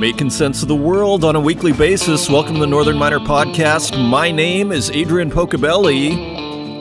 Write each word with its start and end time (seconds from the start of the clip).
Making 0.00 0.30
sense 0.30 0.62
of 0.62 0.68
the 0.68 0.74
world 0.74 1.24
on 1.24 1.36
a 1.36 1.40
weekly 1.40 1.74
basis. 1.74 2.30
Welcome 2.30 2.54
to 2.54 2.60
the 2.60 2.66
Northern 2.66 2.96
Miner 2.96 3.18
Podcast. 3.18 4.02
My 4.08 4.30
name 4.30 4.72
is 4.72 4.90
Adrian 4.90 5.30
Pocobelli, 5.30 6.12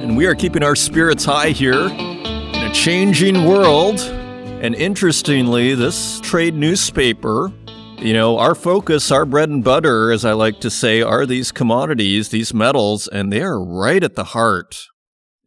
and 0.02 0.16
we 0.16 0.26
are 0.26 0.34
keeping 0.34 0.64
our 0.64 0.74
spirits 0.74 1.26
high 1.26 1.50
here 1.50 1.88
in 1.88 2.64
a 2.64 2.74
changing 2.74 3.44
world. 3.44 4.00
And 4.00 4.74
interestingly, 4.74 5.76
this 5.76 6.22
trade 6.22 6.56
newspaper, 6.56 7.52
you 7.98 8.14
know, 8.14 8.38
our 8.38 8.56
focus, 8.56 9.12
our 9.12 9.26
bread 9.26 9.50
and 9.50 9.66
butter, 9.66 10.14
as 10.14 10.24
I 10.24 10.32
like 10.32 10.62
to 10.62 10.70
say, 10.70 11.02
are 11.02 11.26
these 11.26 11.52
commodities, 11.52 12.30
these 12.30 12.54
metals, 12.54 13.10
and 13.10 13.34
they 13.34 13.42
are 13.42 13.62
right 13.62 14.02
at 14.02 14.16
the 14.16 14.24
heart 14.24 14.86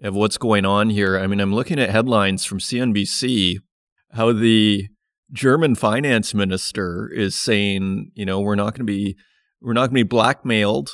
of 0.03 0.15
what's 0.15 0.37
going 0.37 0.67
on 0.67 0.91
here. 0.91 1.19
I 1.19 1.27
mean, 1.27 1.41
I'm 1.41 1.55
looking 1.55 1.81
at 1.81 1.89
headlines 1.89 2.45
from 2.45 2.59
CNBC 2.59 3.61
how 4.11 4.31
the 4.35 4.89
German 5.33 5.75
finance 5.75 6.35
minister 6.35 7.09
is 7.13 7.35
saying, 7.35 8.11
you 8.15 8.27
know, 8.27 8.41
we're 8.41 8.55
not 8.55 8.75
going 8.75 8.87
to 8.87 8.93
be 8.93 9.17
we're 9.61 9.73
not 9.73 9.87
going 9.87 10.01
to 10.01 10.05
be 10.05 10.09
blackmailed 10.09 10.91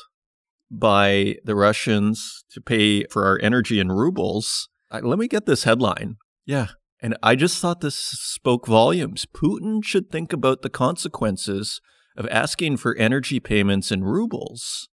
by 0.70 1.36
the 1.44 1.54
Russians 1.54 2.44
to 2.52 2.60
pay 2.60 3.04
for 3.04 3.24
our 3.24 3.38
energy 3.42 3.80
in 3.80 3.90
rubles. 3.90 4.68
let 4.92 5.18
me 5.18 5.26
get 5.26 5.46
this 5.46 5.64
headline. 5.64 6.16
Yeah. 6.44 6.68
And 7.00 7.16
I 7.22 7.36
just 7.36 7.58
thought 7.58 7.80
this 7.80 7.96
spoke 7.96 8.66
volumes. 8.66 9.26
Putin 9.26 9.84
should 9.84 10.10
think 10.10 10.32
about 10.32 10.62
the 10.62 10.70
consequences 10.70 11.80
of 12.16 12.28
asking 12.30 12.76
for 12.78 12.96
energy 12.96 13.38
payments 13.38 13.92
in 13.92 14.02
rubles, 14.02 14.88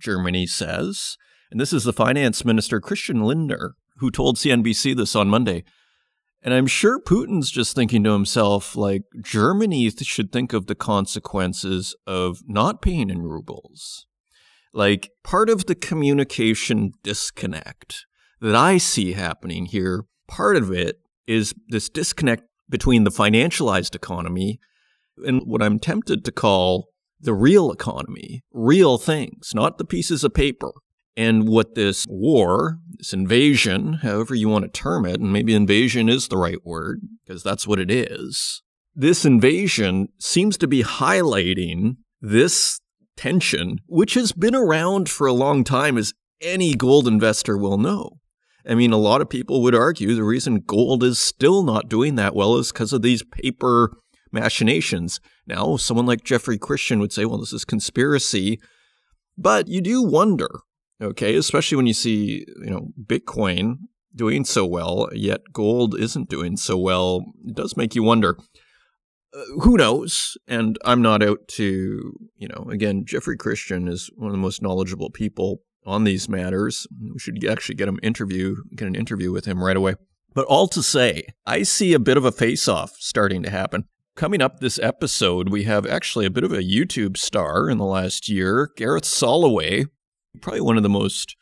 Germany 0.00 0.46
says. 0.46 1.16
And 1.50 1.60
this 1.60 1.72
is 1.72 1.84
the 1.84 1.92
finance 1.92 2.44
minister, 2.44 2.80
Christian 2.80 3.22
Lindner, 3.22 3.74
who 3.98 4.10
told 4.10 4.36
CNBC 4.36 4.96
this 4.96 5.14
on 5.14 5.28
Monday. 5.28 5.64
And 6.42 6.54
I'm 6.54 6.66
sure 6.66 7.00
Putin's 7.00 7.50
just 7.50 7.74
thinking 7.74 8.02
to 8.04 8.12
himself, 8.12 8.74
like, 8.74 9.02
Germany 9.22 9.90
should 9.90 10.32
think 10.32 10.52
of 10.52 10.66
the 10.66 10.74
consequences 10.74 11.94
of 12.06 12.40
not 12.46 12.80
paying 12.80 13.10
in 13.10 13.22
rubles. 13.22 14.06
Like, 14.72 15.10
part 15.22 15.50
of 15.50 15.66
the 15.66 15.74
communication 15.74 16.92
disconnect 17.02 18.06
that 18.40 18.54
I 18.54 18.78
see 18.78 19.12
happening 19.12 19.66
here, 19.66 20.04
part 20.28 20.56
of 20.56 20.72
it 20.72 21.00
is 21.26 21.54
this 21.68 21.90
disconnect 21.90 22.44
between 22.70 23.04
the 23.04 23.10
financialized 23.10 23.94
economy 23.94 24.60
and 25.18 25.42
what 25.44 25.62
I'm 25.62 25.78
tempted 25.78 26.24
to 26.24 26.32
call 26.32 26.88
the 27.20 27.34
real 27.34 27.70
economy, 27.70 28.44
real 28.50 28.96
things, 28.96 29.52
not 29.54 29.76
the 29.76 29.84
pieces 29.84 30.24
of 30.24 30.32
paper 30.32 30.72
and 31.16 31.48
what 31.48 31.74
this 31.74 32.06
war, 32.08 32.78
this 32.96 33.12
invasion, 33.12 33.94
however 33.94 34.34
you 34.34 34.48
want 34.48 34.64
to 34.64 34.70
term 34.70 35.04
it, 35.04 35.20
and 35.20 35.32
maybe 35.32 35.54
invasion 35.54 36.08
is 36.08 36.28
the 36.28 36.36
right 36.36 36.64
word, 36.64 37.00
because 37.24 37.42
that's 37.42 37.66
what 37.66 37.80
it 37.80 37.90
is, 37.90 38.62
this 38.94 39.24
invasion 39.24 40.08
seems 40.18 40.56
to 40.58 40.66
be 40.66 40.82
highlighting 40.82 41.96
this 42.20 42.80
tension, 43.16 43.78
which 43.86 44.14
has 44.14 44.32
been 44.32 44.54
around 44.54 45.08
for 45.08 45.26
a 45.26 45.32
long 45.32 45.64
time, 45.64 45.98
as 45.98 46.12
any 46.40 46.74
gold 46.74 47.06
investor 47.06 47.56
will 47.56 47.78
know. 47.78 48.18
I 48.66 48.74
mean, 48.74 48.92
a 48.92 48.98
lot 48.98 49.20
of 49.20 49.30
people 49.30 49.62
would 49.62 49.74
argue 49.74 50.14
the 50.14 50.22
reason 50.22 50.62
gold 50.66 51.02
is 51.02 51.18
still 51.18 51.62
not 51.62 51.88
doing 51.88 52.14
that 52.16 52.34
well 52.34 52.56
is 52.56 52.72
because 52.72 52.92
of 52.92 53.02
these 53.02 53.22
paper 53.22 53.96
machinations. 54.32 55.20
Now, 55.46 55.76
someone 55.76 56.06
like 56.06 56.24
Jeffrey 56.24 56.58
Christian 56.58 57.00
would 57.00 57.12
say, 57.12 57.24
well, 57.24 57.38
this 57.38 57.52
is 57.52 57.64
conspiracy. 57.64 58.60
But 59.36 59.68
you 59.68 59.80
do 59.80 60.02
wonder 60.02 60.48
Okay, 61.02 61.34
especially 61.36 61.76
when 61.76 61.86
you 61.86 61.94
see, 61.94 62.44
you 62.62 62.70
know, 62.70 62.88
Bitcoin 63.02 63.76
doing 64.14 64.44
so 64.44 64.66
well, 64.66 65.08
yet 65.12 65.40
gold 65.52 65.98
isn't 65.98 66.28
doing 66.28 66.56
so 66.56 66.76
well. 66.76 67.24
It 67.46 67.54
does 67.54 67.76
make 67.76 67.94
you 67.94 68.02
wonder. 68.02 68.36
Uh, 69.32 69.44
who 69.60 69.76
knows? 69.76 70.36
And 70.48 70.76
I'm 70.84 71.00
not 71.00 71.22
out 71.22 71.46
to, 71.52 72.12
you 72.36 72.48
know, 72.48 72.66
again, 72.70 73.04
Jeffrey 73.06 73.36
Christian 73.36 73.88
is 73.88 74.10
one 74.16 74.26
of 74.26 74.32
the 74.32 74.42
most 74.42 74.60
knowledgeable 74.60 75.10
people 75.10 75.62
on 75.86 76.04
these 76.04 76.28
matters. 76.28 76.86
We 77.00 77.18
should 77.18 77.42
actually 77.44 77.76
get 77.76 77.88
him 77.88 78.00
interview, 78.02 78.56
get 78.74 78.88
an 78.88 78.94
interview 78.94 79.32
with 79.32 79.44
him 79.46 79.62
right 79.62 79.76
away. 79.76 79.94
But 80.34 80.46
all 80.46 80.68
to 80.68 80.82
say, 80.82 81.28
I 81.46 81.62
see 81.62 81.92
a 81.92 81.98
bit 81.98 82.16
of 82.16 82.24
a 82.24 82.32
face-off 82.32 82.96
starting 82.98 83.42
to 83.44 83.50
happen. 83.50 83.84
Coming 84.16 84.42
up 84.42 84.58
this 84.58 84.78
episode, 84.80 85.48
we 85.48 85.64
have 85.64 85.86
actually 85.86 86.26
a 86.26 86.30
bit 86.30 86.44
of 86.44 86.52
a 86.52 86.62
YouTube 86.62 87.16
star 87.16 87.70
in 87.70 87.78
the 87.78 87.84
last 87.84 88.28
year, 88.28 88.70
Gareth 88.76 89.04
Soloway, 89.04 89.86
probably 90.40 90.60
one 90.60 90.76
of 90.76 90.82
the 90.82 90.88
most, 90.88 91.36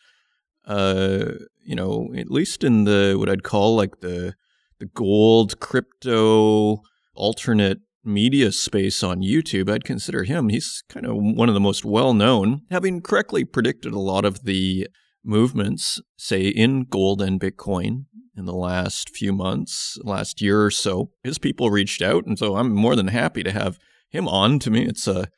uh, 0.67 1.33
you 1.65 1.75
know, 1.75 2.13
at 2.17 2.31
least 2.31 2.65
in 2.65 2.85
the 2.85 3.17
what 3.19 3.29
I'd 3.29 3.43
call 3.43 3.77
like 3.77 4.01
the 4.01 4.35
the 4.79 4.87
gold 4.87 5.59
crypto 5.61 6.83
alternate 7.15 7.81
media 8.05 8.53
space 8.53 9.03
on 9.03 9.21
YouTube, 9.21 9.71
I'd 9.71 9.85
consider 9.85 10.25
him. 10.25 10.49
He's 10.49 10.83
kind 10.89 11.05
of 11.05 11.17
one 11.17 11.49
of 11.49 11.55
the 11.55 11.61
most 11.61 11.85
well 11.85 12.15
known, 12.15 12.63
having 12.71 13.01
correctly 13.01 13.45
predicted 13.45 13.93
a 13.93 13.99
lot 13.99 14.25
of 14.25 14.45
the 14.45 14.89
movements, 15.25 16.01
say 16.17 16.43
in 16.43 16.85
gold 16.85 17.21
and 17.21 17.41
Bitcoin 17.41 18.07
in 18.37 18.45
the 18.45 18.55
last 18.55 19.11
few 19.11 19.33
months, 19.33 19.99
last 20.05 20.41
year 20.41 20.65
or 20.65 20.71
so. 20.71 21.11
His 21.25 21.39
people 21.39 21.71
reached 21.71 22.01
out, 22.01 22.25
and 22.25 22.39
so 22.39 22.57
I'm 22.57 22.73
more 22.73 22.97
than 22.97 23.09
happy 23.09 23.43
to 23.43 23.51
have 23.51 23.79
him 24.09 24.29
on. 24.29 24.59
To 24.61 24.71
me, 24.71 24.87
it's 24.87 25.07
a 25.07 25.29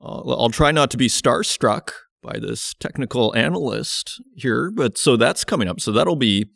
uh, 0.00 0.48
try 0.48 0.72
not 0.72 0.90
to 0.90 0.96
be 0.96 1.08
starstruck 1.08 1.90
by 2.22 2.38
this 2.38 2.74
technical 2.74 3.34
analyst 3.36 4.20
here. 4.34 4.70
But 4.70 4.98
so 4.98 5.16
that's 5.16 5.44
coming 5.44 5.68
up. 5.68 5.80
So 5.80 5.92
that'll 5.92 6.16
be 6.16 6.46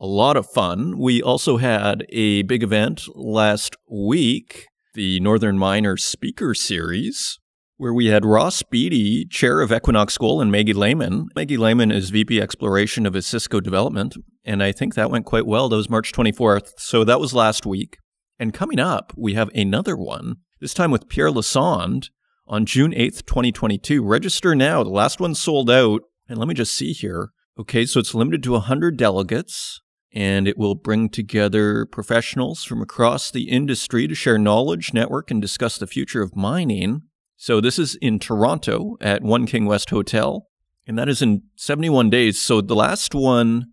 a 0.00 0.06
lot 0.06 0.36
of 0.36 0.46
fun. 0.46 0.98
We 0.98 1.22
also 1.22 1.58
had 1.58 2.06
a 2.08 2.42
big 2.42 2.62
event 2.62 3.02
last 3.14 3.76
week, 3.88 4.66
the 4.94 5.20
Northern 5.20 5.58
Miner 5.58 5.96
Speaker 5.96 6.54
Series, 6.54 7.38
where 7.76 7.92
we 7.94 8.06
had 8.06 8.24
Ross 8.24 8.62
Beatty, 8.62 9.26
chair 9.26 9.60
of 9.60 9.72
Equinox 9.72 10.16
Gold, 10.18 10.42
and 10.42 10.50
Maggie 10.50 10.72
Lehman. 10.72 11.28
Maggie 11.36 11.56
Lehman 11.56 11.90
is 11.90 12.10
VP 12.10 12.40
Exploration 12.40 13.06
of 13.06 13.14
Osisko 13.14 13.62
Development, 13.62 14.14
and 14.44 14.62
I 14.62 14.72
think 14.72 14.94
that 14.94 15.10
went 15.10 15.26
quite 15.26 15.46
well. 15.46 15.68
That 15.68 15.76
was 15.76 15.90
March 15.90 16.12
24th. 16.12 16.72
So 16.78 17.04
that 17.04 17.20
was 17.20 17.34
last 17.34 17.66
week. 17.66 17.98
And 18.38 18.54
coming 18.54 18.78
up, 18.78 19.12
we 19.16 19.34
have 19.34 19.50
another 19.54 19.96
one, 19.96 20.36
this 20.60 20.72
time 20.72 20.90
with 20.90 21.08
Pierre 21.08 21.30
Lassonde, 21.30 22.08
on 22.50 22.66
June 22.66 22.90
8th, 22.90 23.24
2022. 23.26 24.04
Register 24.04 24.56
now. 24.56 24.82
The 24.82 24.90
last 24.90 25.20
one 25.20 25.36
sold 25.36 25.70
out. 25.70 26.02
And 26.28 26.36
let 26.36 26.48
me 26.48 26.54
just 26.54 26.76
see 26.76 26.92
here. 26.92 27.30
Okay, 27.58 27.86
so 27.86 28.00
it's 28.00 28.14
limited 28.14 28.42
to 28.42 28.52
100 28.52 28.96
delegates, 28.96 29.80
and 30.12 30.48
it 30.48 30.58
will 30.58 30.74
bring 30.74 31.08
together 31.08 31.86
professionals 31.86 32.64
from 32.64 32.82
across 32.82 33.30
the 33.30 33.48
industry 33.48 34.08
to 34.08 34.14
share 34.14 34.38
knowledge, 34.38 34.92
network, 34.92 35.30
and 35.30 35.40
discuss 35.40 35.78
the 35.78 35.86
future 35.86 36.22
of 36.22 36.36
mining. 36.36 37.02
So 37.36 37.60
this 37.60 37.78
is 37.78 37.96
in 37.96 38.18
Toronto 38.18 38.96
at 39.00 39.22
One 39.22 39.46
King 39.46 39.66
West 39.66 39.90
Hotel, 39.90 40.48
and 40.86 40.98
that 40.98 41.08
is 41.08 41.22
in 41.22 41.42
71 41.56 42.10
days. 42.10 42.40
So 42.40 42.60
the 42.60 42.74
last 42.74 43.14
one 43.14 43.66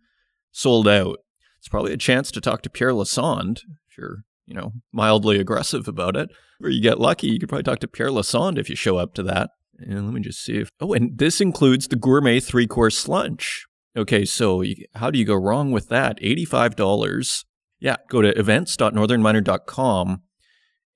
sold 0.52 0.88
out. 0.88 1.18
It's 1.60 1.70
probably 1.70 1.94
a 1.94 1.98
chance 1.98 2.32
to 2.32 2.42
talk 2.42 2.62
to 2.62 2.70
Pierre 2.70 2.92
Lassonde 2.92 3.62
if 3.90 3.98
you're 3.98 4.24
you 4.48 4.56
know, 4.56 4.72
mildly 4.92 5.40
aggressive 5.40 5.88
about 5.88 6.16
it, 6.16 6.30
or 6.64 6.70
you 6.70 6.82
get 6.82 7.00
lucky, 7.00 7.28
you 7.28 7.40
could 7.40 7.50
probably 7.50 7.64
talk 7.64 7.80
to 7.80 7.88
Pierre 7.88 8.10
Lassonde 8.10 8.58
if 8.58 8.70
you 8.70 8.76
show 8.76 8.98
up 8.98 9.14
to 9.16 9.24
that. 9.24 9.52
And 9.78 10.06
let 10.06 10.14
me 10.14 10.22
just 10.22 10.44
see 10.44 10.58
if. 10.58 10.70
Oh, 10.80 10.94
and 10.94 11.18
this 11.18 11.40
includes 11.40 11.88
the 11.88 11.96
gourmet 11.96 12.40
three 12.40 12.66
course 12.66 13.08
lunch. 13.08 13.66
Okay, 13.96 14.26
so 14.26 14.62
you, 14.62 14.76
how 14.96 15.12
do 15.12 15.20
you 15.20 15.26
go 15.26 15.36
wrong 15.36 15.72
with 15.72 15.90
that? 15.90 16.20
$85. 16.22 17.44
Yeah, 17.80 17.98
go 18.10 18.22
to 18.22 18.38
events.northernminer.com 18.38 20.22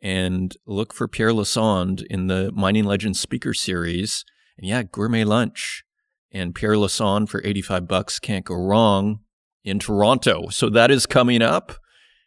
and 0.02 0.58
look 0.66 0.94
for 0.94 1.08
Pierre 1.08 1.32
Lassonde 1.32 2.04
in 2.10 2.28
the 2.28 2.52
Mining 2.54 2.86
Legends 2.86 3.20
Speaker 3.20 3.54
Series. 3.54 4.26
And 4.58 4.68
yeah, 4.68 4.84
gourmet 4.84 5.24
lunch. 5.24 5.84
And 6.32 6.56
Pierre 6.56 6.76
Lassonde 6.76 7.30
for 7.30 7.42
85 7.44 7.88
bucks 7.88 8.20
can't 8.20 8.46
go 8.46 8.56
wrong 8.56 9.20
in 9.64 9.80
Toronto. 9.80 10.50
So 10.50 10.70
that 10.70 10.90
is 10.90 11.06
coming 11.06 11.42
up. 11.42 11.74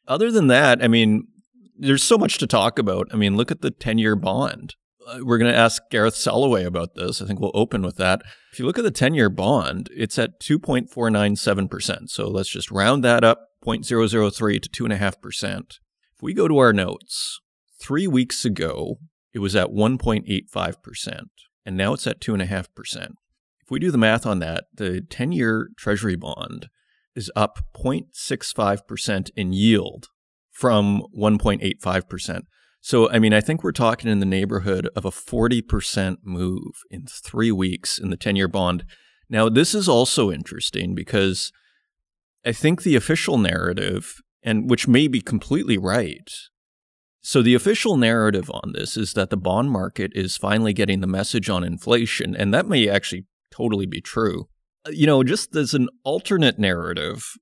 Other 0.07 0.31
than 0.31 0.49
that, 0.49 0.83
I 0.83 0.89
mean, 0.89 1.29
there's 1.77 2.03
so 2.03 2.19
much 2.19 2.39
to 2.39 2.47
talk 2.47 2.79
about. 2.79 3.09
I 3.13 3.17
mean, 3.17 3.37
look 3.37 3.51
at 3.51 3.63
the 3.63 3.71
10 3.71 3.99
year 3.99 4.17
bond. 4.17 4.75
Uh, 5.07 5.19
we're 5.23 5.39
going 5.39 5.53
to 5.53 5.59
ask 5.59 5.83
Gareth 5.91 6.15
Soloway 6.15 6.65
about 6.65 6.95
this. 6.95 7.21
I 7.21 7.27
think 7.27 7.41
we'll 7.41 7.51
open 7.55 7.83
with 7.83 7.97
that. 7.97 8.23
If 8.53 8.59
you 8.59 8.67
look 8.67 8.79
at 8.79 8.85
the 8.85 8.91
10 8.91 9.15
year 9.15 9.29
bond, 9.29 9.89
it's 9.93 10.19
at 10.19 10.41
2.497%. 10.41 12.09
So 12.09 12.29
let's 12.29 12.49
just 12.49 12.71
round 12.71 13.05
that 13.05 13.25
up 13.25 13.49
0.003 13.65 14.63
to 14.63 14.89
2.5%. 14.89 15.61
If 16.17 16.23
we 16.23 16.35
go 16.35 16.49
to 16.49 16.59
our 16.59 16.73
notes, 16.73 17.41
three 17.81 18.07
weeks 18.07 18.45
ago, 18.45 18.99
it 19.33 19.41
was 19.41 19.57
at 19.57 19.69
1.85%, 19.69 21.23
and 21.67 21.77
now 21.77 21.93
it's 21.93 22.07
at 22.07 22.21
2.5%. 22.21 23.09
If 23.61 23.71
we 23.71 23.79
do 23.79 23.91
the 23.91 23.99
math 23.99 24.27
on 24.27 24.39
that, 24.39 24.65
the 24.73 25.01
10 25.01 25.33
year 25.33 25.71
Treasury 25.77 26.17
bond 26.17 26.69
is 27.15 27.31
up 27.37 27.61
0.65% 27.77 29.31
in 29.37 29.53
yield 29.53 30.09
from 30.51 31.03
1.85%. 31.17 32.43
So, 32.81 33.11
I 33.11 33.19
mean, 33.19 33.33
I 33.33 33.41
think 33.41 33.65
we're 33.65 33.73
talking 33.73 34.11
in 34.11 34.21
the 34.21 34.27
neighborhood 34.27 34.89
of 34.95 35.05
a 35.05 35.11
40% 35.11 36.19
move 36.23 36.83
in 36.91 37.07
three 37.07 37.51
weeks 37.51 37.99
in 37.99 38.11
the 38.11 38.17
10 38.17 38.37
year 38.37 38.49
bond. 38.49 38.85
Now, 39.29 39.49
this 39.49 39.75
is 39.75 39.89
also 39.89 40.31
interesting 40.31 40.95
because 40.95 41.51
I 42.45 42.53
think 42.53 42.83
the 42.83 42.95
official 42.95 43.39
narrative, 43.39 44.21
and 44.43 44.69
which 44.69 44.87
may 44.87 45.09
be 45.09 45.21
completely 45.23 45.79
right, 45.79 46.31
So, 47.27 47.41
the 47.41 47.55
official 47.55 47.97
narrative 47.97 48.51
on 48.53 48.73
this 48.75 48.99
is 48.99 49.15
that 49.15 49.31
the 49.31 49.39
bond 49.39 49.71
market 49.71 50.13
is 50.15 50.37
finally 50.37 50.75
getting 50.75 51.01
the 51.01 51.07
message 51.07 51.49
on 51.49 51.65
inflation, 51.65 52.37
and 52.37 52.53
that 52.53 52.69
may 52.69 52.87
actually 52.87 53.25
totally 53.51 53.87
be 53.87 54.03
true. 54.03 54.49
Uh, 54.87 54.91
you 54.91 55.07
know, 55.07 55.23
just 55.23 55.55
as 55.57 55.75
an 55.75 55.89
alternate 56.05 56.59
narrative, 56.59 57.35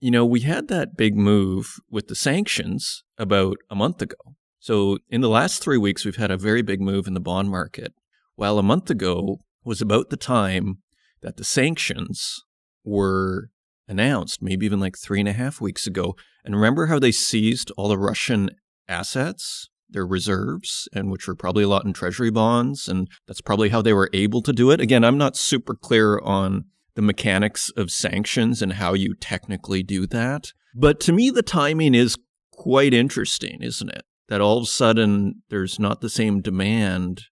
you 0.00 0.10
know, 0.10 0.24
we 0.26 0.40
had 0.40 0.68
that 0.68 0.96
big 0.96 1.16
move 1.16 1.76
with 1.90 2.08
the 2.08 2.14
sanctions 2.14 3.02
about 3.18 3.56
a 3.70 3.74
month 3.74 4.02
ago. 4.02 4.16
So, 4.58 4.98
in 5.08 5.20
the 5.20 5.28
last 5.28 5.62
three 5.62 5.78
weeks, 5.78 6.04
we've 6.04 6.16
had 6.16 6.30
a 6.30 6.36
very 6.36 6.62
big 6.62 6.80
move 6.80 7.06
in 7.06 7.14
the 7.14 7.20
bond 7.20 7.50
market. 7.50 7.94
While 8.34 8.58
a 8.58 8.62
month 8.62 8.90
ago 8.90 9.38
was 9.64 9.80
about 9.80 10.10
the 10.10 10.16
time 10.16 10.78
that 11.22 11.36
the 11.36 11.44
sanctions 11.44 12.44
were 12.84 13.50
announced, 13.88 14.42
maybe 14.42 14.66
even 14.66 14.80
like 14.80 14.98
three 14.98 15.20
and 15.20 15.28
a 15.28 15.32
half 15.32 15.60
weeks 15.60 15.86
ago. 15.86 16.16
And 16.44 16.54
remember 16.54 16.86
how 16.86 16.98
they 16.98 17.12
seized 17.12 17.70
all 17.76 17.88
the 17.88 17.98
Russian 17.98 18.50
assets, 18.88 19.68
their 19.88 20.06
reserves, 20.06 20.88
and 20.92 21.10
which 21.10 21.26
were 21.26 21.34
probably 21.34 21.64
a 21.64 21.68
lot 21.68 21.84
in 21.84 21.92
treasury 21.92 22.30
bonds. 22.30 22.88
And 22.88 23.08
that's 23.26 23.40
probably 23.40 23.68
how 23.68 23.82
they 23.82 23.92
were 23.92 24.10
able 24.12 24.42
to 24.42 24.52
do 24.52 24.70
it. 24.70 24.80
Again, 24.80 25.04
I'm 25.04 25.18
not 25.18 25.36
super 25.36 25.74
clear 25.74 26.18
on 26.20 26.64
the 26.94 27.02
mechanics 27.02 27.70
of 27.76 27.90
sanctions 27.90 28.62
and 28.62 28.74
how 28.74 28.94
you 28.94 29.14
technically 29.14 29.82
do 29.82 30.06
that. 30.06 30.52
But 30.74 30.98
to 31.00 31.12
me, 31.12 31.30
the 31.30 31.42
timing 31.42 31.94
is 31.94 32.16
quite 32.52 32.94
interesting, 32.94 33.62
isn't 33.62 33.90
it? 33.90 34.02
That 34.28 34.40
all 34.40 34.58
of 34.58 34.64
a 34.64 34.66
sudden 34.66 35.42
there's 35.50 35.78
not 35.78 36.00
the 36.00 36.10
same 36.10 36.40
demand 36.40 37.24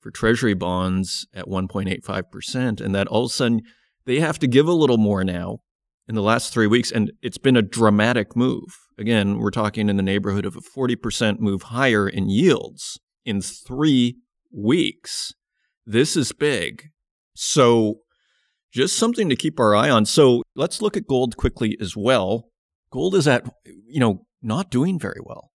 for 0.00 0.10
treasury 0.10 0.54
bonds 0.54 1.26
at 1.34 1.46
1.85%, 1.46 2.80
and 2.80 2.94
that 2.94 3.08
all 3.08 3.24
of 3.24 3.30
a 3.30 3.34
sudden 3.34 3.62
they 4.04 4.20
have 4.20 4.38
to 4.38 4.46
give 4.46 4.68
a 4.68 4.72
little 4.72 4.98
more 4.98 5.24
now 5.24 5.58
in 6.08 6.14
the 6.14 6.22
last 6.22 6.52
three 6.52 6.66
weeks, 6.66 6.90
and 6.90 7.12
it's 7.22 7.38
been 7.38 7.56
a 7.56 7.62
dramatic 7.62 8.34
move. 8.34 8.78
Again, 8.96 9.38
we're 9.38 9.50
talking 9.50 9.88
in 9.88 9.96
the 9.96 10.02
neighborhood 10.02 10.46
of 10.46 10.56
a 10.56 10.60
40% 10.60 11.38
move 11.38 11.64
higher 11.64 12.08
in 12.08 12.30
yields 12.30 12.98
in 13.24 13.42
three 13.42 14.16
weeks. 14.50 15.34
This 15.84 16.16
is 16.16 16.32
big. 16.32 16.88
So, 17.34 18.00
just 18.72 18.96
something 18.96 19.28
to 19.28 19.36
keep 19.36 19.60
our 19.60 19.76
eye 19.76 19.90
on. 19.90 20.06
So, 20.06 20.42
let's 20.56 20.80
look 20.80 20.96
at 20.96 21.06
gold 21.06 21.36
quickly 21.36 21.76
as 21.80 21.96
well. 21.96 22.48
Gold 22.90 23.14
is 23.14 23.28
at, 23.28 23.44
you 23.64 24.00
know, 24.00 24.24
not 24.42 24.70
doing 24.70 24.98
very 24.98 25.20
well. 25.22 25.50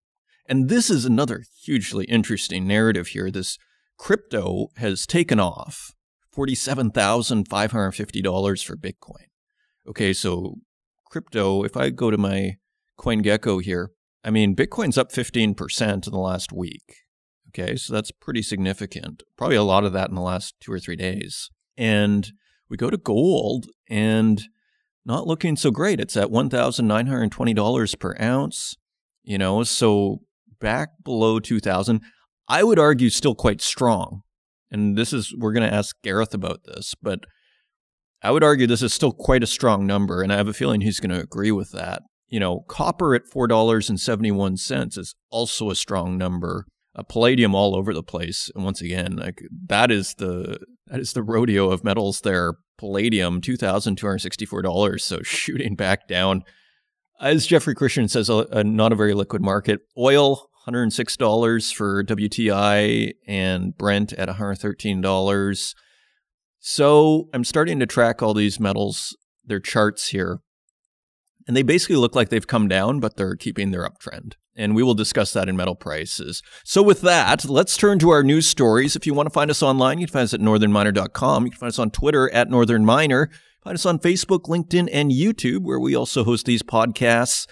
And 0.47 0.69
this 0.69 0.89
is 0.89 1.05
another 1.05 1.43
hugely 1.63 2.05
interesting 2.05 2.67
narrative 2.67 3.07
here. 3.07 3.31
This 3.31 3.57
crypto 3.97 4.67
has 4.77 5.07
taken 5.07 5.39
off 5.39 5.93
$47,550 6.35 8.65
for 8.65 8.75
Bitcoin. 8.75 9.27
Okay, 9.87 10.13
so 10.13 10.55
crypto, 11.05 11.63
if 11.63 11.75
I 11.75 11.89
go 11.89 12.09
to 12.09 12.17
my 12.17 12.55
CoinGecko 12.99 13.61
here, 13.61 13.91
I 14.23 14.31
mean, 14.31 14.55
Bitcoin's 14.55 14.97
up 14.97 15.11
15% 15.11 16.07
in 16.07 16.11
the 16.11 16.17
last 16.17 16.51
week. 16.53 16.95
Okay, 17.49 17.75
so 17.75 17.93
that's 17.93 18.11
pretty 18.11 18.41
significant. 18.41 19.21
Probably 19.37 19.57
a 19.57 19.63
lot 19.63 19.83
of 19.83 19.93
that 19.93 20.09
in 20.09 20.15
the 20.15 20.21
last 20.21 20.55
two 20.59 20.71
or 20.71 20.79
three 20.79 20.95
days. 20.95 21.49
And 21.77 22.31
we 22.69 22.77
go 22.77 22.89
to 22.89 22.97
gold 22.97 23.67
and 23.89 24.41
not 25.05 25.27
looking 25.27 25.55
so 25.55 25.69
great. 25.69 25.99
It's 25.99 26.17
at 26.17 26.29
$1,920 26.29 27.99
per 27.99 28.15
ounce, 28.19 28.75
you 29.23 29.37
know, 29.37 29.63
so 29.63 30.21
back 30.59 30.89
below 31.03 31.39
2000. 31.39 32.01
I 32.47 32.63
would 32.63 32.79
argue 32.79 33.09
still 33.09 33.35
quite 33.35 33.61
strong. 33.61 34.21
And 34.71 34.97
this 34.97 35.13
is, 35.13 35.35
we're 35.37 35.53
going 35.53 35.69
to 35.69 35.75
ask 35.75 35.95
Gareth 36.01 36.33
about 36.33 36.61
this, 36.65 36.95
but 37.01 37.19
I 38.23 38.31
would 38.31 38.43
argue 38.43 38.65
this 38.65 38.81
is 38.81 38.93
still 38.93 39.11
quite 39.11 39.43
a 39.43 39.47
strong 39.47 39.85
number, 39.85 40.21
and 40.21 40.31
I 40.31 40.37
have 40.37 40.47
a 40.47 40.53
feeling 40.53 40.81
he's 40.81 41.01
going 41.01 41.13
to 41.13 41.21
agree 41.21 41.51
with 41.51 41.71
that. 41.71 42.03
You 42.29 42.39
know, 42.39 42.61
copper 42.69 43.13
at 43.13 43.29
$4.71 43.31 44.97
is 44.97 45.15
also 45.29 45.69
a 45.69 45.75
strong 45.75 46.17
number. 46.17 46.65
A 46.95 47.03
palladium 47.03 47.53
all 47.53 47.75
over 47.75 47.93
the 47.93 48.03
place. 48.03 48.49
And 48.55 48.63
once 48.63 48.79
again, 48.79 49.17
like 49.17 49.41
that 49.67 49.91
is 49.91 50.13
the 50.15 50.59
that 50.87 50.99
is 50.99 51.13
the 51.13 51.23
rodeo 51.23 51.71
of 51.71 51.83
metals 51.83 52.21
there. 52.21 52.53
Palladium, 52.77 53.41
$2,264. 53.41 55.01
So 55.01 55.19
shooting 55.23 55.75
back 55.75 56.07
down. 56.07 56.43
As 57.19 57.47
Jeffrey 57.47 57.75
Christian 57.75 58.07
says, 58.07 58.29
a, 58.29 58.45
a 58.51 58.63
not 58.63 58.91
a 58.91 58.95
very 58.95 59.13
liquid 59.13 59.41
market. 59.41 59.81
Oil, 59.97 60.49
$106 60.67 61.73
for 61.73 62.03
WTI 62.03 63.13
and 63.27 63.77
Brent 63.77 64.13
at 64.13 64.29
$113. 64.29 65.73
So 66.65 67.27
I'm 67.33 67.43
starting 67.43 67.77
to 67.81 67.85
track 67.85 68.21
all 68.21 68.33
these 68.33 68.57
metals, 68.57 69.17
their 69.43 69.59
charts 69.59 70.07
here. 70.07 70.39
And 71.45 71.57
they 71.57 71.61
basically 71.61 71.97
look 71.97 72.15
like 72.15 72.29
they've 72.29 72.47
come 72.47 72.69
down, 72.69 73.01
but 73.01 73.17
they're 73.17 73.35
keeping 73.35 73.71
their 73.71 73.85
uptrend. 73.85 74.35
And 74.55 74.73
we 74.73 74.81
will 74.81 74.93
discuss 74.93 75.33
that 75.33 75.49
in 75.49 75.57
metal 75.57 75.75
prices. 75.75 76.41
So, 76.63 76.81
with 76.81 77.01
that, 77.01 77.43
let's 77.43 77.75
turn 77.75 77.99
to 77.99 78.11
our 78.11 78.23
news 78.23 78.47
stories. 78.47 78.95
If 78.95 79.05
you 79.05 79.13
want 79.13 79.25
to 79.25 79.33
find 79.33 79.51
us 79.51 79.61
online, 79.61 79.99
you 79.99 80.07
can 80.07 80.13
find 80.13 80.23
us 80.23 80.33
at 80.33 80.39
northernminer.com. 80.39 81.43
You 81.43 81.51
can 81.51 81.59
find 81.59 81.69
us 81.69 81.79
on 81.79 81.91
Twitter 81.91 82.33
at 82.33 82.47
northernminer. 82.47 83.27
Find 83.61 83.75
us 83.75 83.85
on 83.85 83.99
Facebook, 83.99 84.43
LinkedIn, 84.43 84.87
and 84.89 85.11
YouTube, 85.11 85.63
where 85.63 85.81
we 85.81 85.97
also 85.97 86.23
host 86.23 86.45
these 86.45 86.63
podcasts. 86.63 87.45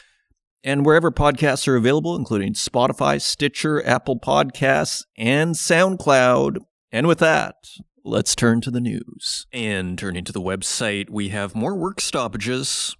And 0.64 0.86
wherever 0.86 1.12
podcasts 1.12 1.68
are 1.68 1.76
available, 1.76 2.16
including 2.16 2.54
Spotify, 2.54 3.22
Stitcher, 3.22 3.86
Apple 3.86 4.22
Podcasts, 4.22 5.04
and 5.18 5.56
SoundCloud. 5.56 6.60
And 6.94 7.08
with 7.08 7.20
that, 7.20 7.56
Let's 8.04 8.36
turn 8.36 8.62
to 8.62 8.72
the 8.72 8.82
news. 8.82 9.46
And 9.54 9.98
turning 9.98 10.24
to 10.24 10.32
the 10.32 10.42
website, 10.42 11.12
we 11.12 11.30
have 11.30 11.54
more 11.54 11.76
work 11.76 12.02
stoppages, 12.02 12.96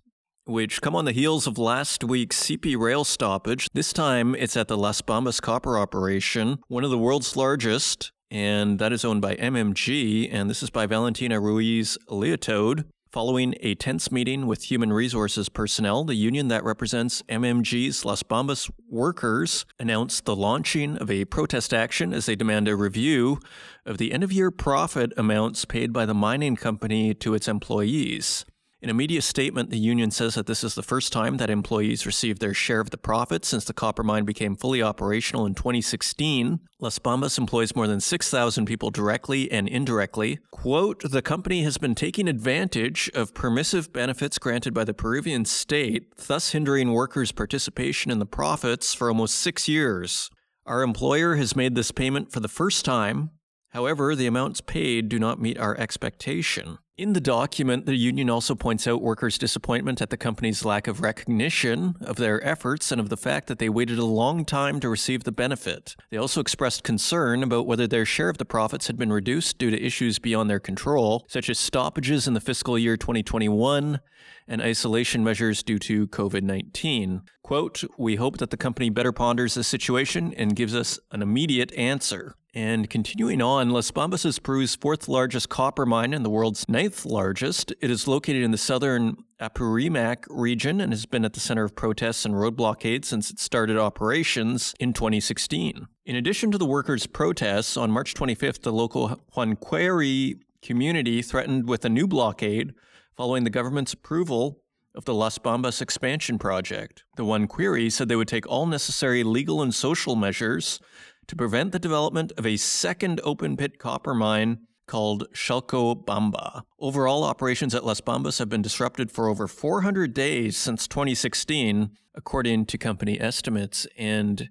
which 0.46 0.80
come 0.80 0.96
on 0.96 1.06
the 1.06 1.12
heels 1.12 1.48
of 1.48 1.58
last 1.58 2.04
week's 2.04 2.44
CP 2.44 2.78
rail 2.78 3.04
stoppage. 3.04 3.68
This 3.74 3.94
time 3.94 4.36
it's 4.36 4.56
at 4.56 4.68
the 4.68 4.78
Las 4.78 5.02
Bambas 5.02 5.42
copper 5.42 5.80
operation, 5.80 6.60
one 6.68 6.84
of 6.84 6.92
the 6.92 7.00
world's 7.00 7.36
largest, 7.36 8.12
and 8.30 8.78
that 8.78 8.94
is 8.94 9.04
owned 9.04 9.24
by 9.24 9.36
MMG, 9.38 10.30
and 10.32 10.52
this 10.52 10.62
is 10.62 10.70
by 10.70 10.86
Valentina 10.86 11.40
Ruiz 11.40 11.98
Leotaud. 12.08 12.86
Following 13.12 13.56
a 13.60 13.76
tense 13.76 14.10
meeting 14.10 14.48
with 14.48 14.72
human 14.72 14.94
resources 14.94 15.50
personnel, 15.50 16.06
the 16.06 16.16
union 16.16 16.48
that 16.48 16.64
represents 16.64 17.22
MMG's 17.24 18.06
Las 18.06 18.24
Bambas 18.24 18.72
workers 18.90 19.66
announced 19.78 20.24
the 20.24 20.34
launching 20.34 20.96
of 20.96 21.12
a 21.12 21.26
protest 21.26 21.74
action 21.74 22.14
as 22.14 22.26
they 22.26 22.38
demand 22.38 22.70
a 22.70 22.76
review 22.78 23.38
of 23.86 23.98
the 23.98 24.14
end 24.14 24.24
of 24.24 24.32
year 24.32 24.50
profit 24.50 25.12
amounts 25.18 25.66
paid 25.66 25.92
by 25.92 26.06
the 26.06 26.14
mining 26.14 26.56
company 26.56 27.14
to 27.16 27.34
its 27.34 27.50
employees. 27.50 28.46
In 28.84 28.90
a 28.90 28.96
media 28.96 29.22
statement, 29.22 29.70
the 29.70 29.78
union 29.78 30.10
says 30.10 30.34
that 30.34 30.48
this 30.48 30.64
is 30.64 30.74
the 30.74 30.82
first 30.82 31.14
time 31.14 31.38
that 31.38 31.52
employees 31.52 32.08
received 32.08 32.42
their 32.42 32.56
share 32.56 32.80
of 32.80 32.90
the 32.90 32.98
profit 32.98 33.46
since 33.46 33.64
the 33.64 33.76
copper 33.76 34.02
mine 34.02 34.26
became 34.26 34.56
fully 34.56 34.82
operational 34.82 35.46
in 35.46 35.54
2016. 35.54 36.60
Las 36.80 36.98
Bambas 36.98 37.38
employs 37.38 37.76
more 37.76 37.86
than 37.86 38.00
6,000 38.00 38.66
people 38.66 38.90
directly 38.90 39.52
and 39.52 39.68
indirectly. 39.68 40.40
Quote, 40.50 41.04
the 41.12 41.22
company 41.22 41.62
has 41.62 41.78
been 41.78 41.94
taking 41.94 42.28
advantage 42.28 43.08
of 43.14 43.36
permissive 43.36 43.94
benefits 43.94 44.40
granted 44.40 44.74
by 44.74 44.84
the 44.84 44.96
Peruvian 44.96 45.46
state, 45.46 46.16
thus 46.18 46.52
hindering 46.52 46.92
workers' 46.92 47.32
participation 47.32 48.12
in 48.12 48.18
the 48.18 48.26
profits 48.26 48.96
for 48.96 49.10
almost 49.10 49.36
six 49.36 49.68
years. 49.68 50.32
Our 50.66 50.82
employer 50.82 51.36
has 51.36 51.56
made 51.56 51.76
this 51.76 51.92
payment 51.92 52.32
for 52.32 52.40
the 52.40 52.48
first 52.48 52.84
time. 52.84 53.30
However, 53.72 54.16
the 54.16 54.28
amounts 54.28 54.62
paid 54.62 55.08
do 55.10 55.18
not 55.18 55.42
meet 55.42 55.58
our 55.58 55.78
expectation. 55.78 56.78
In 56.98 57.14
the 57.14 57.22
document, 57.22 57.86
the 57.86 57.96
union 57.96 58.30
also 58.30 58.54
points 58.54 58.86
out 58.86 59.02
workers' 59.02 59.38
disappointment 59.38 60.02
at 60.02 60.10
the 60.10 60.18
company's 60.18 60.64
lack 60.64 60.88
of 60.88 61.02
recognition 61.02 61.96
of 62.02 62.18
their 62.18 62.46
efforts 62.46 62.92
and 62.92 63.02
of 63.02 63.10
the 63.10 63.18
fact 63.18 63.48
that 63.48 63.60
they 63.60 63.70
waited 63.70 63.98
a 63.98 64.06
long 64.06 64.46
time 64.46 64.80
to 64.82 64.90
receive 64.90 65.24
the 65.24 65.32
benefit. 65.32 65.96
They 66.12 66.18
also 66.18 66.42
expressed 66.42 66.84
concern 66.84 67.42
about 67.44 67.66
whether 67.66 67.88
their 67.88 68.06
share 68.06 68.30
of 68.30 68.38
the 68.38 68.46
profits 68.46 68.88
had 68.88 68.98
been 68.98 69.12
reduced 69.12 69.58
due 69.58 69.72
to 69.72 69.82
issues 69.82 70.20
beyond 70.20 70.50
their 70.50 70.60
control, 70.60 71.26
such 71.28 71.50
as 71.50 71.58
stoppages 71.58 72.28
in 72.28 72.34
the 72.34 72.42
fiscal 72.42 72.78
year 72.78 72.98
2021 72.98 74.00
and 74.48 74.62
isolation 74.62 75.24
measures 75.24 75.64
due 75.64 75.80
to 75.80 76.08
COVID 76.08 76.44
19. 76.44 77.22
Quote, 77.42 77.84
We 77.98 78.18
hope 78.18 78.38
that 78.38 78.50
the 78.50 78.58
company 78.58 78.90
better 78.90 79.12
ponders 79.12 79.54
the 79.54 79.64
situation 79.64 80.34
and 80.36 80.56
gives 80.56 80.76
us 80.76 81.00
an 81.12 81.22
immediate 81.22 81.74
answer. 81.74 82.36
And 82.54 82.90
continuing 82.90 83.42
on, 83.42 83.70
Las 83.70 83.92
Bambas 83.92 84.26
is 84.26 84.38
Peru's 84.38 84.76
fourth 84.76 85.08
largest 85.08 85.48
copper 85.48 85.86
mine 85.86 86.14
and 86.14 86.26
the 86.26 86.30
world's 86.30 86.68
ninth 86.68 87.06
largest. 87.06 87.74
It 87.80 87.90
is 87.90 88.10
located 88.10 88.44
in 88.44 88.52
the 88.52 88.58
southern 88.58 89.24
Apurimac 89.40 90.26
region 90.30 90.82
and 90.82 90.92
has 90.92 91.06
been 91.06 91.24
at 91.24 91.32
the 91.32 91.40
center 91.40 91.64
of 91.64 91.78
protests 91.78 92.26
and 92.26 92.38
road 92.38 92.58
blockades 92.58 93.08
since 93.08 93.32
it 93.32 93.40
started 93.40 93.78
operations 93.78 94.76
in 94.82 94.92
2016. 94.92 95.88
In 96.06 96.16
addition 96.18 96.52
to 96.52 96.58
the 96.58 96.66
workers' 96.66 97.08
protests, 97.08 97.78
on 97.78 97.90
March 97.90 98.14
25th, 98.16 98.64
the 98.64 98.74
local 98.74 99.22
Huancuire 99.34 100.38
community 100.62 101.22
threatened 101.22 101.70
with 101.70 101.86
a 101.86 101.90
new 101.90 102.06
blockade 102.06 102.74
following 103.16 103.46
the 103.46 103.50
government's 103.50 103.94
approval 103.94 104.62
of 104.94 105.06
the 105.06 105.14
Las 105.14 105.38
Bambas 105.38 105.82
expansion 105.82 106.38
project. 106.38 107.06
The 107.16 107.24
Huancuire 107.24 107.90
said 107.90 108.10
they 108.10 108.16
would 108.18 108.28
take 108.28 108.46
all 108.48 108.66
necessary 108.66 109.24
legal 109.24 109.62
and 109.62 109.74
social 109.74 110.18
measures 110.18 110.82
to 111.28 111.36
prevent 111.36 111.72
the 111.72 111.80
development 111.80 112.32
of 112.38 112.46
a 112.46 112.58
second 112.58 113.22
open 113.24 113.58
pit 113.58 113.80
copper 113.80 114.14
mine 114.14 114.60
called 114.88 115.28
Chalcobamba. 115.34 116.64
Overall, 116.80 117.24
operations 117.24 117.74
at 117.74 117.86
Las 117.86 118.02
Bambas 118.02 118.40
have 118.40 118.50
been 118.50 118.62
disrupted 118.62 119.12
for 119.12 119.28
over 119.28 119.48
400 119.48 120.14
days 120.14 120.58
since 120.58 120.88
2016, 120.88 121.92
according 122.16 122.66
to 122.66 122.78
company 122.78 123.20
estimates. 123.20 123.88
And 123.98 124.50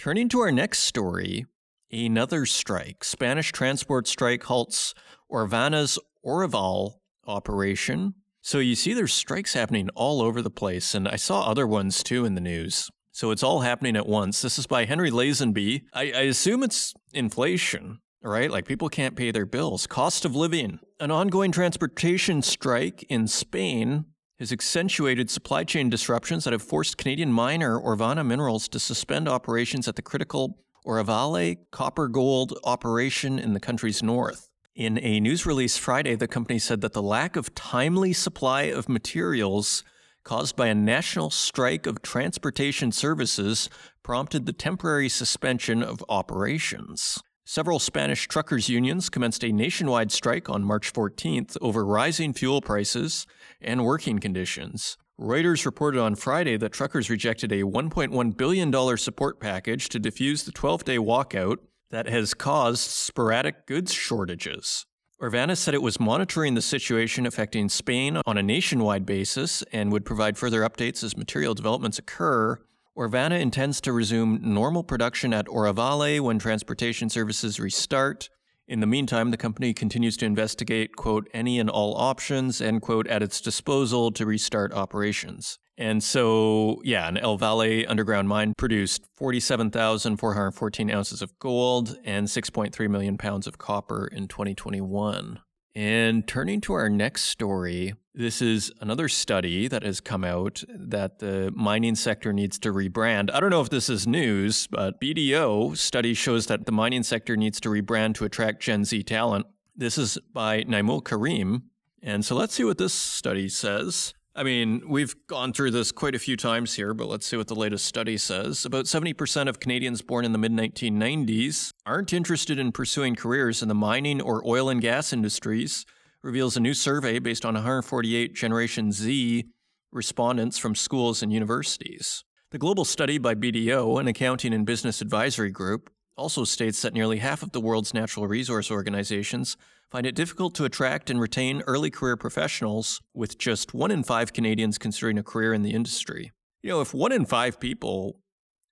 Turning 0.00 0.30
to 0.30 0.40
our 0.40 0.50
next 0.50 0.78
story, 0.78 1.44
another 1.92 2.46
strike. 2.46 3.04
Spanish 3.04 3.52
transport 3.52 4.08
strike 4.08 4.44
halts 4.44 4.94
Orvana's 5.30 5.98
Orovalle 6.24 6.94
operation. 7.26 8.14
So 8.40 8.60
you 8.60 8.76
see 8.76 8.94
there's 8.94 9.12
strikes 9.12 9.52
happening 9.52 9.90
all 9.94 10.22
over 10.22 10.40
the 10.40 10.48
place, 10.48 10.94
and 10.94 11.06
I 11.06 11.16
saw 11.16 11.42
other 11.42 11.66
ones 11.66 12.02
too 12.02 12.24
in 12.24 12.34
the 12.34 12.40
news. 12.40 12.90
So 13.20 13.32
it's 13.32 13.42
all 13.42 13.60
happening 13.60 13.96
at 13.96 14.06
once. 14.06 14.40
This 14.40 14.58
is 14.58 14.66
by 14.66 14.86
Henry 14.86 15.10
Lazenby. 15.10 15.82
I, 15.92 16.04
I 16.04 16.22
assume 16.22 16.62
it's 16.62 16.94
inflation, 17.12 17.98
right? 18.22 18.50
Like 18.50 18.64
people 18.64 18.88
can't 18.88 19.14
pay 19.14 19.30
their 19.30 19.44
bills. 19.44 19.86
Cost 19.86 20.24
of 20.24 20.34
living. 20.34 20.78
An 21.00 21.10
ongoing 21.10 21.52
transportation 21.52 22.40
strike 22.40 23.02
in 23.10 23.26
Spain 23.26 24.06
has 24.38 24.52
accentuated 24.52 25.28
supply 25.28 25.64
chain 25.64 25.90
disruptions 25.90 26.44
that 26.44 26.54
have 26.54 26.62
forced 26.62 26.96
Canadian 26.96 27.30
miner 27.30 27.78
Orvana 27.78 28.24
Minerals 28.24 28.68
to 28.68 28.78
suspend 28.78 29.28
operations 29.28 29.86
at 29.86 29.96
the 29.96 30.02
critical 30.02 30.56
Orovalle 30.86 31.58
copper 31.70 32.08
gold 32.08 32.58
operation 32.64 33.38
in 33.38 33.52
the 33.52 33.60
country's 33.60 34.02
north. 34.02 34.48
In 34.74 34.98
a 35.02 35.20
news 35.20 35.44
release 35.44 35.76
Friday, 35.76 36.14
the 36.14 36.26
company 36.26 36.58
said 36.58 36.80
that 36.80 36.94
the 36.94 37.02
lack 37.02 37.36
of 37.36 37.54
timely 37.54 38.14
supply 38.14 38.62
of 38.62 38.88
materials 38.88 39.84
caused 40.24 40.56
by 40.56 40.68
a 40.68 40.74
national 40.74 41.30
strike 41.30 41.86
of 41.86 42.02
transportation 42.02 42.92
services 42.92 43.68
prompted 44.02 44.46
the 44.46 44.52
temporary 44.52 45.08
suspension 45.08 45.82
of 45.82 46.04
operations. 46.08 47.18
Several 47.44 47.78
Spanish 47.78 48.28
truckers' 48.28 48.68
unions 48.68 49.08
commenced 49.08 49.42
a 49.42 49.50
nationwide 49.50 50.12
strike 50.12 50.48
on 50.48 50.62
March 50.62 50.92
14th 50.92 51.56
over 51.60 51.84
rising 51.84 52.32
fuel 52.32 52.60
prices 52.60 53.26
and 53.60 53.84
working 53.84 54.18
conditions. 54.20 54.96
Reuters 55.20 55.66
reported 55.66 56.00
on 56.00 56.14
Friday 56.14 56.56
that 56.56 56.72
truckers 56.72 57.10
rejected 57.10 57.52
a 57.52 57.62
$1.1 57.62 58.36
billion 58.36 58.96
support 58.96 59.40
package 59.40 59.88
to 59.88 60.00
defuse 60.00 60.44
the 60.44 60.52
12 60.52 60.84
day 60.84 60.96
walkout 60.96 61.58
that 61.90 62.08
has 62.08 62.34
caused 62.34 62.88
sporadic 62.88 63.66
goods 63.66 63.92
shortages. 63.92 64.86
Orvana 65.20 65.54
said 65.54 65.74
it 65.74 65.82
was 65.82 66.00
monitoring 66.00 66.54
the 66.54 66.62
situation 66.62 67.26
affecting 67.26 67.68
Spain 67.68 68.22
on 68.24 68.38
a 68.38 68.42
nationwide 68.42 69.04
basis 69.04 69.62
and 69.70 69.92
would 69.92 70.06
provide 70.06 70.38
further 70.38 70.62
updates 70.62 71.04
as 71.04 71.14
material 71.14 71.52
developments 71.52 71.98
occur. 71.98 72.58
Orvana 72.96 73.38
intends 73.38 73.82
to 73.82 73.92
resume 73.92 74.40
normal 74.42 74.82
production 74.82 75.34
at 75.34 75.44
Orovalle 75.44 76.20
when 76.20 76.38
transportation 76.38 77.10
services 77.10 77.60
restart. 77.60 78.30
In 78.66 78.80
the 78.80 78.86
meantime, 78.86 79.30
the 79.30 79.36
company 79.36 79.74
continues 79.74 80.16
to 80.16 80.24
investigate, 80.24 80.96
quote, 80.96 81.28
any 81.34 81.60
and 81.60 81.68
all 81.68 81.94
options, 81.98 82.62
end 82.62 82.80
quote, 82.80 83.06
at 83.06 83.22
its 83.22 83.42
disposal 83.42 84.10
to 84.12 84.24
restart 84.24 84.72
operations. 84.72 85.58
And 85.80 86.04
so, 86.04 86.82
yeah, 86.84 87.08
an 87.08 87.16
El 87.16 87.38
Valle 87.38 87.86
underground 87.88 88.28
mine 88.28 88.52
produced 88.58 89.02
47,414 89.16 90.90
ounces 90.90 91.22
of 91.22 91.38
gold 91.38 91.96
and 92.04 92.26
6.3 92.26 92.90
million 92.90 93.16
pounds 93.16 93.46
of 93.46 93.56
copper 93.56 94.06
in 94.06 94.28
2021. 94.28 95.40
And 95.74 96.28
turning 96.28 96.60
to 96.62 96.74
our 96.74 96.90
next 96.90 97.22
story, 97.22 97.94
this 98.12 98.42
is 98.42 98.70
another 98.82 99.08
study 99.08 99.68
that 99.68 99.82
has 99.82 100.02
come 100.02 100.22
out 100.22 100.62
that 100.68 101.20
the 101.20 101.50
mining 101.56 101.94
sector 101.94 102.34
needs 102.34 102.58
to 102.58 102.74
rebrand. 102.74 103.32
I 103.32 103.40
don't 103.40 103.48
know 103.48 103.62
if 103.62 103.70
this 103.70 103.88
is 103.88 104.06
news, 104.06 104.66
but 104.66 105.00
BDO 105.00 105.78
study 105.78 106.12
shows 106.12 106.44
that 106.48 106.66
the 106.66 106.72
mining 106.72 107.04
sector 107.04 107.38
needs 107.38 107.58
to 107.60 107.70
rebrand 107.70 108.16
to 108.16 108.26
attract 108.26 108.60
Gen 108.60 108.84
Z 108.84 109.02
talent. 109.04 109.46
This 109.74 109.96
is 109.96 110.18
by 110.34 110.62
Naimul 110.64 111.02
Karim. 111.02 111.70
And 112.02 112.22
so 112.22 112.36
let's 112.36 112.52
see 112.52 112.64
what 112.64 112.76
this 112.76 112.92
study 112.92 113.48
says. 113.48 114.12
I 114.34 114.44
mean, 114.44 114.82
we've 114.88 115.14
gone 115.26 115.52
through 115.52 115.72
this 115.72 115.90
quite 115.90 116.14
a 116.14 116.18
few 116.18 116.36
times 116.36 116.74
here, 116.74 116.94
but 116.94 117.08
let's 117.08 117.26
see 117.26 117.36
what 117.36 117.48
the 117.48 117.54
latest 117.56 117.84
study 117.84 118.16
says. 118.16 118.64
About 118.64 118.84
70% 118.84 119.48
of 119.48 119.58
Canadians 119.58 120.02
born 120.02 120.24
in 120.24 120.30
the 120.30 120.38
mid 120.38 120.52
1990s 120.52 121.72
aren't 121.84 122.12
interested 122.12 122.58
in 122.58 122.70
pursuing 122.70 123.16
careers 123.16 123.60
in 123.60 123.68
the 123.68 123.74
mining 123.74 124.20
or 124.20 124.46
oil 124.46 124.68
and 124.68 124.80
gas 124.80 125.12
industries, 125.12 125.84
reveals 126.22 126.56
a 126.56 126.60
new 126.60 126.74
survey 126.74 127.18
based 127.18 127.44
on 127.44 127.54
148 127.54 128.34
Generation 128.34 128.92
Z 128.92 129.46
respondents 129.90 130.58
from 130.58 130.76
schools 130.76 131.22
and 131.22 131.32
universities. 131.32 132.22
The 132.52 132.58
global 132.58 132.84
study 132.84 133.18
by 133.18 133.34
BDO, 133.34 134.00
an 134.00 134.06
accounting 134.06 134.54
and 134.54 134.64
business 134.64 135.00
advisory 135.00 135.50
group, 135.50 135.90
also 136.16 136.44
states 136.44 136.82
that 136.82 136.94
nearly 136.94 137.18
half 137.18 137.42
of 137.42 137.52
the 137.52 137.60
world's 137.60 137.94
natural 137.94 138.28
resource 138.28 138.70
organizations 138.70 139.56
find 139.90 140.06
it 140.06 140.14
difficult 140.14 140.54
to 140.54 140.64
attract 140.64 141.10
and 141.10 141.20
retain 141.20 141.62
early 141.66 141.90
career 141.90 142.16
professionals, 142.16 143.00
with 143.14 143.38
just 143.38 143.74
one 143.74 143.90
in 143.90 144.02
five 144.02 144.32
Canadians 144.32 144.78
considering 144.78 145.18
a 145.18 145.22
career 145.22 145.52
in 145.52 145.62
the 145.62 145.72
industry. 145.72 146.32
You 146.62 146.70
know, 146.70 146.80
if 146.80 146.94
one 146.94 147.12
in 147.12 147.26
five 147.26 147.58
people 147.58 148.20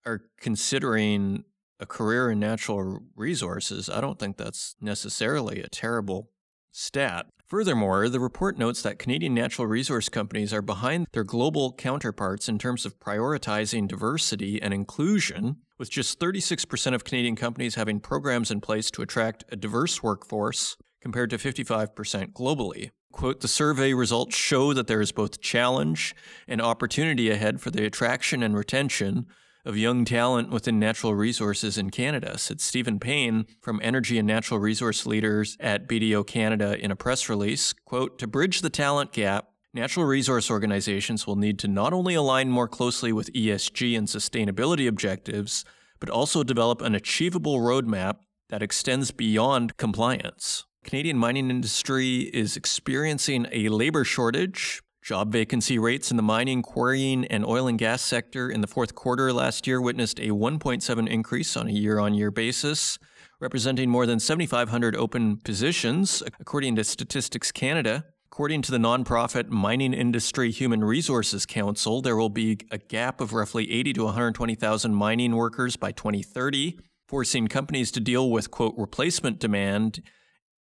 are 0.07 0.23
considering 0.41 1.45
a 1.81 1.87
career 1.87 2.31
in 2.31 2.39
natural 2.39 3.01
resources, 3.17 3.89
I 3.89 4.01
don't 4.01 4.19
think 4.19 4.37
that's 4.37 4.75
necessarily 4.81 5.61
a 5.61 5.69
terrible 5.69 6.31
stat. 6.71 7.27
Furthermore, 7.47 8.11
the 8.11 8.21
report 8.21 8.59
notes 8.59 8.83
that 8.83 8.99
Canadian 8.99 9.33
natural 9.33 9.67
resource 9.67 10.11
companies 10.11 10.53
are 10.53 10.61
behind 10.61 11.07
their 11.13 11.25
global 11.25 11.73
counterparts 11.73 12.47
in 12.47 12.59
terms 12.59 12.85
of 12.85 13.01
prioritizing 13.01 13.89
diversity 13.89 14.61
and 14.61 14.75
inclusion, 14.75 15.57
with 15.79 15.89
just 15.89 16.21
36% 16.21 16.95
of 16.95 17.05
Canadian 17.05 17.37
companies 17.37 17.77
having 17.77 18.01
programs 18.01 18.51
in 18.51 18.61
place 18.61 18.91
to 18.91 19.01
attract 19.01 19.45
a 19.51 19.57
diverse 19.57 20.03
workforce 20.03 20.77
compared 21.01 21.31
to 21.31 21.39
55% 21.39 22.33
globally. 22.33 22.91
Quote, 23.13 23.41
the 23.41 23.49
survey 23.49 23.95
results 23.95 24.37
show 24.37 24.73
that 24.75 24.87
there 24.87 25.01
is 25.01 25.13
both 25.13 25.41
challenge 25.41 26.15
and 26.47 26.61
opportunity 26.61 27.31
ahead 27.31 27.61
for 27.61 27.71
the 27.71 27.85
attraction 27.85 28.43
and 28.43 28.57
retention 28.57 29.27
of 29.65 29.77
young 29.77 30.05
talent 30.05 30.51
within 30.51 30.79
natural 30.79 31.15
resources 31.15 31.77
in 31.77 31.91
Canada, 31.91 32.39
said 32.39 32.61
Stephen 32.61 32.99
Payne 32.99 33.47
from 33.61 33.81
Energy 33.83 34.19
and 34.19 34.27
Natural 34.27 34.61
Resource 34.61 35.05
Leaders 35.05 35.57
at 35.61 35.89
BDO 35.89 36.27
Canada 36.27 36.79
in 36.79 36.91
a 36.91 36.97
press 36.97 37.29
release. 37.29 37.73
Quote, 37.73 38.19
to 38.19 38.27
bridge 38.27 38.61
the 38.61 38.71
talent 38.71 39.13
gap, 39.13 39.49
natural 39.75 40.07
resource 40.07 40.51
organizations 40.51 41.27
will 41.27 41.37
need 41.37 41.59
to 41.59 41.69
not 41.69 41.93
only 41.93 42.15
align 42.15 42.51
more 42.51 42.69
closely 42.69 43.13
with 43.13 43.33
ESG 43.33 43.97
and 43.97 44.07
sustainability 44.07 44.89
objectives, 44.89 45.65
but 46.01 46.09
also 46.09 46.43
develop 46.43 46.81
an 46.81 46.95
achievable 46.95 47.59
roadmap 47.59 48.17
that 48.49 48.63
extends 48.63 49.11
beyond 49.11 49.77
compliance. 49.77 50.65
Canadian 50.89 51.19
mining 51.19 51.51
industry 51.51 52.31
is 52.33 52.57
experiencing 52.57 53.47
a 53.53 53.69
labor 53.69 54.05
shortage. 54.05 54.81
Job 55.03 55.31
vacancy 55.31 55.79
rates 55.79 56.11
in 56.11 56.17
the 56.17 56.23
mining, 56.23 56.63
quarrying, 56.63 57.27
and 57.27 57.45
oil 57.45 57.69
and 57.69 57.79
gas 57.79 58.01
sector 58.01 58.49
in 58.49 58.63
the 58.63 58.67
fourth 58.67 58.95
quarter 58.95 59.31
last 59.31 59.67
year 59.67 59.83
witnessed 59.83 60.19
a 60.19 60.31
1.7 60.31 61.07
increase 61.07 61.59
on 61.59 61.69
a 61.69 61.73
year 61.73 61.99
on 61.99 62.15
year 62.15 62.31
basis, 62.31 62.99
representing 63.39 63.91
more 63.91 64.07
than 64.07 64.19
7,500 64.19 64.97
open 64.97 65.37
positions, 65.37 66.23
according 66.41 66.77
to 66.77 66.85
Statistics 66.85 67.53
Canada. 67.53 68.07
According 68.33 68.63
to 68.63 68.71
the 68.71 68.79
nonprofit 68.79 69.51
Mining 69.51 69.93
Industry 69.93 70.51
Human 70.51 70.83
Resources 70.83 71.45
Council, 71.45 72.01
there 72.01 72.17
will 72.17 72.31
be 72.31 72.61
a 72.71 72.79
gap 72.79 73.21
of 73.21 73.35
roughly 73.35 73.71
80 73.71 73.93
to 73.93 74.05
120,000 74.05 74.95
mining 74.95 75.37
workers 75.37 75.77
by 75.77 75.93
2030, 75.93 76.79
forcing 77.07 77.47
companies 77.47 77.91
to 77.91 78.01
deal 78.01 78.31
with, 78.31 78.51
quote, 78.51 78.73
replacement 78.79 79.39
demand 79.39 80.01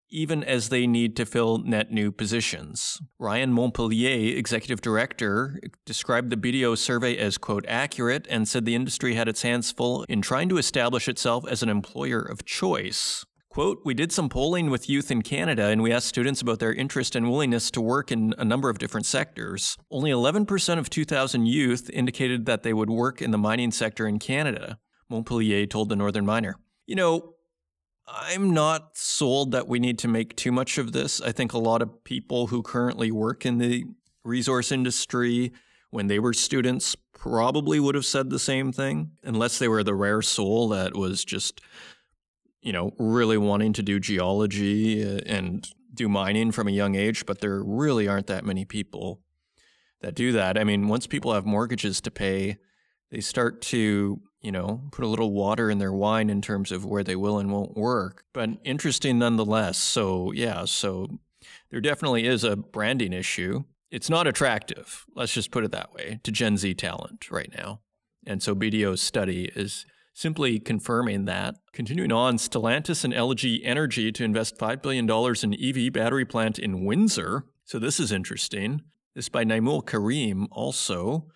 even 0.09 0.43
as 0.43 0.69
they 0.69 0.87
need 0.87 1.15
to 1.15 1.25
fill 1.25 1.59
net 1.59 1.91
new 1.91 2.11
positions. 2.11 3.01
Ryan 3.19 3.53
Montpellier, 3.53 4.37
executive 4.37 4.81
director, 4.81 5.59
described 5.85 6.29
the 6.29 6.37
BDO 6.37 6.77
survey 6.77 7.17
as, 7.17 7.37
quote, 7.37 7.65
accurate 7.67 8.27
and 8.29 8.47
said 8.47 8.65
the 8.65 8.75
industry 8.75 9.15
had 9.15 9.27
its 9.27 9.41
hands 9.41 9.71
full 9.71 10.03
in 10.03 10.21
trying 10.21 10.49
to 10.49 10.57
establish 10.57 11.07
itself 11.07 11.45
as 11.47 11.63
an 11.63 11.69
employer 11.69 12.21
of 12.21 12.45
choice. 12.45 13.25
Quote, 13.49 13.81
we 13.83 13.95
did 13.95 14.11
some 14.11 14.29
polling 14.29 14.69
with 14.69 14.87
youth 14.87 15.09
in 15.09 15.23
Canada 15.23 15.69
and 15.69 15.81
we 15.81 15.91
asked 15.91 16.07
students 16.07 16.41
about 16.41 16.59
their 16.59 16.73
interest 16.73 17.15
and 17.15 17.27
willingness 17.27 17.71
to 17.71 17.81
work 17.81 18.11
in 18.11 18.35
a 18.37 18.45
number 18.45 18.69
of 18.69 18.77
different 18.77 19.07
sectors. 19.07 19.77
Only 19.89 20.11
11% 20.11 20.77
of 20.77 20.91
2,000 20.91 21.47
youth 21.47 21.89
indicated 21.89 22.45
that 22.45 22.61
they 22.61 22.71
would 22.71 22.91
work 22.91 23.19
in 23.19 23.31
the 23.31 23.37
mining 23.39 23.71
sector 23.71 24.07
in 24.07 24.19
Canada, 24.19 24.77
Montpellier 25.09 25.65
told 25.65 25.89
the 25.89 25.95
Northern 25.95 26.25
Miner. 26.25 26.57
You 26.85 26.97
know, 26.97 27.33
I'm 28.07 28.53
not 28.53 28.95
sold 28.95 29.51
that 29.51 29.67
we 29.67 29.79
need 29.79 29.99
to 29.99 30.07
make 30.07 30.35
too 30.35 30.51
much 30.51 30.77
of 30.77 30.93
this. 30.93 31.19
I 31.19 31.31
think 31.31 31.51
a 31.51 31.57
lot 31.57 31.81
of 31.81 32.03
people 32.03 32.47
who 32.47 32.63
currently 32.63 33.11
work 33.11 33.45
in 33.45 33.57
the 33.57 33.83
resource 34.23 34.71
industry, 34.71 35.51
when 35.89 36.07
they 36.07 36.17
were 36.17 36.33
students, 36.33 36.95
probably 37.13 37.79
would 37.79 37.95
have 37.95 38.05
said 38.05 38.29
the 38.29 38.39
same 38.39 38.71
thing, 38.71 39.11
unless 39.23 39.59
they 39.59 39.67
were 39.67 39.83
the 39.83 39.95
rare 39.95 40.21
soul 40.21 40.69
that 40.69 40.95
was 40.95 41.25
just, 41.25 41.59
you 42.61 42.71
know, 42.71 42.93
really 42.97 43.37
wanting 43.37 43.73
to 43.73 43.83
do 43.83 43.99
geology 43.99 45.03
uh, 45.03 45.19
and 45.25 45.69
do 45.93 46.07
mining 46.07 46.51
from 46.51 46.67
a 46.67 46.71
young 46.71 46.95
age. 46.95 47.25
But 47.25 47.41
there 47.41 47.61
really 47.61 48.07
aren't 48.07 48.27
that 48.27 48.45
many 48.45 48.63
people 48.63 49.19
that 50.01 50.15
do 50.15 50.31
that. 50.31 50.57
I 50.57 50.63
mean, 50.63 50.87
once 50.87 51.07
people 51.07 51.33
have 51.33 51.45
mortgages 51.45 51.99
to 52.01 52.11
pay, 52.11 52.57
they 53.11 53.19
start 53.19 53.61
to 53.63 54.21
you 54.47 54.53
know, 54.53 54.81
put 54.93 55.03
a 55.03 55.09
little 55.09 55.33
water 55.33 55.69
in 55.69 55.77
their 55.77 55.91
wine 55.91 56.29
in 56.29 56.41
terms 56.41 56.71
of 56.71 56.85
where 56.85 57.03
they 57.03 57.17
will 57.17 57.37
and 57.37 57.51
won't 57.51 57.75
work. 57.75 58.23
But 58.31 58.51
interesting 58.63 59.19
nonetheless. 59.19 59.77
So, 59.77 60.31
yeah, 60.31 60.63
so 60.63 61.19
there 61.69 61.81
definitely 61.81 62.25
is 62.25 62.45
a 62.45 62.55
branding 62.55 63.11
issue. 63.11 63.65
It's 63.91 64.09
not 64.09 64.25
attractive, 64.25 65.05
let's 65.15 65.33
just 65.33 65.51
put 65.51 65.65
it 65.65 65.73
that 65.73 65.93
way, 65.93 66.21
to 66.23 66.31
Gen 66.31 66.55
Z 66.55 66.75
talent 66.75 67.29
right 67.29 67.51
now. 67.57 67.81
And 68.25 68.41
so 68.41 68.55
BDO's 68.55 69.01
study 69.01 69.51
is 69.53 69.85
simply 70.13 70.59
confirming 70.59 71.25
that. 71.25 71.55
Continuing 71.73 72.13
on, 72.13 72.37
Stellantis 72.37 73.03
and 73.03 73.13
LG 73.13 73.59
Energy 73.65 74.13
to 74.13 74.23
invest 74.23 74.57
$5 74.57 74.81
billion 74.81 75.09
in 75.43 75.87
EV 75.87 75.91
battery 75.91 76.23
plant 76.23 76.57
in 76.57 76.85
Windsor. 76.85 77.43
So 77.65 77.79
this 77.79 77.99
is 77.99 78.13
interesting. 78.13 78.83
This 79.13 79.27
by 79.27 79.43
Naimul 79.43 79.85
Karim 79.85 80.47
also. 80.53 81.27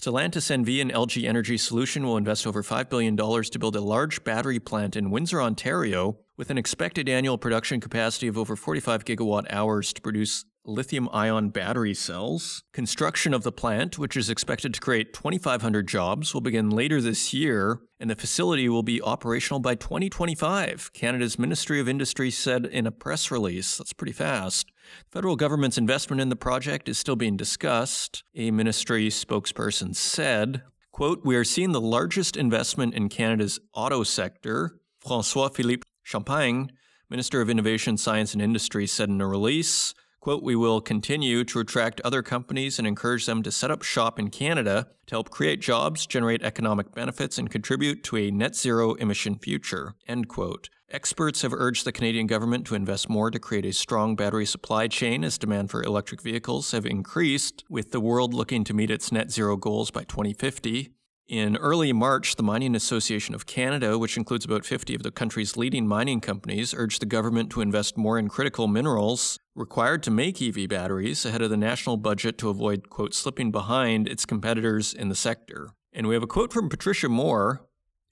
Stellantis 0.00 0.48
NV 0.48 0.80
and 0.80 0.92
LG 0.92 1.28
Energy 1.28 1.58
Solution 1.58 2.06
will 2.06 2.16
invest 2.16 2.46
over 2.46 2.62
$5 2.62 2.88
billion 2.88 3.16
to 3.16 3.58
build 3.58 3.74
a 3.74 3.80
large 3.80 4.22
battery 4.22 4.60
plant 4.60 4.94
in 4.94 5.10
Windsor, 5.10 5.42
Ontario, 5.42 6.18
with 6.36 6.50
an 6.50 6.58
expected 6.58 7.08
annual 7.08 7.36
production 7.36 7.80
capacity 7.80 8.28
of 8.28 8.38
over 8.38 8.54
45 8.54 9.04
gigawatt 9.04 9.52
hours 9.52 9.92
to 9.92 10.00
produce 10.00 10.44
lithium 10.64 11.08
ion 11.12 11.48
battery 11.48 11.94
cells. 11.94 12.62
Construction 12.72 13.34
of 13.34 13.42
the 13.42 13.50
plant, 13.50 13.98
which 13.98 14.16
is 14.16 14.30
expected 14.30 14.72
to 14.72 14.80
create 14.80 15.12
2,500 15.12 15.88
jobs, 15.88 16.32
will 16.32 16.42
begin 16.42 16.70
later 16.70 17.00
this 17.00 17.34
year, 17.34 17.80
and 17.98 18.08
the 18.08 18.14
facility 18.14 18.68
will 18.68 18.84
be 18.84 19.02
operational 19.02 19.58
by 19.58 19.74
2025, 19.74 20.92
Canada's 20.92 21.40
Ministry 21.40 21.80
of 21.80 21.88
Industry 21.88 22.30
said 22.30 22.66
in 22.66 22.86
a 22.86 22.92
press 22.92 23.32
release. 23.32 23.78
That's 23.78 23.94
pretty 23.94 24.12
fast. 24.12 24.70
The 25.10 25.18
federal 25.18 25.36
government's 25.36 25.78
investment 25.78 26.20
in 26.20 26.28
the 26.28 26.36
project 26.36 26.88
is 26.88 26.98
still 26.98 27.16
being 27.16 27.36
discussed, 27.36 28.22
a 28.34 28.50
ministry 28.50 29.08
spokesperson 29.08 29.94
said. 29.94 30.62
Quote, 30.92 31.24
We 31.24 31.36
are 31.36 31.44
seeing 31.44 31.72
the 31.72 31.80
largest 31.80 32.36
investment 32.36 32.94
in 32.94 33.08
Canada's 33.08 33.60
auto 33.74 34.02
sector. 34.02 34.78
Francois 35.00 35.48
Philippe 35.48 35.86
Champagne, 36.02 36.72
Minister 37.08 37.40
of 37.40 37.48
Innovation, 37.48 37.96
Science 37.96 38.32
and 38.32 38.42
Industry, 38.42 38.86
said 38.86 39.08
in 39.08 39.20
a 39.20 39.26
release. 39.26 39.94
Quote, 40.20 40.42
we 40.42 40.56
will 40.56 40.80
continue 40.80 41.44
to 41.44 41.60
attract 41.60 42.00
other 42.00 42.22
companies 42.22 42.78
and 42.78 42.88
encourage 42.88 43.26
them 43.26 43.42
to 43.44 43.52
set 43.52 43.70
up 43.70 43.82
shop 43.82 44.18
in 44.18 44.30
Canada 44.30 44.88
to 45.06 45.14
help 45.14 45.30
create 45.30 45.60
jobs, 45.60 46.06
generate 46.06 46.42
economic 46.42 46.92
benefits, 46.92 47.38
and 47.38 47.50
contribute 47.50 48.02
to 48.04 48.16
a 48.16 48.30
net 48.30 48.56
zero 48.56 48.94
emission 48.94 49.36
future. 49.36 49.94
End 50.08 50.28
quote. 50.28 50.70
Experts 50.90 51.42
have 51.42 51.52
urged 51.52 51.84
the 51.84 51.92
Canadian 51.92 52.26
government 52.26 52.66
to 52.66 52.74
invest 52.74 53.08
more 53.08 53.30
to 53.30 53.38
create 53.38 53.66
a 53.66 53.72
strong 53.72 54.16
battery 54.16 54.46
supply 54.46 54.88
chain 54.88 55.22
as 55.22 55.38
demand 55.38 55.70
for 55.70 55.82
electric 55.82 56.22
vehicles 56.22 56.70
have 56.72 56.86
increased, 56.86 57.62
with 57.68 57.92
the 57.92 58.00
world 58.00 58.34
looking 58.34 58.64
to 58.64 58.74
meet 58.74 58.90
its 58.90 59.12
net 59.12 59.30
zero 59.30 59.56
goals 59.56 59.90
by 59.90 60.02
2050. 60.04 60.94
In 61.28 61.58
early 61.58 61.92
March, 61.92 62.36
the 62.36 62.42
Mining 62.42 62.74
Association 62.74 63.34
of 63.34 63.44
Canada, 63.44 63.98
which 63.98 64.16
includes 64.16 64.46
about 64.46 64.64
50 64.64 64.94
of 64.94 65.02
the 65.02 65.10
country's 65.10 65.58
leading 65.58 65.86
mining 65.86 66.22
companies, 66.22 66.72
urged 66.72 67.02
the 67.02 67.06
government 67.06 67.50
to 67.50 67.60
invest 67.60 67.98
more 67.98 68.18
in 68.18 68.28
critical 68.28 68.66
minerals 68.66 69.38
required 69.54 70.02
to 70.04 70.10
make 70.10 70.40
EV 70.40 70.66
batteries 70.70 71.26
ahead 71.26 71.42
of 71.42 71.50
the 71.50 71.56
national 71.58 71.98
budget 71.98 72.38
to 72.38 72.48
avoid, 72.48 72.88
quote, 72.88 73.12
slipping 73.12 73.50
behind 73.50 74.08
its 74.08 74.24
competitors 74.24 74.94
in 74.94 75.10
the 75.10 75.14
sector. 75.14 75.68
And 75.92 76.06
we 76.06 76.14
have 76.14 76.22
a 76.22 76.26
quote 76.26 76.50
from 76.50 76.70
Patricia 76.70 77.08
Mohr, 77.08 77.58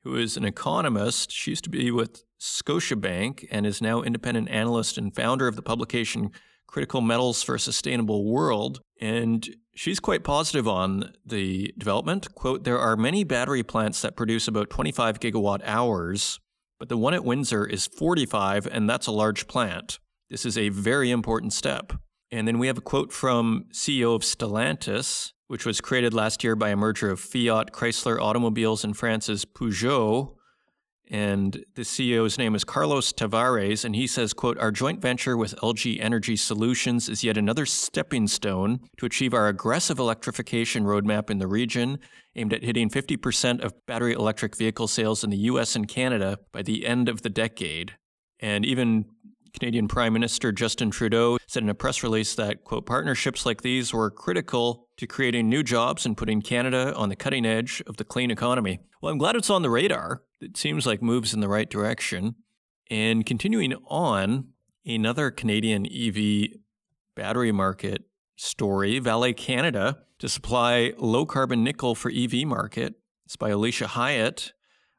who 0.04 0.14
is 0.14 0.36
an 0.36 0.44
economist. 0.44 1.32
She 1.32 1.52
used 1.52 1.64
to 1.64 1.70
be 1.70 1.90
with 1.90 2.22
Scotiabank 2.38 3.48
and 3.50 3.64
is 3.64 3.80
now 3.80 4.02
independent 4.02 4.50
analyst 4.50 4.98
and 4.98 5.16
founder 5.16 5.48
of 5.48 5.56
the 5.56 5.62
publication 5.62 6.32
Critical 6.66 7.00
Metals 7.00 7.42
for 7.42 7.54
a 7.54 7.60
Sustainable 7.60 8.26
World. 8.30 8.82
And 9.00 9.56
she's 9.76 10.00
quite 10.00 10.24
positive 10.24 10.66
on 10.66 11.12
the 11.24 11.72
development. 11.78 12.34
Quote, 12.34 12.64
there 12.64 12.78
are 12.78 12.96
many 12.96 13.22
battery 13.22 13.62
plants 13.62 14.02
that 14.02 14.16
produce 14.16 14.48
about 14.48 14.70
25 14.70 15.20
gigawatt 15.20 15.60
hours, 15.64 16.40
but 16.80 16.88
the 16.88 16.96
one 16.96 17.14
at 17.14 17.24
Windsor 17.24 17.64
is 17.64 17.86
45, 17.86 18.66
and 18.66 18.90
that's 18.90 19.06
a 19.06 19.12
large 19.12 19.46
plant. 19.46 20.00
This 20.30 20.44
is 20.44 20.58
a 20.58 20.70
very 20.70 21.10
important 21.10 21.52
step. 21.52 21.92
And 22.32 22.48
then 22.48 22.58
we 22.58 22.66
have 22.66 22.78
a 22.78 22.82
quote 22.82 23.12
from 23.12 23.66
CEO 23.72 24.16
of 24.16 24.22
Stellantis, 24.22 25.32
which 25.46 25.64
was 25.64 25.80
created 25.80 26.12
last 26.12 26.42
year 26.42 26.56
by 26.56 26.70
a 26.70 26.76
merger 26.76 27.10
of 27.10 27.20
Fiat, 27.20 27.70
Chrysler 27.72 28.20
Automobiles, 28.20 28.82
and 28.82 28.96
France's 28.96 29.44
Peugeot 29.44 30.34
and 31.08 31.64
the 31.74 31.82
CEO's 31.82 32.36
name 32.36 32.54
is 32.54 32.64
Carlos 32.64 33.12
Tavares, 33.12 33.84
and 33.84 33.94
he 33.94 34.06
says, 34.06 34.32
quote, 34.32 34.58
Our 34.58 34.72
joint 34.72 35.00
venture 35.00 35.36
with 35.36 35.54
LG 35.56 36.00
Energy 36.00 36.36
Solutions 36.36 37.08
is 37.08 37.22
yet 37.22 37.36
another 37.36 37.64
stepping 37.64 38.26
stone 38.26 38.80
to 38.96 39.06
achieve 39.06 39.32
our 39.32 39.46
aggressive 39.46 39.98
electrification 39.98 40.84
roadmap 40.84 41.30
in 41.30 41.38
the 41.38 41.46
region, 41.46 41.98
aimed 42.34 42.52
at 42.52 42.64
hitting 42.64 42.90
50% 42.90 43.62
of 43.62 43.86
battery 43.86 44.14
electric 44.14 44.56
vehicle 44.56 44.88
sales 44.88 45.22
in 45.22 45.30
the 45.30 45.36
US 45.36 45.76
and 45.76 45.86
Canada 45.86 46.38
by 46.52 46.62
the 46.62 46.86
end 46.86 47.08
of 47.08 47.22
the 47.22 47.30
decade. 47.30 47.92
And 48.40 48.66
even 48.66 49.06
Canadian 49.58 49.88
Prime 49.88 50.12
Minister 50.12 50.52
Justin 50.52 50.90
Trudeau 50.90 51.38
said 51.46 51.62
in 51.62 51.68
a 51.68 51.74
press 51.74 52.02
release 52.02 52.34
that, 52.34 52.64
quote, 52.64 52.84
partnerships 52.84 53.46
like 53.46 53.62
these 53.62 53.94
were 53.94 54.10
critical 54.10 54.88
to 54.98 55.06
creating 55.06 55.48
new 55.48 55.62
jobs 55.62 56.04
and 56.04 56.16
putting 56.16 56.42
Canada 56.42 56.94
on 56.94 57.08
the 57.08 57.16
cutting 57.16 57.46
edge 57.46 57.82
of 57.86 57.96
the 57.96 58.04
clean 58.04 58.30
economy. 58.30 58.80
Well, 59.00 59.12
I'm 59.12 59.18
glad 59.18 59.36
it's 59.36 59.50
on 59.50 59.62
the 59.62 59.70
radar. 59.70 60.22
It 60.40 60.56
seems 60.56 60.86
like 60.86 61.02
moves 61.02 61.32
in 61.32 61.40
the 61.40 61.48
right 61.48 61.68
direction. 61.68 62.36
And 62.90 63.26
continuing 63.26 63.74
on, 63.86 64.48
another 64.84 65.30
Canadian 65.30 65.86
EV 65.86 66.60
battery 67.14 67.52
market 67.52 68.04
story, 68.36 68.98
Vale 68.98 69.32
Canada 69.32 69.98
to 70.18 70.28
supply 70.28 70.92
low 70.98 71.26
carbon 71.26 71.64
nickel 71.64 71.94
for 71.94 72.10
EV 72.14 72.46
market. 72.46 72.94
It's 73.24 73.36
by 73.36 73.50
Alisha 73.50 73.86
Hiyate, 73.86 74.52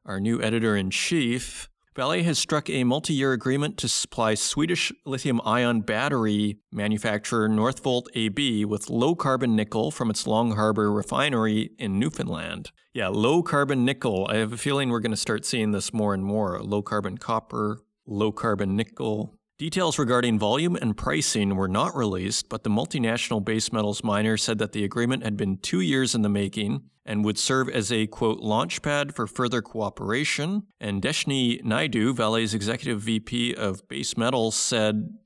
our 0.05 0.19
new 0.19 0.41
editor 0.41 0.75
in 0.75 0.89
chief. 0.89 1.69
Vale 1.97 2.23
has 2.23 2.37
struck 2.37 2.69
a 2.69 2.83
multi 2.83 3.11
year 3.11 3.33
agreement 3.33 3.75
to 3.77 3.87
supply 3.87 4.35
Swedish 4.35 4.93
lithium 5.03 5.41
ion 5.43 5.81
battery 5.81 6.59
manufacturer 6.71 7.49
Northvolt 7.49 8.05
AB 8.13 8.65
with 8.65 8.91
low 8.91 9.15
carbon 9.15 9.55
nickel 9.55 9.89
from 9.89 10.11
its 10.11 10.27
Long 10.27 10.51
Harbour 10.51 10.91
refinery 10.91 11.71
in 11.79 11.97
Newfoundland. 11.97 12.71
Yeah, 12.93 13.07
low 13.07 13.41
carbon 13.41 13.83
nickel. 13.83 14.27
I 14.29 14.35
have 14.35 14.53
a 14.53 14.57
feeling 14.57 14.91
we're 14.91 14.99
going 14.99 15.09
to 15.09 15.17
start 15.17 15.43
seeing 15.43 15.71
this 15.71 15.91
more 15.91 16.13
and 16.13 16.23
more. 16.23 16.61
Low 16.61 16.83
carbon 16.83 17.17
copper, 17.17 17.79
low 18.05 18.31
carbon 18.31 18.75
nickel, 18.75 19.33
Details 19.57 19.97
regarding 19.97 20.37
volume 20.37 20.75
and 20.75 20.95
pricing 20.95 21.55
were 21.55 21.67
not 21.67 21.95
released, 21.95 22.47
but 22.47 22.63
the 22.63 22.69
multinational 22.69 23.43
base 23.43 23.73
metals 23.73 24.03
miner 24.03 24.37
said 24.37 24.59
that 24.59 24.71
the 24.71 24.83
agreement 24.83 25.23
had 25.23 25.35
been 25.35 25.57
two 25.57 25.81
years 25.81 26.13
in 26.13 26.21
the 26.21 26.29
making 26.29 26.83
and 27.07 27.25
would 27.25 27.39
serve 27.39 27.67
as 27.67 27.91
a 27.91 28.05
quote 28.05 28.39
launchpad 28.39 29.15
for 29.15 29.25
further 29.25 29.63
cooperation. 29.63 30.61
And 30.79 31.01
Deshni 31.01 31.63
Naidu, 31.63 32.13
Vale's 32.13 32.53
executive 32.53 33.01
VP 33.01 33.55
of 33.55 33.87
base 33.89 34.15
metals, 34.15 34.55
said 34.55 35.17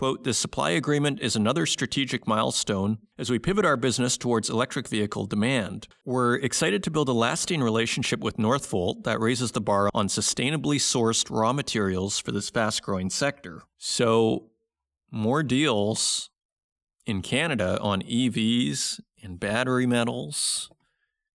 Quote, 0.00 0.24
the 0.24 0.32
supply 0.32 0.70
agreement 0.70 1.20
is 1.20 1.36
another 1.36 1.66
strategic 1.66 2.26
milestone 2.26 2.96
as 3.18 3.28
we 3.28 3.38
pivot 3.38 3.66
our 3.66 3.76
business 3.76 4.16
towards 4.16 4.48
electric 4.48 4.88
vehicle 4.88 5.26
demand. 5.26 5.88
We're 6.06 6.36
excited 6.36 6.82
to 6.84 6.90
build 6.90 7.10
a 7.10 7.12
lasting 7.12 7.60
relationship 7.62 8.20
with 8.20 8.38
Northvolt 8.38 9.04
that 9.04 9.20
raises 9.20 9.52
the 9.52 9.60
bar 9.60 9.90
on 9.92 10.06
sustainably 10.06 10.76
sourced 10.76 11.26
raw 11.28 11.52
materials 11.52 12.18
for 12.18 12.32
this 12.32 12.48
fast 12.48 12.80
growing 12.80 13.10
sector. 13.10 13.60
So, 13.76 14.46
more 15.10 15.42
deals 15.42 16.30
in 17.04 17.20
Canada 17.20 17.78
on 17.82 18.00
EVs 18.00 19.02
and 19.22 19.38
battery 19.38 19.84
metals. 19.84 20.70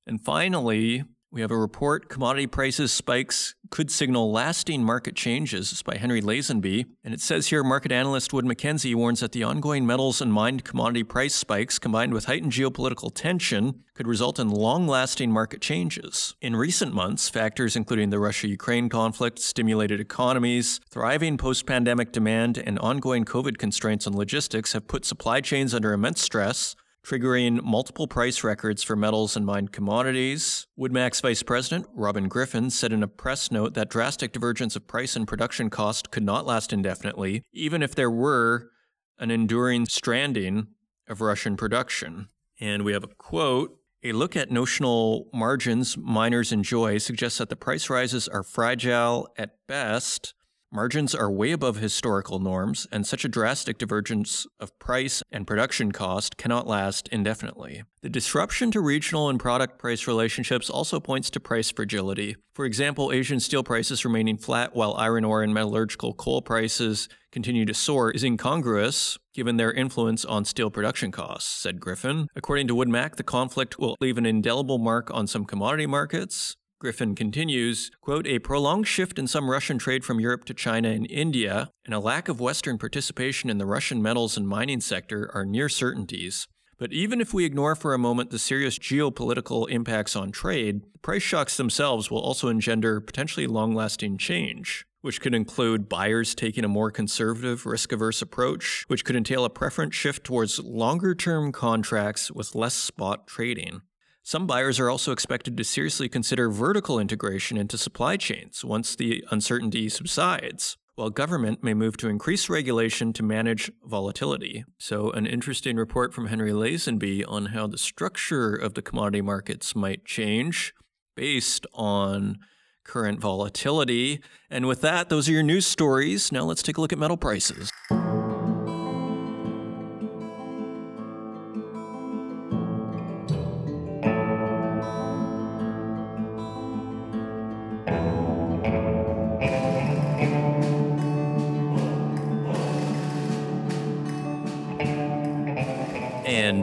And 0.08 0.20
finally, 0.20 1.04
we 1.36 1.42
have 1.42 1.52
a 1.52 1.58
report 1.58 2.08
commodity 2.08 2.48
prices 2.48 2.94
spikes 2.94 3.56
could 3.70 3.92
signal 3.92 4.32
lasting 4.32 4.82
market 4.82 5.18
changes. 5.18 5.74
It's 5.74 5.84
by 5.84 5.98
Henry 5.98 6.22
Lazenby. 6.22 6.86
And 7.04 7.14
it 7.14 7.20
says 7.20 7.48
here 7.48 7.62
market 7.62 7.92
analyst 7.92 8.32
Wood 8.32 8.46
Mackenzie 8.46 8.96
warns 8.96 9.20
that 9.20 9.34
the 9.34 9.44
ongoing 9.44 9.86
metals 9.86 10.22
and 10.22 10.32
mined 10.32 10.64
commodity 10.64 11.04
price 11.04 11.36
spikes 11.36 11.78
combined 11.78 12.14
with 12.14 12.24
heightened 12.26 12.54
geopolitical 12.54 13.14
tension 13.14 13.84
could 13.96 14.08
result 14.08 14.40
in 14.40 14.50
long 14.50 14.88
lasting 14.88 15.30
market 15.30 15.60
changes. 15.60 16.38
In 16.40 16.56
recent 16.56 16.94
months, 16.94 17.28
factors 17.28 17.76
including 17.76 18.12
the 18.12 18.20
Russia 18.20 18.48
Ukraine 18.48 18.88
conflict, 18.88 19.40
stimulated 19.40 20.00
economies, 20.00 20.80
thriving 20.90 21.38
post 21.38 21.66
pandemic 21.66 22.14
demand, 22.14 22.58
and 22.58 22.80
ongoing 22.80 23.26
COVID 23.26 23.58
constraints 23.58 24.08
on 24.08 24.16
logistics 24.16 24.72
have 24.72 24.88
put 24.88 25.04
supply 25.04 25.42
chains 25.42 25.74
under 25.74 25.92
immense 25.92 26.22
stress 26.22 26.78
triggering 27.06 27.62
multiple 27.64 28.08
price 28.08 28.44
records 28.44 28.82
for 28.82 28.96
metals 28.96 29.38
and 29.38 29.46
mined 29.46 29.72
commodities. 29.72 30.66
Woodmac's 30.76 31.22
Vice 31.22 31.44
President 31.44 31.86
Robin 31.94 32.28
Griffin 32.28 32.70
said 32.72 32.92
in 32.92 33.04
a 33.04 33.08
press 33.08 33.52
note 33.52 33.76
that 33.76 33.90
drastic 33.90 34.32
divergence 34.32 34.76
of 34.76 34.88
price 34.88 35.16
and 35.16 35.28
production 35.28 35.70
cost 35.70 36.10
could 36.10 36.24
not 36.24 36.48
last 36.48 36.74
indefinitely, 36.74 37.44
even 37.54 37.84
if 37.84 37.94
there 37.94 38.10
were 38.10 38.72
an 39.20 39.30
enduring 39.30 39.86
stranding 39.86 40.68
of 41.08 41.22
Russian 41.22 41.56
production. 41.56 42.30
And 42.60 42.84
we 42.84 42.94
have 42.94 43.04
a 43.04 43.08
quote 43.08 43.78
a 44.04 44.12
look 44.12 44.36
at 44.36 44.52
notional 44.52 45.30
margins 45.34 45.98
miners 45.98 46.52
enjoy 46.52 47.00
suggests 47.00 47.40
that 47.40 47.50
the 47.50 47.56
price 47.56 47.90
rises 47.90 48.28
are 48.28 48.44
fragile 48.44 49.28
at 49.36 49.56
best 49.68 50.36
Margins 50.72 51.16
are 51.16 51.32
way 51.32 51.52
above 51.52 51.78
historical 51.78 52.40
norms, 52.40 52.86
and 52.92 53.08
such 53.08 53.24
a 53.24 53.30
drastic 53.30 53.78
divergence 53.78 54.46
of 54.60 54.78
price 54.78 55.24
and 55.32 55.48
production 55.48 55.92
cost 55.92 56.36
cannot 56.38 56.68
last 56.68 57.08
indefinitely. 57.10 57.84
The 58.02 58.10
disruption 58.10 58.72
to 58.72 58.82
regional 58.82 59.30
and 59.30 59.40
product 59.40 59.80
price 59.80 60.06
relationships 60.06 60.70
also 60.70 61.00
points 61.00 61.30
to 61.32 61.40
price 61.40 61.72
fragility. 61.72 62.36
For 62.54 62.66
example, 62.66 63.12
Asian 63.12 63.40
steel 63.40 63.64
prices 63.64 64.04
remaining 64.04 64.38
flat 64.38 64.76
while 64.76 64.96
iron 64.96 65.24
ore 65.24 65.44
and 65.44 65.54
metallurgical 65.54 66.14
coal 66.16 66.42
prices 66.42 67.08
continue 67.32 67.66
to 67.66 67.74
soar 67.74 68.12
is 68.12 68.24
incongruous 68.24 69.18
given 69.34 69.58
their 69.58 69.72
influence 69.72 70.24
on 70.26 70.46
steel 70.46 70.70
production 70.70 71.12
costs, 71.12 71.50
said 71.50 71.80
Griffin. 71.80 72.28
According 72.36 72.68
to 72.68 72.76
Woodmac, 72.76 73.18
the 73.18 73.24
conflict 73.24 73.78
will 73.78 73.98
leave 74.00 74.18
an 74.18 74.26
indelible 74.26 74.78
mark 74.78 75.10
on 75.14 75.28
some 75.28 75.46
commodity 75.46 75.86
markets, 75.86 76.56
Griffin 76.86 77.16
continues, 77.16 77.90
quote, 78.00 78.28
a 78.28 78.38
prolonged 78.38 78.86
shift 78.86 79.18
in 79.18 79.26
some 79.26 79.50
Russian 79.50 79.80
trade 79.80 80.06
from 80.06 80.20
Europe 80.20 80.46
to 80.46 80.54
China 80.54 80.90
and 80.90 81.10
India, 81.10 81.72
and 81.84 81.96
a 81.96 82.00
lack 82.00 82.28
of 82.28 82.40
Western 82.40 82.78
participation 82.78 83.50
in 83.50 83.58
the 83.58 83.66
Russian 83.66 84.04
metals 84.04 84.38
and 84.38 84.48
mining 84.48 84.82
sector 84.82 85.32
are 85.34 85.48
near 85.48 85.68
certainties. 85.68 86.48
But 86.78 86.94
even 86.94 87.20
if 87.20 87.34
we 87.34 87.44
ignore 87.44 87.74
for 87.74 87.96
a 87.96 87.98
moment 87.98 88.30
the 88.30 88.38
serious 88.38 88.78
geopolitical 88.78 89.68
impacts 89.68 90.16
on 90.16 90.32
trade, 90.32 90.84
price 91.02 91.24
shocks 91.24 91.58
themselves 91.58 92.12
will 92.12 92.20
also 92.20 92.50
engender 92.50 93.02
potentially 93.02 93.48
long 93.48 93.74
lasting 93.74 94.20
change 94.20 94.86
which 95.02 95.22
could 95.22 95.36
include 95.36 95.88
buyers 95.88 96.34
taking 96.34 96.66
a 96.66 96.68
more 96.68 96.90
conservative, 96.90 97.68
risk 97.68 97.92
averse 97.92 98.24
approach, 98.24 98.86
which 98.88 99.06
could 99.06 99.16
entail 99.16 99.46
a 99.46 99.50
preference 99.52 99.94
shift 99.94 100.24
towards 100.24 100.58
longer 100.60 101.14
term 101.14 101.52
contracts 101.52 102.32
with 102.32 102.56
less 102.56 102.74
spot 102.74 103.28
trading. 103.28 103.82
Some 104.28 104.48
buyers 104.48 104.80
are 104.80 104.90
also 104.90 105.12
expected 105.12 105.56
to 105.56 105.64
seriously 105.64 106.10
consider 106.10 106.50
vertical 106.50 106.98
integration 106.98 107.58
into 107.58 107.78
supply 107.78 108.18
chains 108.18 108.66
once 108.66 108.96
the 108.96 109.24
uncertainty 109.30 109.88
subsides, 109.88 110.78
while 110.96 111.12
government 111.12 111.64
may 111.64 111.76
move 111.76 111.96
to 111.98 112.10
increase 112.10 112.50
regulation 112.50 113.14
to 113.14 113.22
manage 113.22 113.72
volatility. 113.84 114.66
So, 114.80 115.12
an 115.12 115.28
interesting 115.28 115.78
report 115.78 116.12
from 116.12 116.26
Henry 116.26 116.50
Lazenby 116.54 117.24
on 117.28 117.46
how 117.48 117.68
the 117.68 117.78
structure 117.78 118.56
of 118.56 118.74
the 118.74 118.82
commodity 118.82 119.22
markets 119.22 119.76
might 119.76 120.06
change 120.06 120.74
based 121.16 121.68
on 121.76 122.40
current 122.84 123.20
volatility. 123.20 124.22
And 124.50 124.66
with 124.66 124.82
that, 124.82 125.10
those 125.10 125.30
are 125.30 125.34
your 125.34 125.44
news 125.44 125.68
stories. 125.68 126.32
Now 126.32 126.46
let's 126.46 126.64
take 126.64 126.80
a 126.80 126.82
look 126.82 126.92
at 126.92 126.98
metal 126.98 127.18
prices. 127.18 127.70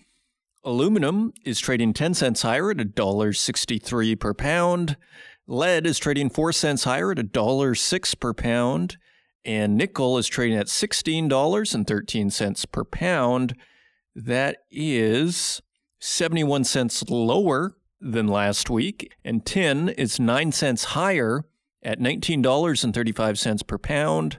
Aluminum 0.62 1.33
is 1.44 1.59
trading 1.59 1.92
10 1.92 2.14
cents 2.14 2.42
higher 2.42 2.70
at 2.70 2.77
$1.63 2.77 4.20
per 4.20 4.35
pound. 4.35 4.96
Lead 5.46 5.87
is 5.87 5.99
trading 5.99 6.31
4 6.31 6.53
cents 6.53 6.85
higher 6.85 7.12
at 7.12 7.18
$1.06 7.18 8.20
per 8.20 8.35
pound 8.35 8.99
and 9.44 9.77
nickel 9.77 10.16
is 10.18 10.27
trading 10.27 10.57
at 10.57 10.66
$16.13 10.66 12.73
per 12.73 12.85
pound. 12.85 13.55
That 14.14 14.59
is 14.70 15.62
71 16.01 16.64
cents 16.64 17.03
lower 17.09 17.77
than 18.01 18.27
last 18.27 18.70
week, 18.70 19.12
and 19.25 19.44
tin 19.44 19.88
is 19.90 20.20
9 20.20 20.53
cents 20.53 20.85
higher 20.85 21.44
at 21.83 21.99
$19.35 21.99 23.66
per 23.66 23.79
pound. 23.79 24.38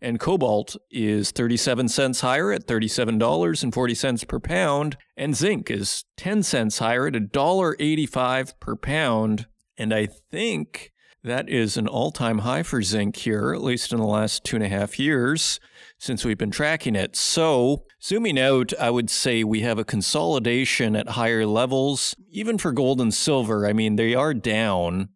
And 0.00 0.20
cobalt 0.20 0.76
is 0.90 1.30
37 1.30 1.88
cents 1.88 2.20
higher 2.20 2.52
at 2.52 2.66
$37.40 2.66 4.28
per 4.28 4.40
pound. 4.40 4.96
And 5.16 5.34
zinc 5.34 5.70
is 5.70 6.04
10 6.18 6.42
cents 6.42 6.78
higher 6.78 7.06
at 7.06 7.14
$1.85 7.14 8.60
per 8.60 8.76
pound. 8.76 9.46
And 9.78 9.94
I 9.94 10.06
think 10.06 10.92
that 11.24 11.48
is 11.48 11.76
an 11.76 11.88
all 11.88 12.12
time 12.12 12.38
high 12.38 12.62
for 12.62 12.82
zinc 12.82 13.16
here, 13.16 13.52
at 13.52 13.62
least 13.62 13.92
in 13.92 13.98
the 13.98 14.06
last 14.06 14.44
two 14.44 14.56
and 14.56 14.64
a 14.64 14.68
half 14.68 14.98
years 14.98 15.58
since 15.98 16.24
we've 16.24 16.38
been 16.38 16.50
tracking 16.50 16.94
it. 16.94 17.16
So, 17.16 17.84
zooming 18.02 18.38
out, 18.38 18.72
I 18.78 18.90
would 18.90 19.10
say 19.10 19.42
we 19.42 19.60
have 19.62 19.78
a 19.78 19.84
consolidation 19.84 20.94
at 20.94 21.10
higher 21.10 21.46
levels, 21.46 22.14
even 22.30 22.58
for 22.58 22.70
gold 22.70 23.00
and 23.00 23.12
silver. 23.12 23.66
I 23.66 23.72
mean, 23.72 23.96
they 23.96 24.14
are 24.14 24.34
down 24.34 25.08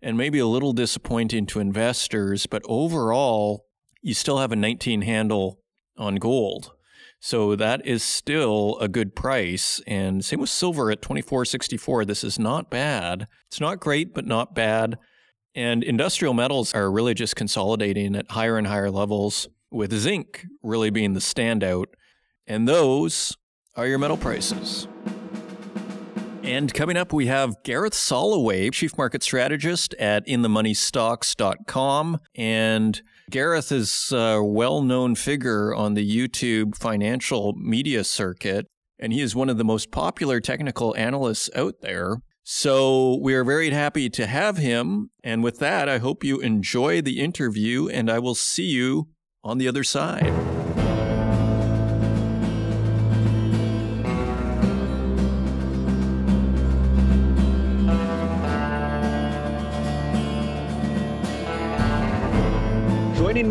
and 0.00 0.16
maybe 0.16 0.40
a 0.40 0.46
little 0.46 0.72
disappointing 0.72 1.46
to 1.46 1.60
investors, 1.60 2.46
but 2.46 2.62
overall, 2.64 3.66
you 4.02 4.14
still 4.14 4.38
have 4.38 4.52
a 4.52 4.56
19 4.56 5.02
handle 5.02 5.60
on 5.96 6.16
gold. 6.16 6.72
So 7.20 7.54
that 7.54 7.86
is 7.86 8.02
still 8.02 8.76
a 8.80 8.88
good 8.88 9.14
price. 9.14 9.80
And 9.86 10.24
same 10.24 10.40
with 10.40 10.50
silver 10.50 10.90
at 10.90 11.02
2464. 11.02 12.04
This 12.04 12.24
is 12.24 12.38
not 12.38 12.68
bad. 12.68 13.28
It's 13.46 13.60
not 13.60 13.78
great, 13.78 14.12
but 14.12 14.26
not 14.26 14.54
bad. 14.54 14.98
And 15.54 15.84
industrial 15.84 16.34
metals 16.34 16.74
are 16.74 16.90
really 16.90 17.14
just 17.14 17.36
consolidating 17.36 18.16
at 18.16 18.32
higher 18.32 18.58
and 18.58 18.66
higher 18.66 18.90
levels, 18.90 19.48
with 19.70 19.92
zinc 19.92 20.46
really 20.62 20.90
being 20.90 21.14
the 21.14 21.20
standout. 21.20 21.86
And 22.46 22.66
those 22.66 23.36
are 23.76 23.86
your 23.86 23.98
metal 23.98 24.16
prices. 24.16 24.88
And 26.42 26.74
coming 26.74 26.96
up, 26.96 27.12
we 27.12 27.28
have 27.28 27.62
Gareth 27.62 27.92
Soloway, 27.92 28.72
Chief 28.72 28.98
Market 28.98 29.22
Strategist 29.22 29.94
at 29.94 30.26
InTheMoneyStocks.com. 30.26 32.18
And 32.34 33.02
Gareth 33.30 33.72
is 33.72 34.12
a 34.12 34.42
well 34.42 34.82
known 34.82 35.14
figure 35.14 35.74
on 35.74 35.94
the 35.94 36.08
YouTube 36.08 36.76
financial 36.76 37.54
media 37.54 38.04
circuit. 38.04 38.66
And 38.98 39.12
he 39.12 39.20
is 39.20 39.34
one 39.34 39.48
of 39.48 39.58
the 39.58 39.64
most 39.64 39.90
popular 39.90 40.40
technical 40.40 40.94
analysts 40.96 41.50
out 41.56 41.80
there. 41.80 42.18
So 42.44 43.18
we 43.20 43.34
are 43.34 43.44
very 43.44 43.70
happy 43.70 44.10
to 44.10 44.26
have 44.26 44.58
him. 44.58 45.10
And 45.24 45.42
with 45.42 45.58
that, 45.58 45.88
I 45.88 45.98
hope 45.98 46.24
you 46.24 46.40
enjoy 46.40 47.00
the 47.00 47.20
interview 47.20 47.88
and 47.88 48.10
I 48.10 48.18
will 48.18 48.34
see 48.34 48.66
you 48.66 49.08
on 49.44 49.58
the 49.58 49.68
other 49.68 49.84
side. 49.84 50.51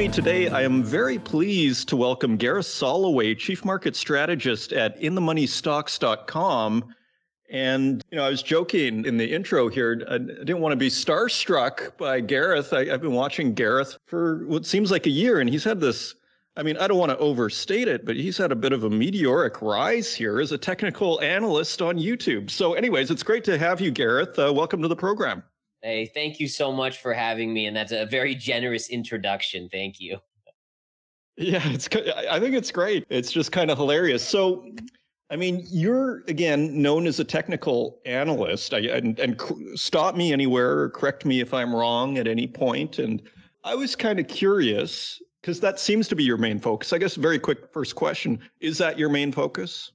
Me 0.01 0.07
today, 0.07 0.49
I 0.49 0.63
am 0.63 0.83
very 0.83 1.19
pleased 1.19 1.87
to 1.89 1.95
welcome 1.95 2.35
Gareth 2.35 2.65
Soloway, 2.65 3.37
Chief 3.37 3.63
Market 3.63 3.95
Strategist 3.95 4.73
at 4.73 4.99
InTheMoneyStocks.com. 4.99 6.95
And, 7.51 8.03
you 8.09 8.17
know, 8.17 8.23
I 8.23 8.29
was 8.29 8.41
joking 8.41 9.05
in 9.05 9.17
the 9.17 9.31
intro 9.31 9.69
here. 9.69 10.03
I 10.09 10.17
didn't 10.17 10.59
want 10.59 10.71
to 10.71 10.75
be 10.75 10.89
starstruck 10.89 11.95
by 11.97 12.19
Gareth. 12.19 12.73
I, 12.73 12.85
have 12.85 13.01
been 13.01 13.13
watching 13.13 13.53
Gareth 13.53 13.95
for 14.07 14.43
what 14.47 14.65
seems 14.65 14.89
like 14.89 15.05
a 15.05 15.11
year, 15.11 15.39
and 15.39 15.47
he's 15.47 15.63
had 15.63 15.79
this. 15.79 16.15
I 16.57 16.63
mean, 16.63 16.77
I 16.77 16.87
don't 16.87 16.97
want 16.97 17.11
to 17.11 17.17
overstate 17.19 17.87
it, 17.87 18.03
but 18.03 18.15
he's 18.15 18.39
had 18.39 18.51
a 18.51 18.55
bit 18.55 18.73
of 18.73 18.83
a 18.83 18.89
meteoric 18.89 19.61
rise 19.61 20.15
here 20.15 20.41
as 20.41 20.51
a 20.51 20.57
technical 20.57 21.21
analyst 21.21 21.79
on 21.79 21.99
YouTube. 21.99 22.49
So, 22.49 22.73
anyways, 22.73 23.11
it's 23.11 23.21
great 23.21 23.43
to 23.43 23.55
have 23.55 23.79
you, 23.79 23.91
Gareth. 23.91 24.39
Uh, 24.39 24.51
welcome 24.51 24.81
to 24.81 24.87
the 24.87 24.95
program. 24.95 25.43
Hey, 25.83 26.05
thank 26.13 26.39
you 26.39 26.47
so 26.47 26.71
much 26.71 26.99
for 26.99 27.13
having 27.13 27.53
me. 27.53 27.65
And 27.65 27.75
that's 27.75 27.91
a 27.91 28.05
very 28.05 28.35
generous 28.35 28.89
introduction. 28.89 29.67
Thank 29.69 29.99
you. 29.99 30.19
Yeah, 31.37 31.61
it's. 31.69 31.89
I 32.29 32.39
think 32.39 32.55
it's 32.55 32.71
great. 32.71 33.05
It's 33.09 33.31
just 33.31 33.51
kind 33.51 33.71
of 33.71 33.77
hilarious. 33.77 34.23
So, 34.23 34.69
I 35.31 35.37
mean, 35.37 35.65
you're 35.71 36.23
again 36.27 36.79
known 36.79 37.07
as 37.07 37.19
a 37.19 37.23
technical 37.23 37.99
analyst, 38.05 38.73
I, 38.73 38.79
and, 38.79 39.17
and 39.17 39.41
stop 39.75 40.15
me 40.15 40.33
anywhere 40.33 40.77
or 40.77 40.89
correct 40.89 41.25
me 41.25 41.39
if 41.39 41.53
I'm 41.53 41.73
wrong 41.73 42.17
at 42.19 42.27
any 42.27 42.47
point. 42.47 42.99
And 42.99 43.23
I 43.63 43.73
was 43.73 43.95
kind 43.95 44.19
of 44.19 44.27
curious 44.27 45.19
because 45.41 45.59
that 45.61 45.79
seems 45.79 46.07
to 46.09 46.15
be 46.15 46.23
your 46.23 46.37
main 46.37 46.59
focus. 46.59 46.93
I 46.93 46.99
guess 46.99 47.15
very 47.15 47.39
quick 47.39 47.71
first 47.73 47.95
question: 47.95 48.39
Is 48.59 48.77
that 48.77 48.99
your 48.99 49.09
main 49.09 49.31
focus? 49.31 49.93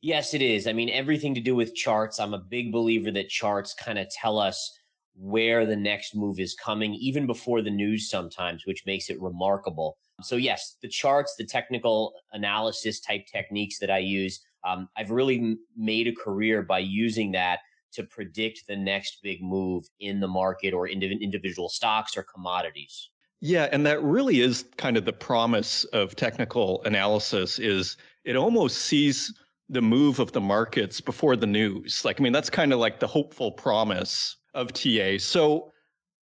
Yes, 0.00 0.32
it 0.32 0.42
is. 0.42 0.68
I 0.68 0.72
mean, 0.72 0.90
everything 0.90 1.34
to 1.34 1.40
do 1.40 1.56
with 1.56 1.74
charts. 1.74 2.20
I'm 2.20 2.32
a 2.32 2.38
big 2.38 2.70
believer 2.72 3.10
that 3.10 3.28
charts 3.28 3.74
kind 3.74 3.98
of 3.98 4.08
tell 4.10 4.38
us 4.38 4.77
where 5.20 5.66
the 5.66 5.76
next 5.76 6.14
move 6.14 6.38
is 6.38 6.54
coming, 6.54 6.94
even 6.94 7.26
before 7.26 7.60
the 7.60 7.70
news 7.70 8.08
sometimes, 8.08 8.64
which 8.66 8.86
makes 8.86 9.10
it 9.10 9.20
remarkable. 9.20 9.98
So, 10.22 10.36
yes, 10.36 10.76
the 10.80 10.88
charts, 10.88 11.34
the 11.36 11.44
technical 11.44 12.12
analysis 12.32 13.00
type 13.00 13.26
techniques 13.26 13.78
that 13.80 13.90
I 13.90 13.98
use, 13.98 14.40
um, 14.64 14.88
I've 14.96 15.10
really 15.10 15.56
made 15.76 16.06
a 16.06 16.14
career 16.14 16.62
by 16.62 16.80
using 16.80 17.32
that 17.32 17.60
to 17.92 18.04
predict 18.04 18.66
the 18.68 18.76
next 18.76 19.18
big 19.22 19.42
move 19.42 19.88
in 20.00 20.20
the 20.20 20.28
market 20.28 20.72
or 20.74 20.88
indiv- 20.88 21.20
individual 21.20 21.68
stocks 21.68 22.16
or 22.16 22.22
commodities. 22.22 23.10
Yeah, 23.40 23.68
and 23.70 23.86
that 23.86 24.02
really 24.02 24.40
is 24.40 24.64
kind 24.76 24.96
of 24.96 25.04
the 25.04 25.12
promise 25.12 25.84
of 25.84 26.16
technical 26.16 26.82
analysis 26.84 27.58
is 27.58 27.96
it 28.24 28.36
almost 28.36 28.78
sees 28.82 29.32
the 29.68 29.82
move 29.82 30.18
of 30.18 30.32
the 30.32 30.40
markets 30.40 31.00
before 31.00 31.36
the 31.36 31.46
news. 31.46 32.04
Like 32.04 32.20
I 32.20 32.22
mean 32.22 32.32
that's 32.32 32.50
kind 32.50 32.72
of 32.72 32.80
like 32.80 32.98
the 32.98 33.06
hopeful 33.06 33.52
promise 33.52 34.36
of 34.54 34.72
TA. 34.72 35.18
So 35.18 35.72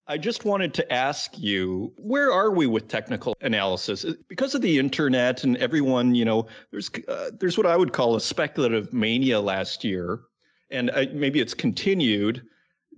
I 0.09 0.19
just 0.19 0.45
wanted 0.45 0.73
to 0.75 0.93
ask 0.93 1.37
you, 1.37 1.93
where 1.97 2.33
are 2.33 2.53
we 2.53 2.67
with 2.67 2.87
technical 2.87 3.37
analysis? 3.41 4.05
Because 4.29 4.55
of 4.55 4.62
the 4.62 4.79
internet 4.79 5.43
and 5.43 5.57
everyone, 5.57 6.15
you 6.15 6.25
know, 6.25 6.47
there's 6.71 6.91
uh, 7.09 7.31
there's 7.39 7.57
what 7.57 7.67
I 7.67 7.77
would 7.77 7.93
call 7.93 8.15
a 8.15 8.21
speculative 8.21 8.93
mania 8.93 9.41
last 9.41 9.83
year, 9.83 10.21
and 10.71 10.91
uh, 10.91 11.07
maybe 11.12 11.41
it's 11.41 11.55
continued. 11.55 12.43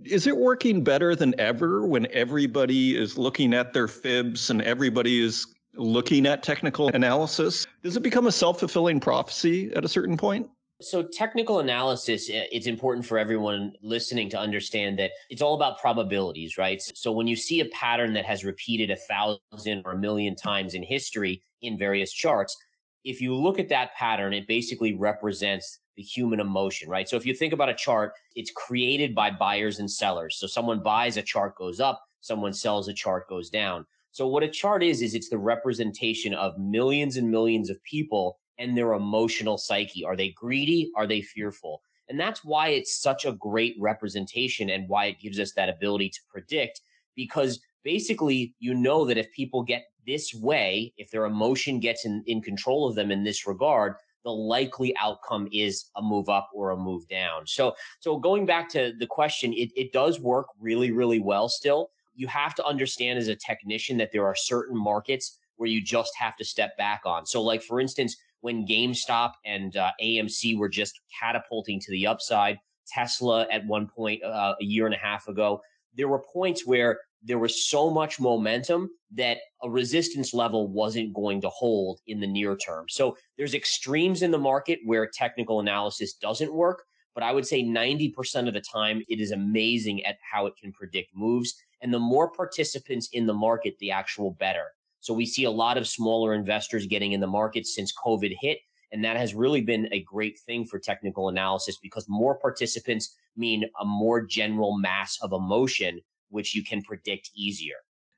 Is 0.04 0.26
it 0.26 0.36
working 0.36 0.84
better 0.84 1.16
than 1.16 1.38
ever 1.40 1.86
when 1.86 2.06
everybody 2.12 2.96
is 2.96 3.16
looking 3.16 3.54
at 3.54 3.72
their 3.72 3.88
fibs 3.88 4.50
and 4.50 4.62
everybody 4.62 5.24
is 5.24 5.46
looking 5.74 6.26
at 6.26 6.42
technical 6.42 6.88
analysis? 6.88 7.66
Does 7.82 7.96
it 7.96 8.02
become 8.02 8.26
a 8.26 8.32
self 8.32 8.60
fulfilling 8.60 9.00
prophecy 9.00 9.72
at 9.74 9.84
a 9.84 9.88
certain 9.88 10.18
point? 10.18 10.48
So 10.80 11.02
technical 11.02 11.58
analysis, 11.58 12.30
eh, 12.30 12.46
it's 12.52 12.68
important 12.68 13.04
for 13.04 13.18
everyone 13.18 13.72
listening 13.82 14.30
to 14.30 14.38
understand 14.38 14.96
that 15.00 15.10
it's 15.28 15.42
all 15.42 15.54
about 15.54 15.80
probabilities, 15.80 16.56
right? 16.56 16.80
So 16.80 17.10
when 17.10 17.26
you 17.26 17.34
see 17.34 17.58
a 17.58 17.64
pattern 17.66 18.12
that 18.12 18.24
has 18.24 18.44
repeated 18.44 18.92
a 18.92 18.96
thousand 18.96 19.82
or 19.84 19.92
a 19.92 19.98
million 19.98 20.36
times 20.36 20.74
in 20.74 20.84
history 20.84 21.42
in 21.62 21.76
various 21.76 22.12
charts, 22.12 22.56
if 23.02 23.20
you 23.20 23.34
look 23.34 23.58
at 23.58 23.68
that 23.70 23.92
pattern, 23.96 24.32
it 24.32 24.46
basically 24.46 24.94
represents 24.94 25.80
the 25.96 26.02
human 26.04 26.38
emotion, 26.38 26.88
right? 26.88 27.08
So 27.08 27.16
if 27.16 27.26
you 27.26 27.34
think 27.34 27.52
about 27.52 27.68
a 27.68 27.74
chart, 27.74 28.12
it's 28.36 28.52
created 28.52 29.16
by 29.16 29.32
buyers 29.32 29.80
and 29.80 29.90
sellers. 29.90 30.36
So 30.38 30.46
someone 30.46 30.80
buys 30.80 31.16
a 31.16 31.22
chart 31.22 31.56
goes 31.56 31.80
up, 31.80 32.00
someone 32.20 32.52
sells 32.52 32.86
a 32.86 32.94
chart 32.94 33.28
goes 33.28 33.50
down. 33.50 33.84
So 34.12 34.28
what 34.28 34.44
a 34.44 34.48
chart 34.48 34.84
is, 34.84 35.02
is 35.02 35.14
it's 35.14 35.28
the 35.28 35.38
representation 35.38 36.34
of 36.34 36.56
millions 36.56 37.16
and 37.16 37.28
millions 37.28 37.68
of 37.68 37.82
people 37.82 38.38
and 38.58 38.76
their 38.76 38.94
emotional 38.94 39.58
psyche. 39.58 40.04
Are 40.04 40.16
they 40.16 40.30
greedy? 40.30 40.90
Are 40.96 41.06
they 41.06 41.22
fearful? 41.22 41.82
And 42.08 42.18
that's 42.18 42.44
why 42.44 42.68
it's 42.68 43.00
such 43.00 43.24
a 43.24 43.32
great 43.32 43.76
representation 43.78 44.70
and 44.70 44.88
why 44.88 45.06
it 45.06 45.20
gives 45.20 45.38
us 45.38 45.52
that 45.52 45.68
ability 45.68 46.10
to 46.10 46.20
predict 46.30 46.80
because 47.16 47.60
basically 47.82 48.54
you 48.60 48.74
know 48.74 49.04
that 49.04 49.18
if 49.18 49.30
people 49.32 49.62
get 49.62 49.86
this 50.06 50.32
way, 50.32 50.94
if 50.96 51.10
their 51.10 51.26
emotion 51.26 51.80
gets 51.80 52.06
in, 52.06 52.22
in 52.26 52.40
control 52.40 52.88
of 52.88 52.94
them 52.94 53.10
in 53.10 53.24
this 53.24 53.46
regard, 53.46 53.96
the 54.24 54.30
likely 54.30 54.96
outcome 54.98 55.48
is 55.52 55.86
a 55.96 56.02
move 56.02 56.28
up 56.28 56.48
or 56.54 56.70
a 56.70 56.76
move 56.76 57.06
down. 57.08 57.46
So, 57.46 57.74
so 58.00 58.18
going 58.18 58.46
back 58.46 58.68
to 58.70 58.92
the 58.98 59.06
question, 59.06 59.52
it, 59.52 59.70
it 59.76 59.92
does 59.92 60.20
work 60.20 60.46
really, 60.60 60.90
really 60.90 61.20
well 61.20 61.48
still. 61.48 61.90
You 62.14 62.26
have 62.28 62.54
to 62.56 62.64
understand 62.64 63.18
as 63.18 63.28
a 63.28 63.36
technician 63.36 63.96
that 63.98 64.12
there 64.12 64.26
are 64.26 64.34
certain 64.34 64.76
markets 64.76 65.38
where 65.56 65.68
you 65.68 65.82
just 65.82 66.12
have 66.16 66.36
to 66.36 66.44
step 66.44 66.76
back 66.76 67.02
on. 67.04 67.26
So, 67.26 67.42
like 67.42 67.62
for 67.62 67.80
instance, 67.80 68.16
when 68.40 68.66
GameStop 68.66 69.32
and 69.44 69.76
uh, 69.76 69.90
AMC 70.02 70.58
were 70.58 70.68
just 70.68 71.00
catapulting 71.20 71.80
to 71.80 71.90
the 71.90 72.06
upside. 72.06 72.58
Tesla 72.86 73.46
at 73.52 73.66
one 73.66 73.86
point 73.86 74.22
uh, 74.22 74.54
a 74.60 74.64
year 74.64 74.86
and 74.86 74.94
a 74.94 74.98
half 74.98 75.28
ago, 75.28 75.60
there 75.94 76.08
were 76.08 76.22
points 76.32 76.66
where 76.66 76.98
there 77.22 77.38
was 77.38 77.68
so 77.68 77.90
much 77.90 78.20
momentum 78.20 78.88
that 79.12 79.38
a 79.62 79.70
resistance 79.70 80.32
level 80.32 80.68
wasn't 80.68 81.12
going 81.12 81.40
to 81.40 81.48
hold 81.48 82.00
in 82.06 82.20
the 82.20 82.26
near 82.26 82.56
term. 82.56 82.86
So 82.88 83.16
there's 83.36 83.54
extremes 83.54 84.22
in 84.22 84.30
the 84.30 84.38
market 84.38 84.78
where 84.84 85.06
technical 85.12 85.60
analysis 85.60 86.14
doesn't 86.14 86.52
work, 86.52 86.84
but 87.14 87.24
I 87.24 87.32
would 87.32 87.46
say 87.46 87.62
90% 87.62 88.46
of 88.46 88.54
the 88.54 88.60
time 88.60 89.02
it 89.08 89.20
is 89.20 89.32
amazing 89.32 90.04
at 90.04 90.18
how 90.30 90.46
it 90.46 90.54
can 90.60 90.72
predict 90.72 91.10
moves. 91.14 91.54
And 91.80 91.92
the 91.92 91.98
more 91.98 92.30
participants 92.30 93.08
in 93.12 93.26
the 93.26 93.34
market, 93.34 93.74
the 93.80 93.90
actual 93.90 94.32
better. 94.32 94.66
So 95.00 95.14
we 95.14 95.26
see 95.26 95.44
a 95.44 95.50
lot 95.50 95.78
of 95.78 95.86
smaller 95.86 96.34
investors 96.34 96.86
getting 96.86 97.12
in 97.12 97.20
the 97.20 97.26
market 97.26 97.66
since 97.66 97.92
COVID 98.04 98.34
hit. 98.40 98.58
And 98.90 99.04
that 99.04 99.16
has 99.16 99.34
really 99.34 99.60
been 99.60 99.88
a 99.92 100.02
great 100.02 100.38
thing 100.38 100.64
for 100.64 100.78
technical 100.78 101.28
analysis 101.28 101.78
because 101.82 102.06
more 102.08 102.36
participants 102.36 103.16
mean 103.36 103.64
a 103.80 103.84
more 103.84 104.22
general 104.22 104.78
mass 104.78 105.18
of 105.22 105.32
emotion, 105.32 106.00
which 106.30 106.54
you 106.54 106.64
can 106.64 106.82
predict 106.82 107.30
easier. 107.34 107.76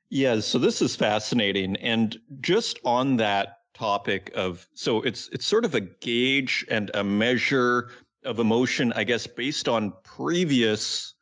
Yeah, 0.09 0.39
so 0.39 0.57
this 0.57 0.81
is 0.81 0.95
fascinating. 0.95 1.75
And 1.77 2.17
just 2.41 2.79
on 2.83 3.17
that 3.17 3.57
topic 3.73 4.31
of 4.35 4.67
so 4.73 5.01
it's 5.01 5.29
it's 5.31 5.45
sort 5.45 5.65
of 5.65 5.75
a 5.75 5.79
gauge 5.79 6.65
and 6.69 6.91
a 6.93 7.03
measure 7.03 7.89
of 8.25 8.39
emotion, 8.39 8.93
I 8.93 9.03
guess, 9.03 9.25
based 9.25 9.67
on 9.67 9.93
previous 10.03 11.15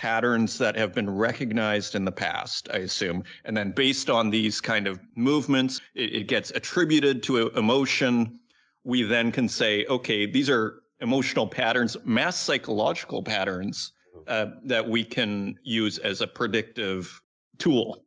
patterns 0.00 0.56
that 0.56 0.74
have 0.76 0.94
been 0.94 1.10
recognized 1.10 1.94
in 1.94 2.06
the 2.06 2.12
past, 2.12 2.70
I 2.72 2.78
assume. 2.78 3.22
And 3.44 3.54
then 3.54 3.72
based 3.72 4.08
on 4.08 4.30
these 4.30 4.58
kind 4.58 4.86
of 4.86 4.98
movements, 5.14 5.82
it, 5.94 6.14
it 6.14 6.26
gets 6.26 6.50
attributed 6.52 7.22
to 7.24 7.48
emotion. 7.48 8.40
We 8.82 9.02
then 9.02 9.30
can 9.30 9.46
say, 9.46 9.84
okay, 9.90 10.24
these 10.24 10.48
are 10.48 10.80
emotional 11.02 11.46
patterns, 11.46 11.98
mass 12.06 12.40
psychological 12.40 13.22
patterns 13.22 13.92
uh, 14.26 14.46
that 14.64 14.88
we 14.88 15.04
can 15.04 15.58
use 15.64 15.98
as 15.98 16.22
a 16.22 16.26
predictive 16.26 17.20
tool. 17.58 18.02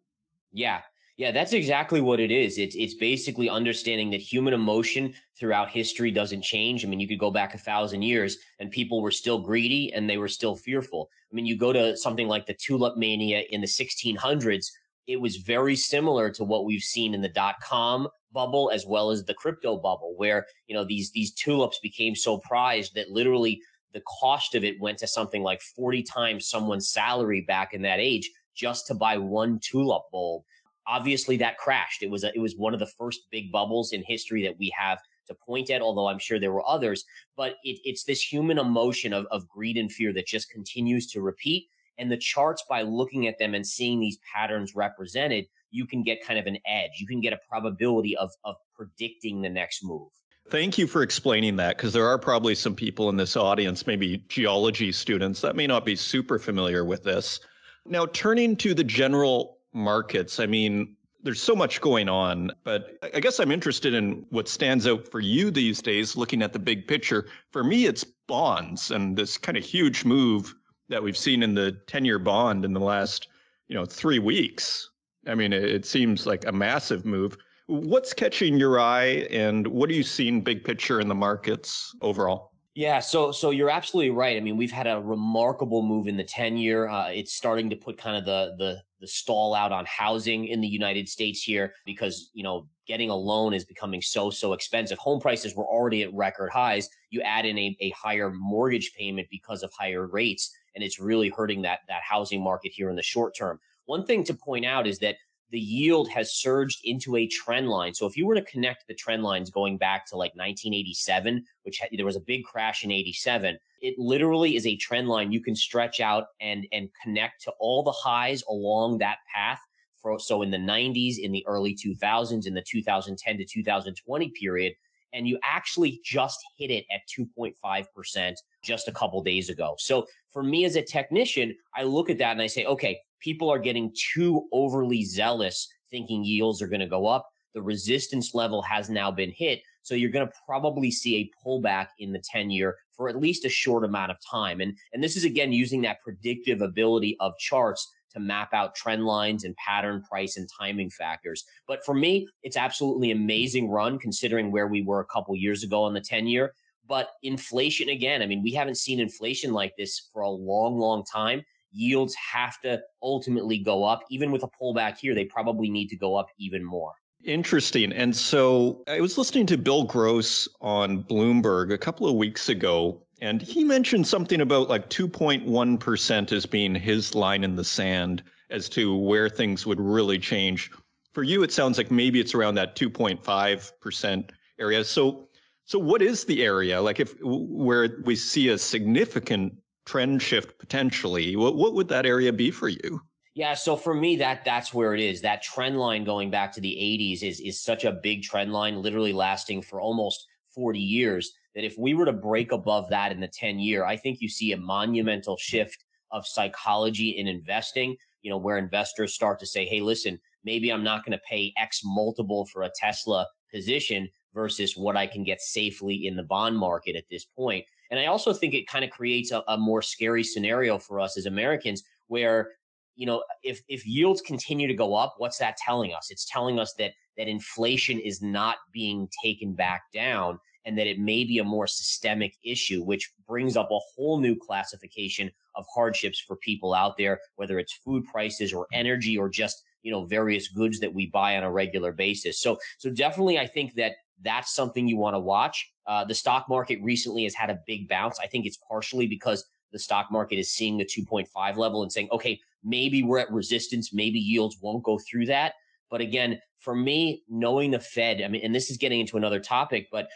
Yeah. 0.52 0.82
Yeah, 1.18 1.32
that's 1.32 1.54
exactly 1.54 2.02
what 2.02 2.20
it 2.20 2.32
is. 2.32 2.58
It's 2.58 2.76
it's 2.76 2.96
basically 2.96 3.48
understanding 3.48 4.10
that 4.12 4.22
human 4.22 4.54
emotion 4.54 5.14
throughout 5.38 5.70
history 5.70 6.10
doesn't 6.10 6.42
change. 6.42 6.84
I 6.84 6.88
mean, 6.88 7.00
you 7.00 7.08
could 7.08 7.20
go 7.20 7.30
back 7.30 7.54
a 7.54 7.58
thousand 7.60 8.02
years 8.02 8.38
and 8.60 8.72
people 8.72 9.00
were 9.00 9.12
still 9.12 9.40
greedy 9.40 9.94
and 9.94 10.10
they 10.10 10.18
were 10.18 10.28
still 10.28 10.56
fearful. 10.56 11.10
I 11.32 11.36
mean, 11.36 11.46
you 11.46 11.56
go 11.56 11.72
to 11.72 11.96
something 11.96 12.28
like 12.28 12.48
the 12.48 12.56
tulip 12.56 12.98
mania 12.98 13.44
in 13.52 13.62
the 13.62 13.68
1600s, 13.68 14.72
it 15.06 15.22
was 15.22 15.36
very 15.38 15.76
similar 15.76 16.32
to 16.32 16.44
what 16.44 16.66
we've 16.66 16.82
seen 16.82 17.14
in 17.14 17.22
the 17.22 17.30
dot 17.30 17.56
com 17.62 18.08
bubble 18.32 18.72
as 18.74 18.88
well 18.88 19.12
as 19.12 19.24
the 19.24 19.36
crypto 19.36 19.78
bubble, 19.78 20.16
where 20.18 20.48
you 20.68 20.74
know 20.76 20.84
these 20.84 21.12
these 21.12 21.32
tulips 21.34 21.78
became 21.84 22.16
so 22.16 22.40
prized 22.40 22.96
that 22.96 23.12
literally 23.12 23.62
the 23.94 24.02
cost 24.02 24.56
of 24.56 24.64
it 24.64 24.82
went 24.82 24.98
to 24.98 25.08
something 25.08 25.44
like 25.44 25.62
40 25.62 26.02
times 26.02 26.50
someone's 26.50 26.90
salary 26.90 27.42
back 27.42 27.76
in 27.76 27.84
that 27.84 28.00
age 28.00 28.32
just 28.56 28.88
to 28.88 28.96
buy 28.96 29.18
one 29.18 29.60
tulip 29.60 30.04
bulb 30.12 30.44
obviously 30.88 31.38
that 31.38 31.58
crashed. 31.58 32.04
It 32.04 32.10
was 32.10 32.24
a, 32.24 32.32
it 32.36 32.40
was 32.40 32.56
one 32.56 32.74
of 32.74 32.80
the 32.80 32.92
first 32.98 33.22
big 33.32 33.52
bubbles 33.52 33.94
in 33.94 34.04
history 34.04 34.44
that 34.44 34.58
we 34.58 34.74
have 34.78 35.00
to 35.28 35.34
point 35.34 35.70
at, 35.70 35.82
although 35.82 36.08
I'm 36.08 36.20
sure 36.20 36.40
there 36.40 36.52
were 36.52 36.68
others. 36.68 37.06
But 37.38 37.56
it, 37.64 37.80
it's 37.84 38.04
this 38.04 38.22
human 38.22 38.60
emotion 38.60 39.14
of, 39.14 39.26
of 39.32 39.48
greed 39.48 39.78
and 39.78 39.92
fear 39.92 40.14
that 40.14 40.28
just 40.28 40.50
continues 40.50 41.08
to 41.12 41.22
repeat. 41.22 41.68
And 41.98 42.12
the 42.12 42.18
charts, 42.18 42.64
by 42.68 42.82
looking 42.82 43.28
at 43.28 43.38
them 43.38 43.54
and 43.54 43.66
seeing 43.66 44.00
these 44.00 44.18
patterns 44.36 44.76
represented, 44.76 45.46
you 45.70 45.86
can 45.86 46.04
get 46.04 46.26
kind 46.26 46.40
of 46.40 46.46
an 46.46 46.58
edge. 46.66 46.92
You 46.98 47.08
can 47.08 47.22
get 47.22 47.34
a 47.34 47.40
probability 47.50 48.18
of, 48.18 48.32
of 48.44 48.56
predicting 48.76 49.42
the 49.42 49.50
next 49.50 49.84
move. 49.84 50.10
Thank 50.50 50.78
you 50.78 50.88
for 50.88 51.04
explaining 51.04 51.56
that 51.58 51.78
because 51.78 51.94
there 51.94 52.06
are 52.06 52.18
probably 52.18 52.54
some 52.54 52.76
people 52.76 53.10
in 53.10 53.16
this 53.16 53.38
audience, 53.38 53.88
maybe 53.88 54.24
geology 54.28 54.92
students, 54.92 55.40
that 55.42 55.56
may 55.56 55.68
not 55.68 55.86
be 55.86 55.96
super 55.96 56.38
familiar 56.38 56.84
with 56.84 57.04
this. 57.04 57.40
Now, 57.86 58.08
turning 58.08 58.56
to 58.58 58.74
the 58.74 58.84
general 58.84 59.60
markets, 59.74 60.40
I 60.40 60.46
mean, 60.46 60.96
there's 61.24 61.42
so 61.42 61.56
much 61.56 61.82
going 61.82 62.10
on, 62.10 62.52
but 62.64 62.98
I 63.14 63.20
guess 63.20 63.40
I'm 63.40 63.52
interested 63.52 63.94
in 63.94 64.26
what 64.30 64.48
stands 64.48 64.86
out 64.86 65.08
for 65.08 65.22
you 65.22 65.52
these 65.52 65.82
days, 65.82 66.18
looking 66.18 66.42
at 66.42 66.54
the 66.54 66.60
big 66.60 66.88
picture. 66.88 67.28
For 67.52 67.64
me, 67.64 67.86
it's 67.86 68.04
bonds 68.28 68.92
and 68.92 69.16
this 69.18 69.38
kind 69.38 69.58
of 69.58 69.64
huge 69.64 70.04
move 70.04 70.54
that 70.90 71.02
we've 71.02 71.18
seen 71.18 71.42
in 71.42 71.56
the 71.56 71.72
10 71.88 72.06
year 72.06 72.20
bond 72.20 72.66
in 72.66 72.74
the 72.74 72.80
last, 72.80 73.30
you 73.68 73.76
know, 73.76 73.86
three 73.86 74.20
weeks. 74.20 74.90
I 75.26 75.36
mean, 75.36 75.54
it, 75.54 75.86
seems 75.86 76.26
like 76.26 76.46
a 76.46 76.52
massive 76.52 77.06
move. 77.06 77.38
What's 77.68 78.14
catching 78.14 78.58
your 78.58 78.80
eye 78.80 79.26
and 79.32 79.66
what 79.68 79.90
are 79.90 79.94
you 79.94 80.04
seeing 80.04 80.42
big 80.42 80.66
picture 80.66 81.00
in 81.00 81.08
the 81.08 81.16
markets 81.16 81.96
overall? 82.02 82.52
Yeah, 82.76 83.00
so 83.00 83.32
so 83.32 83.52
you're 83.52 83.70
absolutely 83.70 84.10
right. 84.10 84.36
I 84.36 84.40
mean, 84.40 84.58
we've 84.58 84.72
had 84.72 84.88
a 84.88 85.00
remarkable 85.00 85.84
move 85.84 86.08
in 86.08 86.18
the 86.18 86.24
10 86.24 86.58
year. 86.58 86.90
Uh, 86.90 87.10
it's 87.10 87.34
starting 87.34 87.70
to 87.70 87.76
put 87.76 87.98
kind 87.98 88.18
of 88.18 88.26
the 88.26 88.56
the 88.58 88.82
the 89.04 89.08
stall 89.10 89.54
out 89.54 89.74
on 89.74 89.84
housing 89.86 90.48
in 90.48 90.62
the 90.62 90.68
United 90.68 91.10
States 91.10 91.44
here 91.44 91.74
because, 91.86 92.30
you 92.34 92.42
know, 92.42 92.70
getting 92.88 93.10
a 93.10 93.16
loan 93.16 93.54
is 93.54 93.66
becoming 93.66 94.02
so 94.02 94.30
so 94.30 94.54
expensive. 94.54 94.98
Home 94.98 95.20
prices 95.20 95.54
were 95.54 95.66
already 95.66 96.04
at 96.04 96.14
record 96.14 96.50
highs. 96.52 96.88
You 97.10 97.20
add 97.22 97.46
in 97.46 97.58
a, 97.58 97.76
a 97.82 97.90
higher 97.90 98.32
mortgage 98.32 98.94
payment 98.98 99.28
because 99.30 99.62
of 99.62 99.74
higher 99.78 100.08
rates 100.08 100.56
and 100.74 100.82
it's 100.82 101.02
really 101.02 101.28
hurting 101.28 101.62
that 101.64 101.80
that 101.90 102.02
housing 102.02 102.42
market 102.42 102.72
here 102.74 102.90
in 102.90 102.96
the 102.96 103.04
short 103.04 103.36
term. 103.36 103.60
One 103.88 104.06
thing 104.06 104.24
to 104.24 104.34
point 104.34 104.66
out 104.66 104.88
is 104.88 105.00
that 105.00 105.18
the 105.54 105.60
yield 105.60 106.10
has 106.10 106.34
surged 106.34 106.80
into 106.84 107.16
a 107.16 107.28
trend 107.28 107.70
line. 107.70 107.94
So 107.94 108.08
if 108.08 108.18
you 108.18 108.26
were 108.26 108.34
to 108.34 108.42
connect 108.42 108.88
the 108.88 108.96
trend 108.96 109.22
lines 109.22 109.52
going 109.52 109.78
back 109.78 110.04
to 110.08 110.16
like 110.16 110.32
1987, 110.32 111.46
which 111.62 111.80
there 111.96 112.06
was 112.08 112.16
a 112.16 112.22
big 112.22 112.44
crash 112.44 112.84
in 112.84 112.92
87, 112.92 113.60
it 113.80 113.94
literally 114.00 114.56
is 114.56 114.66
a 114.66 114.76
trend 114.78 115.08
line 115.08 115.32
you 115.32 115.44
can 115.44 115.56
stretch 115.56 116.00
out 116.00 116.26
and 116.42 116.66
and 116.72 116.90
connect 117.04 117.44
to 117.44 117.54
all 117.60 117.84
the 117.84 117.92
highs 117.92 118.44
along 118.50 118.98
that 118.98 119.18
path. 119.34 119.60
For, 120.02 120.20
so 120.20 120.42
in 120.42 120.50
the 120.50 120.58
90s, 120.58 121.20
in 121.20 121.32
the 121.32 121.46
early 121.48 121.76
2000s, 121.76 122.48
in 122.48 122.54
the 122.56 122.64
2010 122.68 123.38
to 123.38 123.46
2020 123.46 124.32
period, 124.32 124.74
and 125.14 125.28
you 125.28 125.38
actually 125.44 126.02
just 126.04 126.40
hit 126.58 126.72
it 126.72 126.84
at 126.92 127.02
2.5% 127.16 128.34
just 128.64 128.88
a 128.88 128.92
couple 128.92 129.22
days 129.22 129.50
ago. 129.50 129.76
So 129.78 130.08
for 130.32 130.44
me 130.44 130.66
as 130.66 130.76
a 130.76 130.82
technician, 130.82 131.56
I 131.76 131.84
look 131.84 132.10
at 132.10 132.18
that 132.18 132.32
and 132.32 132.42
I 132.42 132.48
say, 132.48 132.66
okay, 132.66 133.00
people 133.24 133.50
are 133.50 133.60
getting 133.60 133.94
too 134.14 134.48
overly 134.52 135.04
zealous 135.04 135.68
thinking 135.90 136.24
yields 136.24 136.62
are 136.62 136.68
going 136.68 136.82
to 136.82 136.88
go 136.88 137.08
up. 137.08 137.30
The 137.54 137.62
resistance 137.62 138.34
level 138.34 138.62
has 138.64 138.90
now 138.90 139.12
been 139.12 139.32
hit. 139.32 139.62
So 139.84 139.96
you're 139.96 140.12
going 140.12 140.28
to 140.28 140.34
probably 140.46 140.92
see 140.92 141.18
a 141.18 141.32
pullback 141.46 141.88
in 142.00 142.12
the 142.12 142.24
10 142.32 142.50
year 142.50 142.76
for 142.96 143.10
at 143.10 143.20
least 143.20 143.46
a 143.46 143.50
short 143.50 143.84
amount 143.84 144.12
of 144.12 144.18
time. 144.30 144.62
And, 144.62 144.76
and 144.94 145.04
this 145.04 145.16
is 145.16 145.24
again 145.24 145.52
using 145.52 145.82
that 145.82 146.02
predictive 146.02 146.62
ability 146.62 147.16
of 147.20 147.38
charts 147.38 147.92
to 148.14 148.20
map 148.20 148.54
out 148.54 148.76
trend 148.76 149.06
lines 149.06 149.44
and 149.44 149.56
pattern 149.56 150.04
price 150.04 150.38
and 150.38 150.48
timing 150.60 150.90
factors. 150.90 151.44
But 151.68 151.84
for 151.86 151.94
me, 151.94 152.28
it's 152.44 152.58
absolutely 152.58 153.12
amazing 153.12 153.70
run 153.70 154.00
considering 154.00 154.52
where 154.52 154.68
we 154.68 154.84
were 154.84 155.00
a 155.00 155.06
couple 155.06 155.36
years 155.36 155.64
ago 155.64 155.84
on 155.84 155.94
the 155.94 156.02
10 156.02 156.28
year. 156.28 156.54
But 156.88 157.10
inflation 157.24 157.90
again, 157.90 158.22
I 158.22 158.26
mean, 158.26 158.44
we 158.44 158.52
haven't 158.52 158.78
seen 158.78 159.00
inflation 159.00 159.54
like 159.54 159.74
this 159.78 160.10
for 160.12 160.22
a 160.22 160.30
long, 160.30 160.78
long 160.78 161.04
time 161.06 161.44
yields 161.74 162.16
have 162.16 162.60
to 162.62 162.82
ultimately 163.02 163.58
go 163.58 163.84
up. 163.84 164.02
Even 164.10 164.32
with 164.32 164.44
a 164.44 164.50
pullback 164.62 164.98
here, 164.98 165.16
they 165.16 165.26
probably 165.26 165.70
need 165.70 165.88
to 165.90 165.98
go 165.98 166.16
up 166.16 166.28
even 166.38 166.64
more. 166.64 166.94
Interesting. 167.24 167.94
And 167.94 168.16
so 168.16 168.84
I 168.88 169.00
was 169.00 169.18
listening 169.18 169.46
to 169.48 169.58
Bill 169.58 169.84
Gross 169.86 170.48
on 170.62 171.04
Bloomberg 171.04 171.74
a 171.74 171.78
couple 171.78 172.08
of 172.08 172.16
weeks 172.16 172.50
ago, 172.50 173.02
and 173.22 173.42
he 173.42 173.64
mentioned 173.64 174.06
something 174.06 174.42
about 174.42 174.70
like 174.70 174.90
2.1% 174.90 176.32
as 176.32 176.46
being 176.46 176.76
his 176.76 177.16
line 177.16 177.44
in 177.44 177.56
the 177.56 177.64
sand 177.64 178.24
as 178.50 178.68
to 178.70 178.96
where 178.96 179.30
things 179.30 179.66
would 179.66 179.80
really 179.80 180.20
change. 180.20 180.70
For 181.14 181.24
you, 181.24 181.44
it 181.44 181.52
sounds 181.52 181.78
like 181.78 181.92
maybe 181.92 182.20
it's 182.20 182.34
around 182.34 182.56
that 182.56 182.76
2.5% 182.76 184.30
area. 184.60 184.84
So, 184.84 185.30
so 185.66 185.80
what 185.80 186.02
is 186.02 186.26
the 186.26 186.44
area 186.44 186.82
like 186.82 187.00
if 187.00 187.16
where 187.22 187.98
we 188.04 188.16
see 188.18 188.50
a 188.50 188.58
significant 188.58 189.54
trend 189.86 190.22
shift 190.22 190.58
potentially, 190.60 191.36
what, 191.36 191.56
what 191.56 191.74
would 191.74 191.88
that 191.90 192.06
area 192.06 192.32
be 192.32 192.52
for 192.52 192.70
you? 192.70 193.02
Yeah, 193.36 193.56
so 193.56 193.76
for 193.76 193.96
me, 193.96 194.16
that 194.18 194.46
that's 194.46 194.74
where 194.74 194.94
it 194.94 195.00
is. 195.00 195.22
That 195.22 195.42
trend 195.42 195.80
line 195.80 196.04
going 196.04 196.30
back 196.30 196.52
to 196.54 196.62
the 196.62 196.70
80s 196.70 197.24
is 197.24 197.40
is 197.40 197.64
such 197.64 197.84
a 197.84 197.92
big 197.92 198.22
trend 198.22 198.54
line, 198.54 198.82
literally 198.82 199.14
lasting 199.14 199.64
for 199.64 199.82
almost 199.82 200.28
40 200.54 200.80
years. 200.80 201.32
That 201.56 201.66
if 201.66 201.76
we 201.78 201.96
were 201.96 202.06
to 202.06 202.14
break 202.14 202.52
above 202.52 202.90
that 202.90 203.12
in 203.12 203.20
the 203.20 203.28
10 203.28 203.60
year, 203.60 203.86
I 203.86 203.98
think 203.98 204.22
you 204.22 204.30
see 204.30 204.52
a 204.52 204.58
monumental 204.58 205.38
shift 205.38 205.84
of 206.12 206.28
psychology 206.28 207.10
in 207.10 207.28
investing. 207.28 207.96
You 208.22 208.30
know, 208.30 208.38
where 208.38 208.58
investors 208.58 209.16
start 209.16 209.40
to 209.40 209.48
say, 209.48 209.66
"Hey, 209.66 209.82
listen, 209.82 210.20
maybe 210.44 210.72
I'm 210.72 210.84
not 210.84 211.04
going 211.04 211.18
to 211.18 211.24
pay 211.28 211.54
X 211.58 211.82
multiple 211.84 212.46
for 212.46 212.64
a 212.64 212.72
Tesla 212.76 213.28
position 213.52 214.08
versus 214.36 214.78
what 214.78 214.96
I 214.96 215.08
can 215.08 215.24
get 215.24 215.42
safely 215.42 216.06
in 216.06 216.16
the 216.16 216.24
bond 216.24 216.56
market 216.56 216.96
at 216.96 217.06
this 217.10 217.26
point." 217.26 217.66
And 217.94 218.00
I 218.00 218.08
also 218.08 218.34
think 218.34 218.56
it 218.56 218.66
kind 218.66 218.84
of 218.84 218.90
creates 218.90 219.32
a, 219.32 219.44
a 219.48 219.56
more 219.56 219.84
scary 219.84 220.24
scenario 220.24 220.80
for 220.80 221.00
us 221.00 221.16
as 221.16 221.28
Americans 221.28 221.84
where 222.08 222.54
you 222.96 223.06
know 223.06 223.24
if 223.44 223.62
if 223.68 223.86
yields 223.86 224.20
continue 224.20 224.68
to 224.68 224.74
go 224.74 224.96
up 224.96 225.14
what's 225.20 225.38
that 225.38 225.58
telling 225.58 225.94
us? 225.94 226.10
It's 226.10 226.26
telling 226.26 226.58
us 226.58 226.74
that 226.80 226.94
that 227.20 227.28
inflation 227.28 228.00
is 228.00 228.20
not 228.20 228.58
being 228.72 229.08
taken 229.24 229.54
back 229.54 229.84
down 229.94 230.40
and 230.66 230.76
that 230.76 230.88
it 230.88 230.98
may 230.98 231.24
be 231.24 231.38
a 231.38 231.44
more 231.44 231.68
systemic 231.68 232.34
issue 232.44 232.82
which 232.82 233.12
brings 233.28 233.56
up 233.56 233.70
a 233.70 233.80
whole 233.94 234.20
new 234.20 234.36
classification 234.36 235.30
of 235.54 235.64
hardships 235.72 236.20
for 236.20 236.36
people 236.38 236.74
out 236.74 236.98
there 236.98 237.20
whether 237.36 237.60
it's 237.60 237.74
food 237.74 238.04
prices 238.06 238.54
or 238.54 238.66
energy 238.74 239.20
or 239.20 239.30
just 239.30 239.62
you 239.84 239.92
know 239.92 240.04
various 240.06 240.48
goods 240.48 240.80
that 240.80 240.92
we 240.92 241.06
buy 241.12 241.38
on 241.38 241.44
a 241.44 241.52
regular 241.52 241.92
basis. 241.92 242.40
So 242.40 242.58
so 242.80 242.90
definitely 242.90 243.38
i 243.38 243.46
think 243.46 243.76
that 243.76 243.98
that's 244.22 244.54
something 244.54 244.88
you 244.88 244.98
want 244.98 245.16
to 245.16 245.20
watch. 245.20 245.72
Uh, 245.88 246.06
the 246.06 246.16
stock 246.16 246.48
market 246.48 246.80
recently 246.82 247.24
has 247.24 247.34
had 247.34 247.50
a 247.50 247.60
big 247.68 247.90
bounce. 247.90 248.20
I 248.20 248.28
think 248.28 248.46
it's 248.46 248.60
partially 248.68 249.08
because 249.08 249.46
the 249.72 249.80
stock 249.80 250.12
market 250.12 250.38
is 250.38 250.52
seeing 250.52 250.78
the 250.78 250.86
2.5 250.86 251.58
level 251.58 251.84
and 251.84 251.92
saying, 251.92 252.08
okay, 252.12 252.40
maybe 252.64 253.04
we're 253.04 253.20
at 253.20 253.32
resistance, 253.32 253.94
maybe 253.94 254.20
yields 254.20 254.58
won't 254.62 254.84
go 254.84 255.00
through 255.00 255.26
that. 255.26 255.54
But 255.90 256.02
again, 256.02 256.40
for 256.60 256.76
me, 256.76 257.24
knowing 257.28 257.72
the 257.72 257.80
Fed, 257.80 258.22
I 258.22 258.28
mean, 258.28 258.42
and 258.44 258.56
this 258.56 258.70
is 258.70 258.78
getting 258.78 259.02
into 259.02 259.18
another 259.18 259.40
topic, 259.40 259.90
but 259.92 260.08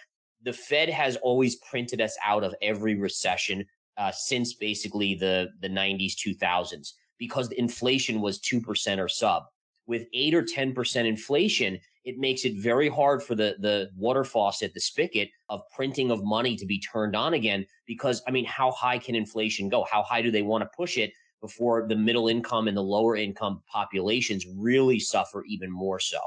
the 0.43 0.53
Fed 0.53 0.89
has 0.89 1.17
always 1.17 1.57
printed 1.57 1.99
us 1.99 2.15
out 2.23 2.43
of 2.43 2.55
every 2.61 2.95
recession 2.95 3.65
uh, 3.97 4.11
since 4.11 4.53
basically 4.53 5.15
the, 5.15 5.49
the 5.61 5.67
90s, 5.67 6.13
2000s, 6.15 6.93
because 7.17 7.49
the 7.49 7.59
inflation 7.59 8.21
was 8.21 8.39
2% 8.39 8.99
or 8.99 9.09
sub. 9.09 9.43
With 9.87 10.05
8 10.13 10.35
or 10.35 10.43
10% 10.43 11.05
inflation, 11.05 11.79
it 12.07 12.17
makes 12.17 12.45
it 12.45 12.55
very 12.55 12.87
hard 12.87 13.21
for 13.21 13.35
the 13.35 13.57
the 13.59 13.89
water 13.97 14.23
faucet, 14.23 14.73
the 14.73 14.79
spigot 14.79 15.29
of 15.49 15.61
printing 15.75 16.09
of 16.09 16.23
money 16.23 16.55
to 16.55 16.65
be 16.65 16.79
turned 16.79 17.17
on 17.17 17.33
again. 17.33 17.67
Because 17.85 18.23
I 18.25 18.31
mean, 18.31 18.45
how 18.45 18.71
high 18.71 18.97
can 18.97 19.13
inflation 19.13 19.67
go? 19.67 19.85
How 19.91 20.01
high 20.03 20.21
do 20.21 20.31
they 20.31 20.41
want 20.41 20.61
to 20.63 20.69
push 20.75 20.97
it 20.97 21.11
before 21.41 21.85
the 21.85 21.97
middle 21.97 22.29
income 22.29 22.69
and 22.69 22.77
the 22.77 22.81
lower 22.81 23.17
income 23.17 23.61
populations 23.69 24.45
really 24.55 24.99
suffer 24.99 25.43
even 25.49 25.69
more 25.69 25.99
so? 25.99 26.19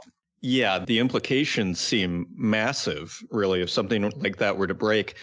Yeah, 0.42 0.78
the 0.78 0.98
implications 0.98 1.80
seem 1.80 2.26
massive, 2.34 3.18
really, 3.30 3.62
if 3.62 3.70
something 3.70 4.10
like 4.16 4.36
that 4.36 4.58
were 4.58 4.66
to 4.66 4.74
break. 4.74 5.14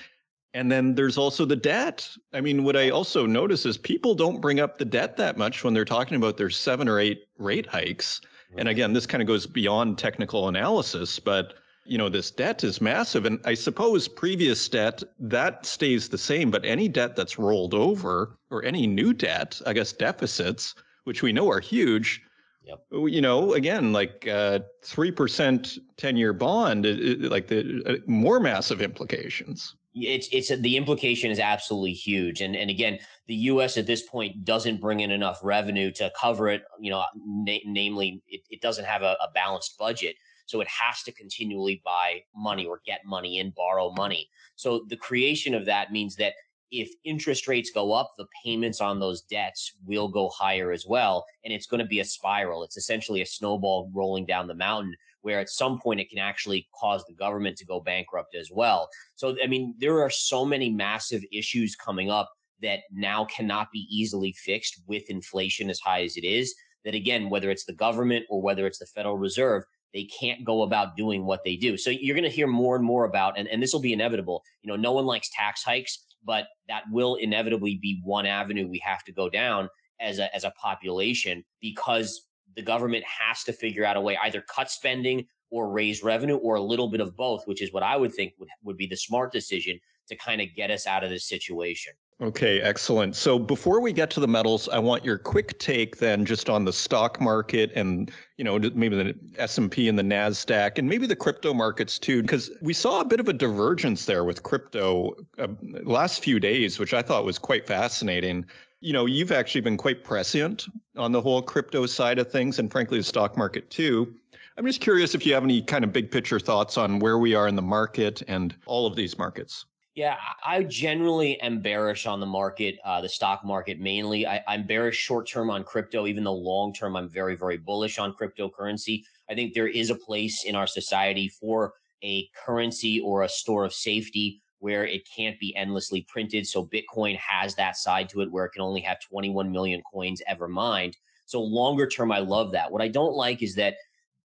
And 0.56 0.72
then 0.72 0.96
there's 0.96 1.20
also 1.20 1.46
the 1.46 1.56
debt. 1.56 2.10
I 2.34 2.42
mean, 2.42 2.64
what 2.64 2.76
I 2.76 2.90
also 2.90 3.28
notice 3.28 3.64
is 3.68 3.78
people 3.78 4.16
don't 4.16 4.42
bring 4.42 4.60
up 4.60 4.80
the 4.80 4.86
debt 4.86 5.18
that 5.18 5.38
much 5.38 5.64
when 5.64 5.76
they're 5.76 5.86
talking 5.86 6.18
about 6.18 6.38
their 6.38 6.50
seven 6.50 6.88
or 6.88 7.00
eight 7.00 7.28
rate 7.38 7.68
hikes. 7.68 8.22
And 8.56 8.68
again, 8.68 8.94
this 8.94 9.06
kind 9.06 9.22
of 9.22 9.28
goes 9.28 9.46
beyond 9.46 9.98
technical 9.98 10.48
analysis, 10.48 11.20
but 11.20 11.56
you 11.86 11.98
know, 11.98 12.10
this 12.10 12.32
debt 12.32 12.64
is 12.64 12.82
massive. 12.82 13.26
And 13.26 13.40
I 13.46 13.54
suppose 13.54 14.08
previous 14.08 14.68
debt, 14.68 15.04
that 15.20 15.66
stays 15.66 16.10
the 16.10 16.18
same, 16.18 16.52
but 16.52 16.66
any 16.66 16.90
debt 16.90 17.16
that's 17.16 17.40
rolled 17.40 17.74
over 17.74 18.38
or 18.50 18.64
any 18.66 18.88
new 18.88 19.14
debt, 19.14 19.62
I 19.66 19.74
guess 19.74 19.94
deficits, 19.94 20.76
which 21.06 21.24
we 21.24 21.32
know 21.32 21.50
are 21.50 21.62
huge, 21.62 22.22
Yep. 22.68 22.86
You 22.92 23.22
know, 23.22 23.54
again, 23.54 23.94
like 23.94 24.28
uh, 24.28 24.60
three 24.84 25.12
percent 25.12 25.78
ten-year 25.96 26.34
bond, 26.34 26.86
it, 26.86 27.00
it, 27.00 27.32
like 27.32 27.48
the 27.48 27.82
uh, 27.86 27.96
more 28.12 28.42
massive 28.42 28.82
implications 28.82 29.77
it's 30.04 30.28
it's 30.32 30.50
the 30.62 30.78
implication 30.78 31.32
is 31.32 31.40
absolutely 31.40 31.94
huge 31.94 32.42
and 32.42 32.56
and 32.56 32.70
again 32.70 33.00
the 33.28 33.36
US 33.36 33.78
at 33.78 33.88
this 33.88 34.04
point 34.04 34.46
doesn't 34.46 34.82
bring 34.82 35.00
in 35.00 35.12
enough 35.12 35.40
revenue 35.44 35.92
to 35.92 36.12
cover 36.20 36.50
it 36.50 36.64
you 36.80 36.90
know 36.90 37.04
na- 37.26 37.64
namely 37.66 38.22
it, 38.28 38.42
it 38.50 38.62
doesn't 38.62 38.86
have 38.86 39.02
a, 39.02 39.16
a 39.22 39.32
balanced 39.34 39.78
budget 39.78 40.16
so 40.46 40.62
it 40.62 40.68
has 40.68 41.04
to 41.04 41.12
continually 41.12 41.82
buy 41.84 42.22
money 42.36 42.66
or 42.66 42.82
get 42.86 43.02
money 43.06 43.40
and 43.40 43.56
borrow 43.56 43.92
money 43.92 44.30
so 44.56 44.86
the 44.90 44.98
creation 44.98 45.54
of 45.54 45.66
that 45.66 45.92
means 45.92 46.16
that 46.16 46.34
if 46.72 46.92
interest 47.06 47.48
rates 47.48 47.72
go 47.74 47.94
up, 47.94 48.14
the 48.18 48.26
payments 48.44 48.82
on 48.82 49.00
those 49.00 49.22
debts 49.22 49.74
will 49.86 50.10
go 50.10 50.30
higher 50.30 50.72
as 50.72 50.86
well. 50.86 51.26
And 51.46 51.54
it's 51.54 51.66
going 51.66 51.80
to 51.80 51.86
be 51.86 52.02
a 52.02 52.06
spiral. 52.06 52.64
It's 52.64 52.76
essentially 52.76 53.22
a 53.22 53.26
snowball 53.26 53.90
rolling 53.94 54.26
down 54.26 54.48
the 54.48 54.54
mountain 54.54 54.94
where 55.28 55.42
at 55.42 55.50
some 55.50 55.78
point 55.78 56.00
it 56.00 56.10
can 56.10 56.20
actually 56.20 56.66
cause 56.74 57.04
the 57.06 57.14
government 57.14 57.58
to 57.58 57.66
go 57.66 57.82
bankrupt 57.82 58.34
as 58.34 58.50
well. 58.50 58.88
So, 59.18 59.36
I 59.44 59.48
mean, 59.48 59.76
there 59.78 60.02
are 60.02 60.10
so 60.10 60.46
many 60.46 60.70
massive 60.70 61.22
issues 61.34 61.76
coming 61.76 62.10
up 62.10 62.32
that 62.62 62.80
now 62.94 63.26
cannot 63.26 63.68
be 63.74 63.86
easily 63.92 64.32
fixed 64.32 64.82
with 64.88 65.10
inflation 65.10 65.70
as 65.70 65.82
high 65.82 66.04
as 66.04 66.16
it 66.16 66.24
is. 66.24 66.56
That 66.86 66.96
again, 66.96 67.30
whether 67.30 67.52
it's 67.52 67.66
the 67.66 67.74
government 67.74 68.26
or 68.30 68.42
whether 68.42 68.66
it's 68.66 68.80
the 68.80 68.86
Federal 68.86 69.18
Reserve, 69.18 69.66
they 69.94 70.06
can't 70.06 70.46
go 70.46 70.62
about 70.62 70.96
doing 70.96 71.26
what 71.26 71.44
they 71.44 71.58
do. 71.58 71.76
So 71.76 71.90
you're 71.90 72.16
going 72.16 72.24
to 72.24 72.34
hear 72.34 72.48
more 72.48 72.78
and 72.78 72.86
more 72.86 73.04
about, 73.04 73.38
and, 73.38 73.50
and 73.50 73.62
this 73.62 73.74
will 73.74 73.82
be 73.82 73.92
inevitable. 73.92 74.44
You 74.62 74.70
know, 74.70 74.78
no 74.78 74.94
one 74.94 75.06
likes 75.06 75.30
tax 75.34 75.62
hikes, 75.62 76.06
but 76.24 76.48
that 76.70 76.84
will 76.90 77.16
inevitably 77.16 77.80
be 77.82 78.00
one 78.02 78.26
avenue 78.26 78.70
we 78.70 78.80
have 78.80 79.04
to 79.04 79.12
go 79.12 79.30
down 79.30 79.68
as 80.00 80.20
a, 80.20 80.34
as 80.34 80.46
a 80.46 80.52
population 80.52 81.44
because 81.60 82.27
the 82.58 82.64
government 82.64 83.06
has 83.06 83.44
to 83.44 83.54
figure 83.54 83.86
out 83.86 83.96
a 83.96 84.02
way 84.02 84.18
either 84.24 84.42
cut 84.42 84.70
spending 84.70 85.26
or 85.52 85.70
raise 85.70 86.04
revenue 86.04 86.36
or 86.38 86.56
a 86.56 86.62
little 86.62 86.90
bit 86.90 87.00
of 87.00 87.16
both, 87.16 87.44
which 87.46 87.62
is 87.62 87.72
what 87.72 87.84
I 87.84 87.96
would 87.96 88.14
think 88.14 88.34
would, 88.40 88.50
would 88.64 88.78
be 88.78 88.88
the 88.88 88.98
smart 88.98 89.32
decision 89.32 89.80
to 90.10 90.16
kind 90.18 90.42
of 90.42 90.48
get 90.56 90.72
us 90.72 90.88
out 90.88 91.04
of 91.04 91.10
this 91.10 91.26
situation. 91.26 91.94
Okay, 92.20 92.60
excellent. 92.62 93.16
So 93.16 93.38
before 93.38 93.80
we 93.80 93.94
get 93.94 94.10
to 94.12 94.20
the 94.20 94.28
metals, 94.28 94.68
I 94.70 94.80
want 94.80 95.06
your 95.06 95.20
quick 95.20 95.60
take 95.60 95.98
then 95.98 96.26
just 96.26 96.50
on 96.50 96.66
the 96.66 96.74
stock 96.74 97.22
market 97.22 97.72
and, 97.76 98.12
you 98.38 98.44
know, 98.44 98.58
maybe 98.74 98.96
the 98.96 99.14
S&P 99.38 99.88
and 99.88 100.00
the 100.00 100.04
Nasdaq 100.04 100.80
and 100.80 100.90
maybe 100.90 101.06
the 101.06 101.16
crypto 101.16 101.54
markets 101.54 102.00
too 102.00 102.24
because 102.24 102.50
we 102.60 102.74
saw 102.74 103.02
a 103.02 103.06
bit 103.06 103.20
of 103.20 103.28
a 103.28 103.34
divergence 103.34 104.06
there 104.06 104.24
with 104.24 104.42
crypto 104.42 105.14
uh, 105.38 105.48
last 105.84 106.24
few 106.24 106.40
days, 106.40 106.80
which 106.80 106.96
I 106.96 107.04
thought 107.04 107.24
was 107.24 107.38
quite 107.38 107.68
fascinating. 107.68 108.48
You 108.80 108.94
know, 108.94 109.06
you've 109.06 109.32
actually 109.32 109.62
been 109.62 109.78
quite 109.78 110.04
prescient 110.04 110.68
on 110.96 111.12
the 111.12 111.22
whole 111.22 111.42
crypto 111.42 111.86
side 111.86 112.20
of 112.20 112.32
things 112.32 112.60
and 112.60 112.72
frankly 112.72 113.00
the 113.00 113.04
stock 113.04 113.36
market 113.38 113.70
too. 113.70 114.14
I'm 114.58 114.66
just 114.66 114.82
curious 114.82 115.14
if 115.14 115.26
you 115.26 115.34
have 115.34 115.44
any 115.44 115.62
kind 115.62 115.84
of 115.84 115.94
big 115.94 116.10
picture 116.10 116.40
thoughts 116.40 116.78
on 116.78 117.00
where 117.00 117.18
we 117.18 117.36
are 117.36 117.48
in 117.48 117.56
the 117.56 117.62
market 117.62 118.24
and 118.28 118.56
all 118.66 118.88
of 118.88 118.96
these 118.96 119.18
markets. 119.18 119.66
Yeah, 119.98 120.16
I 120.46 120.62
generally 120.62 121.42
am 121.42 121.60
bearish 121.60 122.06
on 122.06 122.20
the 122.20 122.28
market, 122.28 122.78
uh, 122.86 123.02
the 123.02 123.10
stock 123.10 123.44
market 123.44 123.80
mainly. 123.80 124.28
I, 124.28 124.44
am 124.48 124.68
bearish 124.68 124.96
short 124.96 125.28
term 125.28 125.50
on 125.50 125.64
crypto, 125.64 126.06
even 126.06 126.24
though 126.24 126.36
long 126.36 126.72
term 126.72 126.96
I'm 126.96 127.10
very, 127.10 127.36
very 127.36 127.58
bullish 127.58 127.98
on 127.98 128.14
cryptocurrency. 128.14 129.02
I 129.28 129.34
think 129.34 129.56
there 129.56 129.68
is 129.68 129.90
a 129.90 129.96
place 129.96 130.44
in 130.44 130.56
our 130.56 130.68
society 130.68 131.30
for 131.30 131.74
a 132.04 132.30
currency 132.46 133.00
or 133.00 133.24
a 133.24 133.30
store 133.30 133.66
of 133.66 133.74
safety 133.74 134.42
where 134.60 134.86
it 134.86 135.08
can't 135.16 135.40
be 135.40 135.56
endlessly 135.56 136.06
printed. 136.08 136.48
So 136.48 136.66
Bitcoin 136.66 137.18
has 137.18 137.56
that 137.56 137.78
side 137.78 138.10
to 138.10 138.22
it 138.22 138.32
where 138.32 138.46
it 138.46 138.52
can 138.52 138.62
only 138.62 138.82
have 138.82 139.00
21 139.00 139.52
million 139.52 139.82
coins 139.92 140.22
ever 140.28 140.48
mined. 140.48 140.98
So 141.26 141.42
longer 141.42 141.88
term, 141.88 142.12
I 142.12 142.20
love 142.20 142.52
that. 142.54 142.72
What 142.72 142.82
I 142.82 142.88
don't 142.88 143.16
like 143.16 143.44
is 143.44 143.56
that 143.56 143.76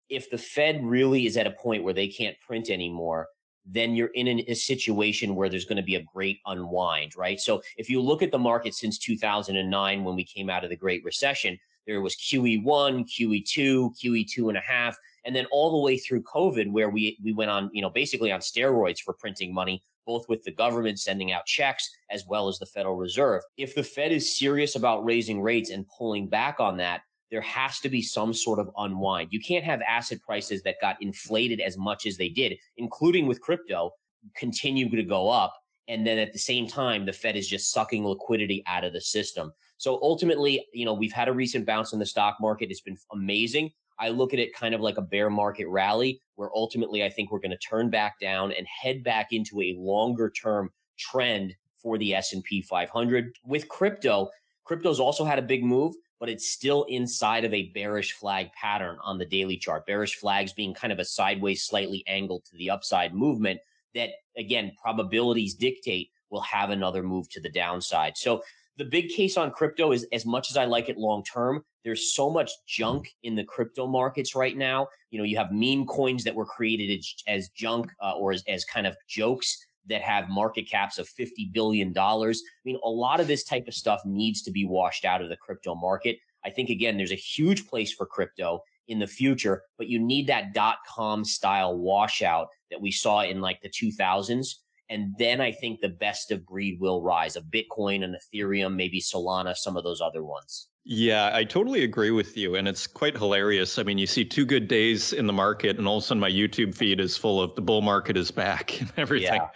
if 0.09 0.29
the 0.29 0.39
Fed 0.39 0.85
really 0.85 1.27
is 1.27 1.37
at 1.37 1.47
a 1.47 1.53
point 1.53 1.85
where 1.85 1.95
they 1.95 2.09
can't 2.09 2.37
print 2.41 2.68
anymore, 2.68 3.29
then 3.64 3.95
you're 3.95 4.11
in 4.14 4.27
a 4.49 4.55
situation 4.55 5.37
where 5.37 5.49
there's 5.49 5.64
going 5.64 5.77
to 5.77 5.83
be 5.83 5.97
a 5.97 6.03
great 6.03 6.39
unwind, 6.47 7.16
right? 7.16 7.39
So 7.39 7.62
if 7.77 7.89
you 7.89 8.01
look 8.01 8.23
at 8.23 8.33
the 8.33 8.39
market 8.39 8.75
since 8.75 8.99
2009, 8.99 10.05
when 10.05 10.16
we 10.16 10.25
came 10.25 10.51
out 10.51 10.64
of 10.64 10.71
the 10.71 10.77
Great 10.77 11.05
Recession, 11.05 11.59
there 11.87 12.01
was 12.01 12.16
QE1, 12.16 12.64
QE2, 12.64 13.93
QE2 14.03 14.49
and 14.49 14.57
a 14.57 14.61
half, 14.61 14.97
and 15.25 15.35
then 15.35 15.47
all 15.51 15.71
the 15.71 15.85
way 15.85 15.97
through 15.99 16.23
COVID, 16.23 16.71
where 16.71 16.91
we 16.91 17.18
we 17.23 17.33
went 17.33 17.51
on, 17.51 17.71
you 17.73 17.83
know, 17.83 17.91
basically 17.91 18.33
on 18.33 18.41
steroids 18.41 19.01
for 19.01 19.14
printing 19.14 19.53
money, 19.53 19.83
both 20.07 20.28
with 20.28 20.42
the 20.44 20.51
government 20.51 20.98
sending 20.98 21.32
out 21.32 21.46
checks 21.46 21.88
as 22.11 22.24
well 22.26 22.48
as 22.48 22.59
the 22.59 22.66
Federal 22.66 22.96
Reserve. 22.96 23.42
If 23.57 23.74
the 23.74 23.82
Fed 23.82 24.12
is 24.12 24.38
serious 24.38 24.76
about 24.76 25.05
raising 25.05 25.40
rates 25.40 25.70
and 25.70 25.86
pulling 25.96 26.28
back 26.28 26.61
on 26.61 26.76
that, 26.78 27.03
there 27.30 27.40
has 27.40 27.78
to 27.80 27.88
be 27.88 28.03
some 28.03 28.34
sort 28.34 28.59
of 28.59 28.70
unwind. 28.78 29.28
You 29.30 29.40
can't 29.40 29.64
have 29.64 29.80
asset 29.82 30.20
prices 30.20 30.62
that 30.62 30.80
got 30.80 31.01
inflated 31.01 31.61
as 31.61 31.78
much 31.78 32.07
as 32.07 32.16
they 32.16 32.28
did, 32.28 32.59
including 32.76 33.26
with 33.26 33.40
crypto, 33.40 33.92
continue 34.36 34.88
to 34.90 35.03
go 35.03 35.28
up. 35.28 35.55
And 35.88 36.07
then 36.07 36.18
at 36.18 36.32
the 36.32 36.38
same 36.38 36.66
time, 36.66 37.07
the 37.07 37.12
Fed 37.12 37.36
is 37.36 37.48
just 37.48 37.72
sucking 37.72 38.05
liquidity 38.07 38.62
out 38.66 38.84
of 38.84 38.92
the 38.92 39.01
system. 39.01 39.53
So 39.76 39.98
ultimately, 40.03 40.66
you 40.72 40.84
know, 40.84 40.92
we've 40.92 41.12
had 41.12 41.28
a 41.28 41.32
recent 41.32 41.66
bounce 41.66 41.92
in 41.92 41.98
the 41.98 42.07
stock 42.07 42.36
market. 42.40 42.70
It's 42.70 42.80
been 42.80 42.98
amazing. 43.12 43.70
I 44.01 44.09
look 44.09 44.32
at 44.32 44.40
it 44.40 44.55
kind 44.55 44.74
of 44.74 44.80
like 44.80 44.96
a 44.96 45.03
bear 45.03 45.30
market 45.30 45.68
rally 45.68 46.20
where 46.36 46.51
ultimately 46.55 47.05
I 47.05 47.11
think 47.11 47.30
we're 47.30 47.40
going 47.40 47.51
to 47.51 47.59
turn 47.59 47.90
back 47.90 48.18
down 48.18 48.53
and 48.53 48.66
head 48.66 49.05
back 49.05 49.28
into 49.32 49.61
a 49.61 49.76
longer 49.78 50.30
term 50.30 50.70
trend 50.98 51.55
for 51.82 51.98
the 51.98 52.14
S&P 52.14 52.62
500. 52.62 53.36
With 53.44 53.68
crypto, 53.68 54.30
crypto's 54.64 55.01
also 55.01 55.24
had 55.24 55.38
a 55.38 55.42
big 55.42 55.64
move 55.64 55.94
but 56.20 56.28
it's 56.28 56.51
still 56.51 56.84
inside 56.84 57.46
of 57.46 57.55
a 57.55 57.70
bearish 57.70 58.12
flag 58.12 58.53
pattern 58.53 58.98
on 59.03 59.16
the 59.16 59.24
daily 59.24 59.57
chart. 59.57 59.86
Bearish 59.86 60.16
flags 60.16 60.53
being 60.53 60.74
kind 60.74 60.92
of 60.92 60.98
a 60.98 61.05
sideways, 61.05 61.64
slightly 61.64 62.05
angled 62.07 62.44
to 62.44 62.57
the 62.59 62.68
upside 62.68 63.14
movement 63.14 63.59
that, 63.94 64.11
again, 64.36 64.72
probabilities 64.80 65.55
dictate 65.55 66.11
will 66.28 66.42
have 66.42 66.70
another 66.70 67.03
move 67.03 67.28
to 67.30 67.40
the 67.40 67.51
downside. 67.51 68.16
So 68.18 68.42
the 68.77 68.85
big 68.85 69.09
case 69.11 69.37
on 69.37 69.51
crypto 69.51 69.93
is 69.93 70.07
as 70.12 70.25
much 70.25 70.51
as 70.51 70.57
I 70.57 70.64
like 70.64 70.89
it 70.89 70.97
long 70.97 71.23
term, 71.25 71.64
there's 71.85 72.14
so 72.14 72.31
much 72.31 72.51
junk 72.66 73.14
in 73.23 73.35
the 73.35 73.45
crypto 73.45 73.87
markets 73.87 74.35
right 74.35 74.57
now. 74.57 74.89
You 75.11 75.18
know, 75.18 75.25
you 75.25 75.37
have 75.37 75.53
meme 75.53 75.87
coins 75.87 76.25
that 76.25 76.35
were 76.35 76.47
created 76.47 76.99
as, 76.99 77.14
as 77.27 77.49
junk 77.51 77.91
uh, 78.03 78.12
or 78.12 78.33
as, 78.33 78.43
as 78.49 78.64
kind 78.64 78.87
of 78.87 78.97
jokes 79.09 79.57
that 79.87 80.03
have 80.03 80.29
market 80.29 80.68
caps 80.68 80.99
of 80.99 81.09
$50 81.09 81.53
billion. 81.53 81.97
I 81.97 82.33
mean, 82.64 82.79
a 82.85 82.89
lot 82.89 83.21
of 83.21 83.27
this 83.27 83.45
type 83.45 83.66
of 83.66 83.75
stuff 83.75 84.01
needs 84.05 84.43
to 84.43 84.51
be 84.51 84.64
washed 84.64 85.05
out 85.05 85.23
of 85.23 85.29
the 85.29 85.37
crypto 85.37 85.75
market. 85.75 86.18
I 86.45 86.51
think, 86.51 86.71
again, 86.71 86.97
there's 86.97 87.12
a 87.12 87.16
huge 87.16 87.66
place 87.66 87.93
for 87.93 88.07
crypto 88.07 88.62
in 88.89 88.99
the 88.99 89.07
future, 89.07 89.62
but 89.79 89.89
you 89.89 89.99
need 89.99 90.27
that 90.27 90.53
dot 90.53 90.79
com 90.89 91.25
style 91.25 91.77
washout 91.79 92.49
that 92.71 92.81
we 92.81 92.91
saw 92.91 93.23
in 93.23 93.41
like 93.41 93.61
the 93.62 93.68
2000s. 93.68 94.55
And 94.91 95.14
then 95.18 95.41
I 95.41 95.53
think 95.53 95.80
the 95.80 95.88
best 95.88 96.30
of 96.30 96.45
breed 96.45 96.78
will 96.80 97.01
rise 97.01 97.36
of 97.36 97.45
Bitcoin 97.45 98.05
and 98.05 98.16
Ethereum, 98.16 98.74
maybe 98.74 99.01
Solana, 99.01 99.57
some 99.57 99.76
of 99.76 99.84
those 99.84 100.01
other 100.01 100.24
ones. 100.24 100.68
Yeah, 100.84 101.30
I 101.32 101.45
totally 101.45 101.84
agree 101.84 102.11
with 102.11 102.36
you. 102.36 102.57
And 102.57 102.66
it's 102.66 102.86
quite 102.86 103.16
hilarious. 103.16 103.78
I 103.78 103.84
mean, 103.84 103.99
you 103.99 104.07
see 104.07 104.24
two 104.24 104.45
good 104.45 104.66
days 104.66 105.12
in 105.12 105.26
the 105.26 105.32
market, 105.32 105.78
and 105.78 105.86
all 105.86 105.99
of 105.99 106.03
a 106.03 106.07
sudden 106.07 106.20
my 106.20 106.30
YouTube 106.30 106.74
feed 106.74 107.01
is 107.01 107.16
full 107.16 107.41
of 107.41 107.55
the 107.55 107.62
bull 107.62 107.82
market 107.82 108.16
is 108.16 108.30
back 108.30 108.80
and 108.80 108.93
everything. 108.97 109.34
Yeah 109.34 109.49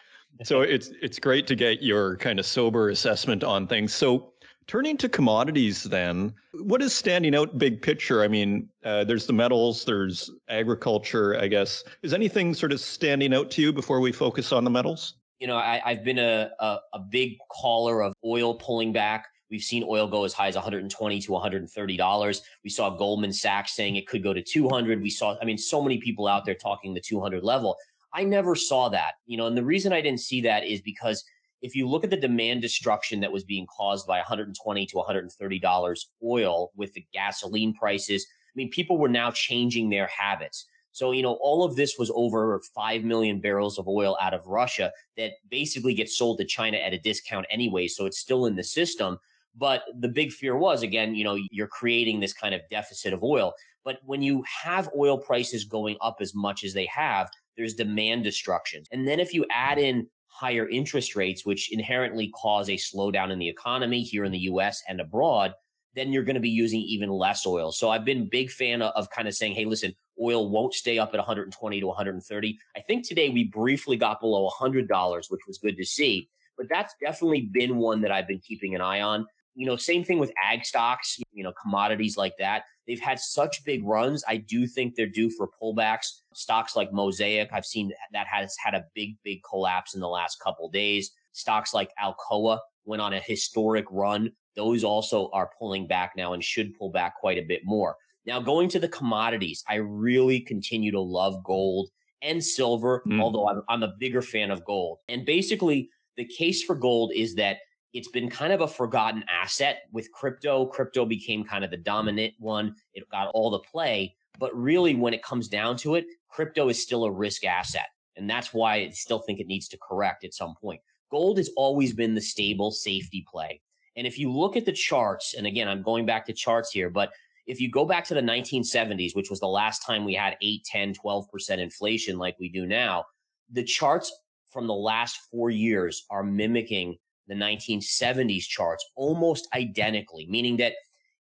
so 0.43 0.63
it's 0.63 0.91
it's 1.01 1.19
great 1.19 1.47
to 1.47 1.55
get 1.55 1.83
your 1.83 2.17
kind 2.17 2.39
of 2.39 2.47
sober 2.47 2.89
assessment 2.89 3.45
on 3.45 3.67
things. 3.67 3.95
So 3.95 4.33
turning 4.67 4.97
to 4.97 5.09
commodities, 5.09 5.85
then, 5.85 6.35
what 6.55 6.83
is 6.83 6.93
standing 6.93 7.35
out 7.35 7.59
big 7.59 7.81
picture? 7.83 8.23
I 8.23 8.29
mean, 8.29 8.69
uh, 8.85 9.05
there's 9.05 9.27
the 9.27 9.33
metals, 9.33 9.85
there's 9.85 10.31
agriculture. 10.49 11.39
I 11.39 11.47
guess 11.49 11.85
is 12.03 12.13
anything 12.13 12.55
sort 12.55 12.73
of 12.73 12.81
standing 12.81 13.33
out 13.33 13.51
to 13.53 13.63
you 13.63 13.73
before 13.73 14.01
we 14.01 14.11
focus 14.11 14.53
on 14.53 14.65
the 14.65 14.71
metals? 14.71 15.15
You 15.39 15.47
know, 15.49 15.57
I, 15.57 15.81
have 15.85 16.05
been 16.05 16.19
a, 16.19 16.51
a 16.61 16.79
a 16.95 16.99
big 16.99 17.37
caller 17.51 18.03
of 18.03 18.15
oil 18.25 18.55
pulling 18.55 18.93
back. 18.93 19.27
We've 19.51 19.63
seen 19.63 19.85
oil 19.87 20.09
go 20.09 20.25
as 20.25 20.33
high 20.33 20.49
as 20.49 20.55
120 20.55 21.21
to 21.21 21.33
130 21.33 21.97
dollars. 21.97 22.43
We 22.63 22.71
saw 22.71 22.91
Goldman 22.91 23.33
Sachs 23.33 23.75
saying 23.75 23.97
it 23.97 24.07
could 24.07 24.23
go 24.23 24.33
to 24.33 24.43
200. 24.43 25.03
We 25.03 25.11
saw, 25.11 25.37
I 25.41 25.45
mean, 25.45 25.59
so 25.59 25.83
many 25.83 25.99
people 25.99 26.27
out 26.27 26.45
there 26.45 26.55
talking 26.55 26.95
the 26.95 27.01
200 27.01 27.43
level. 27.45 27.77
I 28.13 28.25
never 28.25 28.55
saw 28.55 28.89
that, 28.91 29.15
you 29.27 29.37
know, 29.37 29.47
and 29.49 29.57
the 29.57 29.65
reason 29.65 29.93
I 29.93 30.01
didn't 30.01 30.21
see 30.21 30.41
that 30.43 30.65
is 30.65 30.81
because 30.81 31.25
if 31.63 31.75
you 31.75 31.89
look 31.89 32.05
at 32.05 32.11
the 32.11 32.17
demand 32.17 32.63
destruction 32.63 33.21
that 33.21 33.33
was 33.33 33.43
being 33.43 33.67
caused 33.67 34.07
by 34.07 34.19
120 34.19 34.87
to 34.87 34.97
130 34.97 35.59
dollars 35.59 36.11
oil 36.23 36.71
with 36.77 36.93
the 36.93 37.05
gasoline 37.13 37.75
prices, 37.75 38.27
I 38.27 38.55
mean, 38.55 38.71
people 38.71 38.99
were 38.99 39.09
now 39.09 39.31
changing 39.31 39.91
their 39.91 40.07
habits. 40.07 40.67
So, 40.95 41.11
you 41.11 41.23
know, 41.23 41.39
all 41.43 41.65
of 41.65 41.75
this 41.75 41.99
was 41.99 42.11
over 42.15 42.61
5 42.73 43.03
million 43.03 43.41
barrels 43.41 43.81
of 43.81 43.89
oil 43.89 44.17
out 44.21 44.33
of 44.33 44.47
Russia 44.47 44.93
that 45.17 45.33
basically 45.51 45.93
gets 45.93 46.17
sold 46.17 46.39
to 46.39 46.45
China 46.45 46.79
at 46.79 46.93
a 46.93 46.99
discount 47.01 47.47
anyway. 47.51 47.89
So 47.89 48.07
it's 48.07 48.21
still 48.21 48.47
in 48.47 48.55
the 48.55 48.63
system. 48.63 49.19
But 49.57 49.83
the 49.99 50.09
big 50.09 50.33
fear 50.33 50.57
was, 50.57 50.85
again, 50.85 51.17
you 51.17 51.25
know, 51.25 51.37
you're 51.51 51.67
creating 51.67 52.21
this 52.21 52.33
kind 52.33 52.55
of 52.55 52.61
deficit 52.71 53.13
of 53.13 53.25
oil. 53.25 53.53
But 53.85 53.99
when 54.05 54.23
you 54.23 54.45
have 54.63 54.89
oil 54.97 55.19
prices 55.19 55.65
going 55.65 55.97
up 56.01 56.19
as 56.21 56.33
much 56.33 56.63
as 56.63 56.73
they 56.73 56.87
have, 56.87 57.29
there's 57.57 57.75
demand 57.75 58.23
destruction. 58.23 58.85
And 58.93 59.07
then 59.07 59.19
if 59.19 59.35
you 59.35 59.45
add 59.51 59.79
in 59.79 60.07
higher 60.29 60.69
interest 60.69 61.17
rates, 61.17 61.45
which 61.45 61.73
inherently 61.73 62.33
cause 62.41 62.69
a 62.69 62.75
slowdown 62.75 63.33
in 63.33 63.41
the 63.41 63.49
economy 63.49 64.03
here 64.03 64.25
in 64.25 64.31
the 64.31 64.47
US 64.51 64.81
and 64.89 65.01
abroad, 65.01 65.55
then 65.97 66.13
you're 66.13 66.25
going 66.25 66.35
to 66.35 66.41
be 66.41 66.51
using 66.51 66.81
even 66.81 67.09
less 67.09 67.47
oil. 67.47 67.73
So 67.73 67.91
I've 67.91 68.05
been 68.05 68.29
big 68.29 68.51
fan 68.51 68.81
of 68.81 69.11
kind 69.11 69.27
of 69.27 69.35
saying, 69.35 69.55
hey, 69.55 69.65
listen, 69.65 69.93
oil 70.21 70.49
won't 70.49 70.75
stay 70.75 70.99
up 70.99 71.11
at 71.15 71.19
120 71.19 71.81
to 71.81 71.87
130. 71.87 72.59
I 72.77 72.81
think 72.81 73.07
today 73.07 73.29
we 73.29 73.45
briefly 73.45 73.97
got 73.97 74.21
below 74.21 74.51
$100, 74.61 75.31
which 75.31 75.47
was 75.47 75.59
good 75.59 75.77
to 75.77 75.85
see. 75.85 76.29
But 76.57 76.69
that's 76.69 76.95
definitely 77.01 77.49
been 77.53 77.79
one 77.79 78.01
that 78.03 78.13
I've 78.13 78.29
been 78.29 78.39
keeping 78.39 78.75
an 78.75 78.81
eye 78.81 79.01
on. 79.01 79.27
You 79.57 79.67
know, 79.67 79.77
same 79.77 80.05
thing 80.05 80.19
with 80.19 80.33
ag 80.43 80.65
stocks, 80.65 81.19
you 81.33 81.45
know, 81.45 81.53
commodities 81.61 82.17
like 82.17 82.35
that. 82.39 82.65
They've 82.87 83.01
had 83.01 83.19
such 83.19 83.65
big 83.65 83.85
runs. 83.85 84.25
I 84.29 84.37
do 84.37 84.67
think 84.67 84.95
they're 84.95 85.07
due 85.07 85.31
for 85.31 85.49
pullbacks. 85.61 86.21
Stocks 86.35 86.77
like 86.77 86.93
Mosaic, 86.93 87.51
I've 87.53 87.65
seen 87.65 87.93
that 88.13 88.27
has 88.27 88.57
had 88.63 88.75
a 88.75 88.85
big, 88.95 89.17
big 89.25 89.43
collapse 89.43 89.95
in 89.95 90.01
the 90.01 90.09
last 90.09 90.41
couple 90.41 90.69
days. 90.69 91.13
Stocks 91.33 91.73
like 91.73 91.91
Alcoa 92.03 92.59
went 92.85 93.03
on 93.03 93.15
a 93.15 93.21
historic 93.21 93.87
run. 93.91 94.31
Those 94.57 94.85
also 94.85 95.31
are 95.33 95.51
pulling 95.59 95.87
back 95.87 96.13
now 96.17 96.35
and 96.35 96.45
should 96.45 96.79
pull 96.79 96.91
back 96.91 97.17
quite 97.17 97.39
a 97.39 97.43
bit 97.47 97.63
more. 97.65 97.97
Now, 98.27 98.41
going 98.41 98.69
to 98.71 98.79
the 98.79 98.89
commodities, 98.89 99.63
I 99.69 99.77
really 99.77 100.41
continue 100.41 100.91
to 100.93 101.01
love 101.01 101.43
gold 101.45 101.91
and 102.23 102.43
silver, 102.43 103.03
mm. 103.07 103.21
although 103.21 103.49
I'm, 103.49 103.63
I'm 103.69 103.83
a 103.83 103.95
bigger 103.99 104.23
fan 104.23 104.51
of 104.51 104.65
gold. 104.65 104.99
And 105.09 105.27
basically, 105.27 105.91
the 106.17 106.25
case 106.25 106.63
for 106.63 106.75
gold 106.75 107.13
is 107.15 107.35
that 107.35 107.59
it's 107.93 108.09
been 108.09 108.29
kind 108.29 108.53
of 108.53 108.61
a 108.61 108.69
forgotten 108.69 109.25
asset 109.29 109.83
with 109.93 110.11
crypto. 110.13 110.67
Crypto 110.67 111.05
became 111.05 111.45
kind 111.45 111.65
of 111.65 111.71
the 111.71 111.77
dominant 111.77 112.35
one. 112.39 112.75
It 112.95 113.09
got 113.11 113.29
all 113.35 113.51
the 113.51 113.61
play. 113.61 114.17
But 114.39 114.57
really, 114.57 114.95
when 114.95 115.15
it 115.15 115.23
comes 115.23 115.47
down 115.47 115.77
to 115.79 115.95
it, 115.95 116.07
crypto 116.29 116.69
is 116.69 116.83
still 116.83 117.05
a 117.05 117.11
risk 117.11 117.45
asset. 117.45 117.87
And 118.17 118.29
that's 118.29 118.53
why 118.53 118.77
I 118.77 118.91
still 118.91 119.21
think 119.21 119.39
it 119.39 119.47
needs 119.47 119.69
to 119.69 119.79
correct 119.79 120.25
at 120.25 120.35
some 120.35 120.55
point. 120.61 120.81
Gold 121.11 121.39
has 121.39 121.51
always 121.57 121.93
been 121.93 122.15
the 122.15 122.21
stable 122.21 122.73
safety 122.73 123.25
play. 123.31 123.61
And 123.97 124.07
if 124.07 124.19
you 124.19 124.33
look 124.33 124.57
at 124.57 124.65
the 124.65 124.73
charts, 124.73 125.35
and 125.35 125.47
again, 125.47 125.69
I'm 125.69 125.83
going 125.83 126.05
back 126.05 126.27
to 126.27 126.33
charts 126.33 126.73
here, 126.73 126.91
but 126.91 127.11
if 127.47 127.61
you 127.61 127.71
go 127.71 127.85
back 127.85 128.05
to 128.07 128.15
the 128.15 128.21
1970s, 128.21 129.15
which 129.15 129.31
was 129.31 129.41
the 129.41 129.47
last 129.47 129.85
time 129.85 130.05
we 130.05 130.15
had 130.15 130.37
8, 130.41 130.65
10, 130.65 130.95
12% 130.95 131.59
inflation 131.59 132.19
like 132.19 132.37
we 132.39 132.49
do 132.49 132.67
now, 132.67 133.05
the 133.51 133.63
charts 133.63 134.13
from 134.51 134.67
the 134.67 134.75
last 134.75 135.19
four 135.31 135.51
years 135.51 136.07
are 136.11 136.23
mimicking 136.23 136.97
the 137.27 137.35
1970s 137.35 138.43
charts 138.43 138.85
almost 138.97 139.49
identically, 139.55 140.27
meaning 140.29 140.57
that 140.59 140.75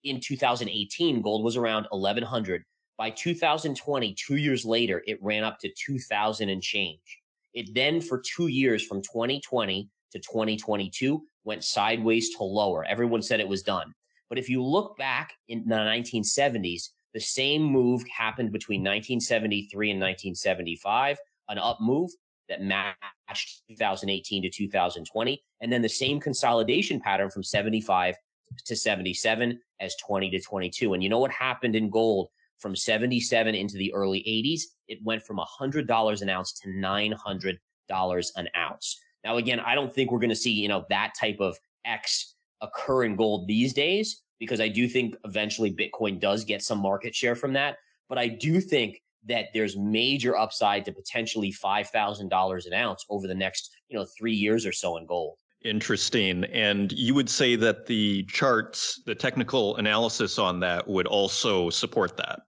in 0.04 0.20
2018, 0.20 1.22
gold 1.22 1.44
was 1.44 1.58
around 1.58 1.86
1100. 1.92 2.64
By 2.98 3.10
2020, 3.12 4.14
two 4.16 4.36
years 4.36 4.66
later, 4.66 5.04
it 5.08 5.22
ran 5.22 5.44
up 5.44 5.60
to 5.60 5.70
2000 5.74 6.50
and 6.50 6.62
change. 6.62 7.22
It 7.54 7.74
then, 7.74 8.02
for 8.02 8.22
two 8.22 8.48
years 8.48 8.86
from 8.86 9.02
2020 9.02 9.90
to 10.12 10.20
2022, 10.20 11.22
went 11.44 11.64
sideways 11.64 12.36
to 12.36 12.44
lower. 12.44 12.86
Everyone 12.86 13.22
said 13.22 13.40
it 13.40 13.48
was 13.48 13.64
done. 13.64 13.94
But 14.30 14.38
if 14.38 14.50
you 14.50 14.64
look 14.64 14.96
back 14.98 15.34
in 15.48 15.64
the 15.68 15.76
1970s, 15.76 16.90
the 17.14 17.20
same 17.20 17.64
move 17.64 18.04
happened 18.16 18.52
between 18.52 18.82
1973 18.82 19.92
and 19.92 20.00
1975, 20.00 21.18
an 21.50 21.58
up 21.58 21.80
move 21.82 22.12
that 22.48 22.62
matched 22.62 23.64
2018 23.68 24.44
to 24.44 24.50
2020, 24.50 25.44
and 25.62 25.72
then 25.72 25.82
the 25.82 25.90
same 25.90 26.20
consolidation 26.20 27.00
pattern 27.00 27.30
from 27.30 27.44
75 27.44 28.16
to 28.66 28.76
77 28.76 29.60
as 29.80 29.96
20 29.98 30.30
to 30.32 30.40
22. 30.40 30.94
And 30.94 31.04
you 31.04 31.10
know 31.10 31.20
what 31.20 31.32
happened 31.32 31.76
in 31.76 31.90
gold 31.90 32.30
from 32.58 32.76
77 32.76 33.56
into 33.56 33.78
the 33.78 33.94
early 33.94 34.20
80s? 34.20 34.62
It 34.88 35.00
went 35.04 35.24
from 35.24 35.40
$100 35.40 36.22
an 36.22 36.30
ounce 36.30 36.54
to 36.60 36.70
$900 36.70 37.58
an 38.36 38.48
ounce. 38.58 39.00
Now, 39.24 39.38
again, 39.38 39.60
I 39.60 39.76
don't 39.76 39.94
think 39.94 40.12
we're 40.12 40.20
going 40.20 40.30
to 40.30 40.36
see, 40.36 40.52
you 40.52 40.68
know, 40.68 40.86
that 40.90 41.14
type 41.20 41.40
of 41.40 41.58
X 41.86 42.36
occur 42.62 43.04
in 43.04 43.16
gold 43.16 43.48
these 43.48 43.74
days 43.74 44.24
because 44.40 44.62
I 44.62 44.68
do 44.68 44.88
think 44.88 45.16
eventually 45.26 45.72
Bitcoin 45.72 46.20
does 46.20 46.44
get 46.44 46.62
some 46.64 46.80
market 46.80 47.14
share 47.14 47.36
from 47.36 47.54
that. 47.54 47.78
But 48.08 48.18
I 48.18 48.28
do 48.28 48.60
think 48.62 49.02
that 49.28 49.48
there's 49.54 49.78
major 49.78 50.38
upside 50.38 50.86
to 50.86 50.92
potentially 50.92 51.52
$5,000 51.52 52.66
an 52.66 52.74
ounce 52.74 53.06
over 53.10 53.28
the 53.28 53.36
next, 53.36 53.72
you 53.90 53.98
know, 53.98 54.06
three 54.18 54.34
years 54.34 54.66
or 54.66 54.72
so 54.72 54.98
in 54.98 55.06
gold. 55.06 55.38
Interesting. 55.64 56.46
And 56.46 56.92
you 56.94 57.14
would 57.14 57.30
say 57.30 57.58
that 57.58 57.86
the 57.86 58.24
charts, 58.24 59.02
the 59.06 59.14
technical 59.14 59.76
analysis 59.76 60.40
on 60.40 60.62
that 60.62 60.88
would 60.88 61.06
also 61.06 61.70
support 61.70 62.16
that. 62.18 62.42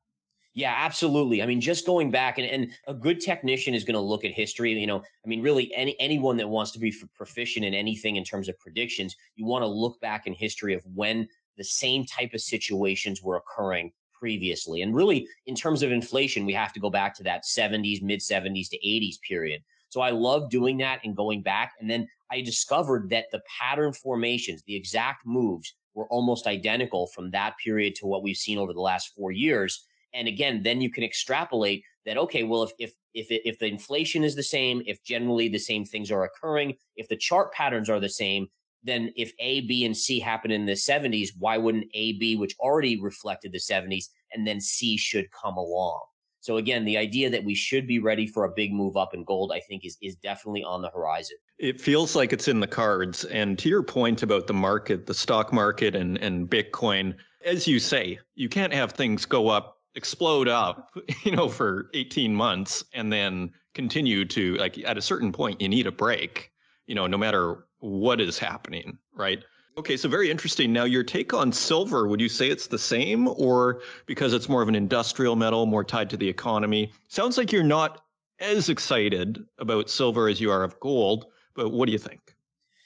Yeah, 0.54 0.74
absolutely. 0.78 1.42
I 1.42 1.46
mean, 1.46 1.62
just 1.62 1.86
going 1.86 2.12
back 2.12 2.38
and, 2.38 2.46
and 2.46 2.72
a 2.88 2.94
good 2.94 3.22
technician 3.22 3.74
is 3.74 3.86
going 3.86 3.94
to 3.96 4.02
look 4.02 4.26
at 4.26 4.32
history. 4.32 4.74
You 4.74 4.88
know, 4.88 4.98
I 5.00 5.28
mean, 5.28 5.42
really, 5.42 5.74
any 5.74 5.98
anyone 6.00 6.36
that 6.38 6.50
wants 6.50 6.72
to 6.72 6.80
be 6.80 6.94
proficient 7.16 7.66
in 7.66 7.74
anything 7.74 8.18
in 8.18 8.24
terms 8.26 8.50
of 8.50 8.60
predictions, 8.60 9.16
you 9.36 9.46
want 9.46 9.64
to 9.64 9.68
look 9.68 10.00
back 10.02 10.28
in 10.28 10.34
history 10.34 10.74
of 10.74 10.84
when 10.94 11.28
the 11.58 11.64
same 11.64 12.06
type 12.06 12.34
of 12.34 12.42
situations 12.42 13.22
were 13.22 13.38
occurring 13.38 13.94
previously. 14.12 14.82
And 14.82 14.94
really, 14.94 15.26
in 15.48 15.56
terms 15.56 15.84
of 15.84 15.92
inflation, 15.92 16.46
we 16.46 16.54
have 16.54 16.74
to 16.74 16.82
go 16.82 16.90
back 16.90 17.16
to 17.16 17.24
that 17.24 17.44
70s, 17.46 18.02
mid 18.02 18.20
70s 18.20 18.70
to 18.70 18.78
80s 18.86 19.22
period. 19.26 19.62
So 19.88 20.02
I 20.02 20.10
love 20.10 20.50
doing 20.50 20.78
that 20.80 21.00
and 21.06 21.16
going 21.16 21.44
back. 21.44 21.74
And 21.80 21.90
then 21.90 22.08
I 22.30 22.42
discovered 22.42 23.10
that 23.10 23.26
the 23.32 23.42
pattern 23.60 23.94
formations, 23.94 24.64
the 24.64 24.76
exact 24.76 25.26
moves, 25.26 25.74
were 25.94 26.08
almost 26.08 26.48
identical 26.48 27.08
from 27.08 27.32
that 27.32 27.56
period 27.64 27.96
to 27.96 28.06
what 28.06 28.24
we've 28.24 28.38
seen 28.38 28.58
over 28.58 28.74
the 28.74 28.80
last 28.82 29.12
four 29.16 29.32
years. 29.32 29.86
And 30.14 30.28
again, 30.28 30.62
then 30.64 30.82
you 30.82 30.92
can 30.92 31.04
extrapolate 31.04 31.84
that, 32.06 32.18
okay, 32.18 32.44
well, 32.44 32.64
if, 32.64 32.72
if, 32.80 32.94
if, 33.14 33.28
if 33.30 33.60
the 33.60 33.68
inflation 33.68 34.24
is 34.24 34.36
the 34.36 34.44
same, 34.44 34.82
if 34.86 35.04
generally 35.04 35.48
the 35.48 35.60
same 35.60 35.86
things 35.86 36.12
are 36.12 36.24
occurring, 36.24 36.76
if 36.96 37.08
the 37.08 37.16
chart 37.16 37.52
patterns 37.54 37.90
are 37.90 38.00
the 38.00 38.10
same, 38.10 38.48
then 38.84 39.12
if 39.16 39.32
A, 39.40 39.62
B, 39.62 39.86
and 39.86 39.96
C 39.96 40.20
happen 40.20 40.52
in 40.52 40.66
the 40.66 40.74
70s, 40.74 41.30
why 41.38 41.58
wouldn't 41.58 41.88
A, 41.94 42.14
B, 42.14 42.36
which 42.36 42.56
already 42.60 43.00
reflected 43.00 43.52
the 43.52 43.60
70s, 43.60 44.06
and 44.34 44.46
then 44.46 44.60
C 44.60 44.98
should 44.98 45.28
come 45.32 45.58
along? 45.58 46.02
So 46.42 46.58
again, 46.58 46.86
the 46.86 46.98
idea 46.98 47.30
that 47.30 47.44
we 47.44 47.54
should 47.54 47.86
be 47.86 48.00
ready 48.00 48.26
for 48.26 48.46
a 48.46 48.50
big 48.50 48.74
move 48.74 48.98
up 48.98 49.14
in 49.14 49.24
gold, 49.24 49.52
I 49.54 49.60
think, 49.60 49.86
is 49.86 49.98
is 50.02 50.16
definitely 50.16 50.64
on 50.64 50.82
the 50.82 50.90
horizon. 50.90 51.38
It 51.60 51.80
feels 51.80 52.16
like 52.16 52.34
it's 52.34 52.48
in 52.48 52.60
the 52.60 52.68
cards. 52.68 53.26
And 53.26 53.60
to 53.60 53.70
your 53.70 53.84
point 53.84 54.24
about 54.24 54.48
the 54.48 54.54
market, 54.54 55.06
the 55.06 55.14
stock 55.14 55.54
market 55.54 55.96
and, 55.96 56.18
and 56.18 56.50
Bitcoin, 56.50 57.16
as 57.46 57.68
you 57.68 57.78
say, 57.78 58.18
you 58.34 58.50
can't 58.50 58.74
have 58.74 58.94
things 58.94 59.24
go 59.24 59.50
up 59.50 59.81
explode 59.96 60.48
up, 60.48 60.94
you 61.24 61.36
know, 61.36 61.50
for 61.50 61.90
18 61.94 62.34
months 62.34 62.84
and 62.94 63.12
then 63.12 63.52
continue 63.74 64.26
to 64.26 64.56
like 64.56 64.78
at 64.86 64.98
a 64.98 65.02
certain 65.02 65.32
point 65.32 65.62
you 65.62 65.70
need 65.70 65.88
a 65.88 65.92
break, 65.92 66.52
you 66.88 66.96
know, 66.96 67.08
no 67.08 67.18
matter 67.18 67.66
what 67.80 68.22
is 68.22 68.38
happening, 68.38 68.98
right? 69.14 69.44
Okay, 69.78 69.96
so 69.96 70.10
very 70.10 70.30
interesting. 70.30 70.74
Now, 70.74 70.84
your 70.84 71.04
take 71.04 71.34
on 71.34 71.52
silver, 71.54 72.08
would 72.08 72.20
you 72.20 72.28
say 72.28 72.50
it's 72.50 72.68
the 72.68 72.78
same 72.78 73.30
or 73.30 73.82
because 74.06 74.34
it's 74.34 74.50
more 74.50 74.62
of 74.62 74.68
an 74.68 74.76
industrial 74.76 75.38
metal, 75.38 75.66
more 75.66 75.84
tied 75.84 76.10
to 76.10 76.18
the 76.18 76.28
economy? 76.28 76.92
Sounds 77.08 77.38
like 77.38 77.52
you're 77.52 77.64
not 77.64 78.04
as 78.40 78.68
excited 78.70 79.46
about 79.60 79.90
silver 79.90 80.28
as 80.28 80.42
you 80.42 80.52
are 80.52 80.64
of 80.64 80.78
gold, 80.82 81.28
but 81.56 81.70
what 81.70 81.86
do 81.86 81.94
you 81.94 81.98
think? 81.98 82.31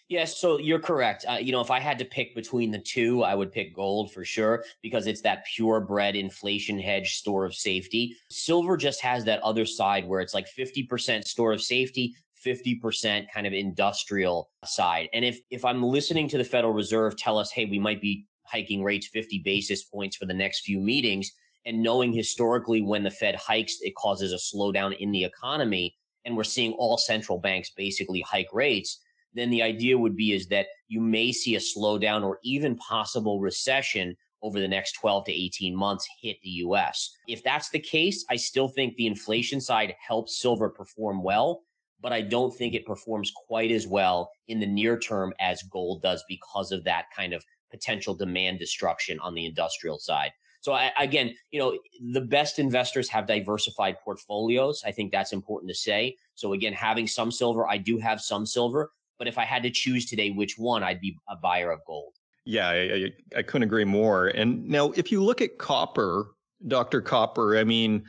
Yes, 0.08 0.38
so 0.38 0.60
you're 0.60 0.80
correct. 0.80 1.26
Uh, 1.28 1.38
you 1.42 1.52
know, 1.52 1.62
if 1.62 1.72
I 1.72 1.80
had 1.80 1.98
to 1.98 2.06
pick 2.06 2.36
between 2.36 2.70
the 2.70 2.80
two, 2.80 3.24
I 3.24 3.34
would 3.34 3.52
pick 3.52 3.76
gold 3.76 4.14
for 4.14 4.24
sure 4.24 4.64
because 4.84 5.08
it's 5.08 5.22
that 5.22 5.46
purebred 5.46 6.16
inflation 6.16 6.80
hedge 6.80 7.16
store 7.16 7.44
of 7.44 7.56
safety. 7.56 8.16
Silver 8.30 8.78
just 8.78 9.02
has 9.02 9.26
that 9.26 9.42
other 9.42 9.66
side 9.66 10.08
where 10.08 10.22
it's 10.22 10.36
like 10.36 10.48
50% 10.48 11.24
store 11.24 11.54
of 11.54 11.62
safety, 11.62 12.14
50% 12.46 13.26
kind 13.34 13.48
of 13.48 13.54
industrial 13.54 14.52
side. 14.64 15.10
And 15.12 15.26
if 15.26 15.40
if 15.50 15.66
I'm 15.66 15.82
listening 15.82 16.28
to 16.30 16.38
the 16.38 16.44
Federal 16.44 16.74
Reserve 16.74 17.18
tell 17.18 17.40
us, 17.40 17.50
hey, 17.50 17.66
we 17.66 17.80
might 17.80 18.00
be 18.00 18.28
hiking 18.44 18.84
rates 18.84 19.08
50 19.08 19.40
basis 19.40 19.86
points 19.86 20.18
for 20.18 20.28
the 20.28 20.36
next 20.36 20.62
few 20.62 20.80
meetings, 20.80 21.32
and 21.66 21.82
knowing 21.82 22.14
historically 22.14 22.84
when 22.84 23.02
the 23.02 23.10
Fed 23.10 23.36
hikes, 23.36 23.80
it 23.82 23.96
causes 23.96 24.32
a 24.32 24.56
slowdown 24.56 24.96
in 25.00 25.12
the 25.12 25.24
economy, 25.24 25.96
and 26.26 26.38
we're 26.38 26.44
seeing 26.44 26.74
all 26.74 27.00
central 27.00 27.40
banks 27.40 27.72
basically 27.72 28.22
hike 28.22 28.54
rates 28.54 29.00
then 29.36 29.50
the 29.50 29.62
idea 29.62 29.98
would 29.98 30.16
be 30.16 30.34
is 30.34 30.48
that 30.48 30.68
you 30.88 31.02
may 31.02 31.32
see 31.32 31.56
a 31.56 31.60
slowdown 31.60 32.24
or 32.24 32.40
even 32.44 32.76
possible 32.78 33.40
recession 33.40 34.16
over 34.42 34.60
the 34.60 34.68
next 34.68 34.94
12 34.94 35.26
to 35.26 35.32
18 35.32 35.76
months 35.76 36.08
hit 36.22 36.38
the 36.44 36.50
US. 36.50 37.12
If 37.28 37.44
that's 37.44 37.70
the 37.70 37.80
case, 37.80 38.26
I 38.30 38.36
still 38.36 38.68
think 38.68 38.96
the 38.96 39.08
inflation 39.08 39.60
side 39.60 39.96
helps 40.06 40.40
silver 40.40 40.70
perform 40.70 41.24
well, 41.24 41.64
but 42.02 42.14
I 42.14 42.22
don't 42.22 42.56
think 42.56 42.74
it 42.74 42.86
performs 42.86 43.32
quite 43.48 43.72
as 43.72 43.88
well 43.88 44.32
in 44.48 44.60
the 44.60 44.68
near 44.68 45.00
term 45.00 45.34
as 45.40 45.64
gold 45.64 46.02
does 46.02 46.24
because 46.30 46.72
of 46.72 46.84
that 46.84 47.06
kind 47.16 47.34
of 47.34 47.44
potential 47.72 48.14
demand 48.14 48.60
destruction 48.60 49.20
on 49.20 49.34
the 49.34 49.46
industrial 49.46 49.98
side. 49.98 50.32
So 50.62 50.74
I, 50.74 50.92
again, 51.00 51.36
you 51.52 51.60
know, 51.60 51.78
the 52.14 52.22
best 52.22 52.58
investors 52.58 53.08
have 53.10 53.28
diversified 53.28 53.98
portfolios. 54.04 54.84
I 54.86 54.92
think 54.92 55.12
that's 55.12 55.34
important 55.34 55.70
to 55.70 55.76
say. 55.76 56.18
So 56.34 56.54
again, 56.54 56.74
having 56.74 57.06
some 57.06 57.32
silver, 57.32 57.68
I 57.68 57.78
do 57.78 57.98
have 58.00 58.20
some 58.22 58.46
silver, 58.46 58.92
but 59.18 59.28
if 59.28 59.38
I 59.38 59.46
had 59.46 59.64
to 59.64 59.70
choose 59.70 60.06
today 60.06 60.32
which 60.32 60.58
one, 60.58 60.84
I'd 60.84 61.02
be 61.02 61.18
a 61.30 61.36
buyer 61.36 61.72
of 61.72 61.80
gold. 61.86 62.14
Yeah, 62.46 62.70
I, 62.70 63.12
I, 63.36 63.42
couldn't 63.42 63.64
agree 63.64 63.86
more. 63.86 64.28
And 64.28 64.68
now, 64.68 64.92
if 64.92 65.12
you 65.12 65.24
look 65.24 65.42
at 65.42 65.58
copper, 65.58 66.28
Dr. 66.68 67.02
Copper, 67.02 67.58
I 67.58 67.64
mean, 67.64 68.06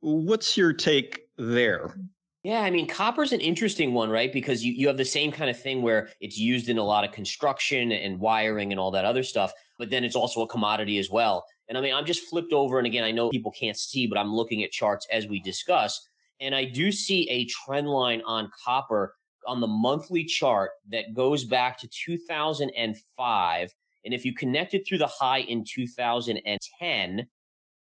what's 0.00 0.58
your 0.58 0.74
take 0.74 1.22
there? 1.38 1.96
Yeah, 2.44 2.60
I 2.60 2.70
mean, 2.70 2.86
copper's 2.86 3.32
an 3.32 3.40
interesting 3.40 3.94
one, 3.94 4.10
right? 4.10 4.32
Because 4.32 4.64
you, 4.64 4.72
you 4.72 4.88
have 4.88 4.96
the 4.96 5.04
same 5.04 5.30
kind 5.30 5.48
of 5.48 5.58
thing 5.58 5.80
where 5.80 6.10
it's 6.20 6.36
used 6.36 6.68
in 6.68 6.76
a 6.76 6.82
lot 6.82 7.04
of 7.04 7.12
construction 7.12 7.92
and 7.92 8.18
wiring 8.18 8.72
and 8.72 8.80
all 8.80 8.90
that 8.90 9.04
other 9.04 9.22
stuff, 9.22 9.52
but 9.78 9.90
then 9.90 10.04
it's 10.04 10.16
also 10.16 10.42
a 10.42 10.48
commodity 10.48 10.98
as 10.98 11.08
well. 11.08 11.46
And 11.68 11.78
I 11.78 11.80
mean, 11.80 11.94
I'm 11.94 12.04
just 12.04 12.28
flipped 12.28 12.52
over. 12.52 12.78
And 12.78 12.86
again, 12.86 13.04
I 13.04 13.12
know 13.12 13.30
people 13.30 13.52
can't 13.52 13.76
see, 13.76 14.06
but 14.06 14.18
I'm 14.18 14.34
looking 14.34 14.64
at 14.64 14.72
charts 14.72 15.06
as 15.10 15.28
we 15.28 15.40
discuss. 15.40 16.08
And 16.40 16.54
I 16.54 16.64
do 16.64 16.90
see 16.90 17.30
a 17.30 17.46
trend 17.46 17.88
line 17.88 18.20
on 18.26 18.50
copper 18.64 19.14
on 19.46 19.60
the 19.60 19.66
monthly 19.66 20.24
chart 20.24 20.70
that 20.90 21.14
goes 21.14 21.44
back 21.44 21.78
to 21.78 21.88
2005. 21.88 23.74
And 24.04 24.14
if 24.14 24.24
you 24.24 24.34
connect 24.34 24.74
it 24.74 24.86
through 24.86 24.98
the 24.98 25.06
high 25.06 25.40
in 25.40 25.64
2010, 25.64 27.26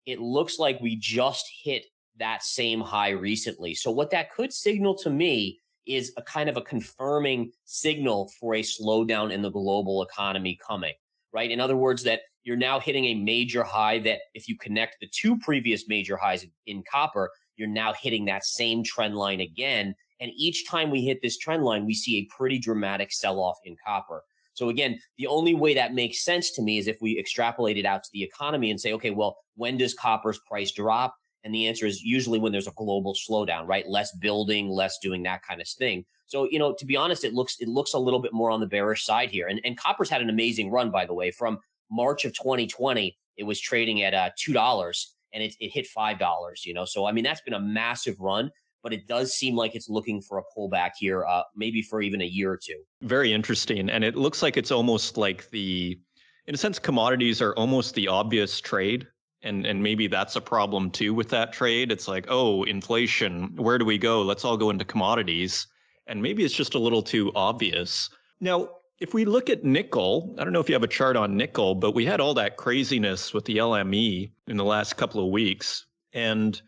it 0.05 0.20
looks 0.20 0.60
like 0.60 0.80
we 0.82 0.95
just 0.95 1.45
hit 1.64 1.86
that 2.18 2.43
same 2.43 2.82
high 2.82 3.12
recently. 3.12 3.74
So, 3.74 3.91
what 3.91 4.12
that 4.12 4.34
could 4.34 4.51
signal 4.51 4.95
to 4.95 5.10
me 5.10 5.60
is 5.86 6.14
a 6.18 6.22
kind 6.22 6.49
of 6.49 6.57
a 6.57 6.62
confirming 6.62 7.51
signal 7.66 8.32
for 8.39 8.55
a 8.55 8.62
slowdown 8.62 9.32
in 9.32 9.41
the 9.41 9.49
global 9.49 10.03
economy 10.03 10.57
coming, 10.66 10.93
right? 11.34 11.49
In 11.49 11.60
other 11.60 11.78
words, 11.78 12.03
that 12.03 12.22
you're 12.43 12.57
now 12.57 12.80
hitting 12.80 13.05
a 13.05 13.16
major 13.16 13.64
high 13.64 13.99
that 13.99 14.20
if 14.34 14.47
you 14.47 14.57
connect 14.57 14.97
the 14.99 15.10
two 15.12 15.38
previous 15.39 15.88
major 15.88 16.16
highs 16.16 16.45
in 16.68 16.84
copper, 16.89 17.32
you're 17.57 17.68
now 17.68 17.93
hitting 17.93 18.26
that 18.26 18.45
same 18.45 18.84
trend 18.84 19.16
line 19.16 19.41
again. 19.41 19.93
And 20.20 20.32
each 20.36 20.67
time 20.67 20.89
we 20.89 21.01
hit 21.01 21.22
this 21.22 21.38
trend 21.38 21.63
line, 21.63 21.86
we 21.86 21.93
see 21.93 22.17
a 22.17 22.26
pretty 22.26 22.59
dramatic 22.59 23.11
sell 23.11 23.39
off 23.39 23.57
in 23.63 23.76
copper. 23.86 24.24
So 24.53 24.70
again, 24.70 24.99
the 25.17 25.28
only 25.28 25.55
way 25.55 25.74
that 25.74 25.93
makes 25.93 26.26
sense 26.26 26.51
to 26.51 26.61
me 26.61 26.78
is 26.78 26.88
if 26.88 27.01
we 27.01 27.17
extrapolate 27.17 27.78
it 27.78 27.86
out 27.86 28.03
to 28.03 28.09
the 28.11 28.24
economy 28.24 28.72
and 28.72 28.80
say, 28.80 28.91
okay, 28.93 29.11
well, 29.11 29.38
when 29.55 29.78
does 29.78 29.93
copper's 29.93 30.39
price 30.39 30.72
drop? 30.72 31.15
And 31.45 31.55
the 31.55 31.67
answer 31.67 31.86
is 31.86 32.01
usually 32.03 32.39
when 32.39 32.51
there's 32.51 32.67
a 32.67 32.74
global 32.76 33.15
slowdown, 33.15 33.65
right? 33.65 33.88
Less 33.88 34.13
building, 34.17 34.67
less 34.67 34.97
doing 35.01 35.24
that 35.24 35.43
kind 35.43 35.61
of 35.61 35.67
thing. 35.67 36.03
So, 36.28 36.47
you 36.51 36.59
know, 36.59 36.74
to 36.74 36.86
be 36.86 36.97
honest, 36.97 37.24
it 37.24 37.34
looks 37.34 37.55
it 37.61 37.70
looks 37.70 37.93
a 37.93 37.99
little 37.99 38.20
bit 38.20 38.34
more 38.34 38.51
on 38.51 38.59
the 38.59 38.67
bearish 38.67 39.05
side 39.05 39.30
here. 39.30 39.47
And 39.47 39.61
and 39.63 39.78
copper's 39.78 40.09
had 40.09 40.22
an 40.22 40.30
amazing 40.30 40.70
run, 40.70 40.91
by 40.91 41.05
the 41.05 41.13
way. 41.13 41.32
From 41.32 41.59
March 41.89 42.26
of 42.26 42.34
2020, 42.34 43.17
it 43.38 43.43
was 43.43 43.59
trading 43.59 44.03
at 44.03 44.13
uh, 44.13 44.30
two 44.38 44.51
dollars 44.51 45.15
and 45.34 45.41
it, 45.41 45.55
it 45.61 45.70
hit 45.70 45.88
five 45.88 46.20
dollars. 46.20 46.65
You 46.65 46.74
know, 46.74 46.84
so 46.84 47.05
I 47.05 47.13
mean 47.13 47.24
that's 47.24 47.41
been 47.41 47.53
a 47.53 47.59
massive 47.59 48.20
run 48.20 48.51
but 48.84 48.93
it 48.93 49.07
does 49.07 49.34
seem 49.34 49.55
like 49.55 49.75
it's 49.75 49.89
looking 49.89 50.21
for 50.21 50.38
a 50.38 50.43
pullback 50.55 50.91
here, 50.97 51.25
uh, 51.25 51.43
maybe 51.55 51.82
for 51.82 52.01
even 52.01 52.21
a 52.21 52.25
year 52.25 52.51
or 52.51 52.57
two. 52.57 52.82
Very 53.01 53.34
interesting. 53.34 53.89
And 53.89 54.03
it 54.03 54.15
looks 54.15 54.41
like 54.41 54.57
it's 54.57 54.71
almost 54.71 55.17
like 55.17 55.49
the, 55.49 55.99
in 56.47 56.55
a 56.55 56.57
sense, 56.57 56.80
commodities 56.80 57.41
are 57.41 57.53
almost 57.55 57.95
the 57.95 58.07
obvious 58.07 58.59
trade. 58.59 59.07
And, 59.41 59.65
and 59.65 59.82
maybe 59.82 60.07
that's 60.07 60.36
a 60.36 60.41
problem 60.41 60.91
too 60.91 61.13
with 61.13 61.30
that 61.30 61.53
trade. 61.53 61.91
It's 61.91 62.07
like, 62.07 62.25
oh, 62.30 62.63
inflation, 62.63 63.55
where 63.55 63.77
do 63.77 63.86
we 63.86 63.97
go? 63.97 64.21
Let's 64.21 64.43
all 64.43 64.57
go 64.57 64.69
into 64.69 64.84
commodities. 64.84 65.67
And 66.07 66.21
maybe 66.21 66.43
it's 66.43 66.53
just 66.53 66.75
a 66.75 66.80
little 66.80 67.01
too 67.03 67.32
obvious. 67.36 68.09
Now, 68.41 68.69
if 68.99 69.13
we 69.13 69.23
look 69.23 69.49
at 69.49 69.63
nickel, 69.63 70.36
I 70.38 70.43
don't 70.43 70.51
know 70.51 70.59
if 70.59 70.67
you 70.67 70.75
have 70.75 70.84
a 70.84 70.88
chart 70.88 71.15
on 71.15 71.38
nickel, 71.38 71.75
but 71.75 71.95
we 71.95 72.05
had 72.05 72.19
all 72.19 72.34
that 72.34 72.57
craziness 72.57 73.34
with 73.34 73.45
the 73.45 73.57
LME 73.57 74.32
in 74.47 74.57
the 74.57 74.65
last 74.65 74.97
couple 74.97 75.23
of 75.23 75.32
weeks. 75.32 75.86
And 76.11 76.61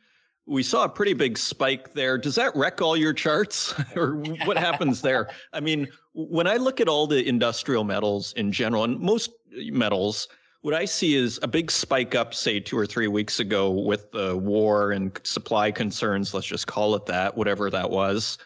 we 0.46 0.64
saw 0.64 0.84
a 0.84 0.89
pretty 0.89 1.14
big 1.14 1.38
spike 1.38 1.94
there. 1.94 2.18
Does 2.18 2.36
that 2.36 2.56
wreck 2.56 2.82
all 2.82 2.98
your 2.98 3.14
charts 3.14 3.74
or 3.96 4.16
what 4.46 4.58
happens 4.58 5.02
there? 5.02 5.30
I 5.54 5.60
mean, 5.60 5.88
when 6.14 6.48
I 6.48 6.58
look 6.58 6.82
at 6.82 6.88
all 6.88 7.08
the 7.08 7.28
industrial 7.28 7.84
metals 7.84 8.34
in 8.34 8.52
general 8.52 8.84
and 8.84 9.00
most 9.00 9.32
metals, 9.52 10.28
what 10.62 10.74
I 10.74 10.86
see 10.86 11.16
is 11.16 11.39
a 11.42 11.48
big 11.48 11.72
spike 11.72 12.14
up, 12.16 12.34
say 12.34 12.60
two 12.60 12.78
or 12.78 12.86
three 12.86 13.08
weeks 13.08 13.39
ago 13.39 13.72
with 13.72 14.12
the 14.12 14.38
war 14.38 14.92
and 14.92 15.20
supply 15.24 15.72
concerns. 15.72 16.34
Let's 16.34 16.48
just 16.48 16.68
call 16.68 16.96
it 16.96 17.06
that, 17.08 17.36
whatever 17.36 17.70
that 17.70 17.89
was. 17.89 18.38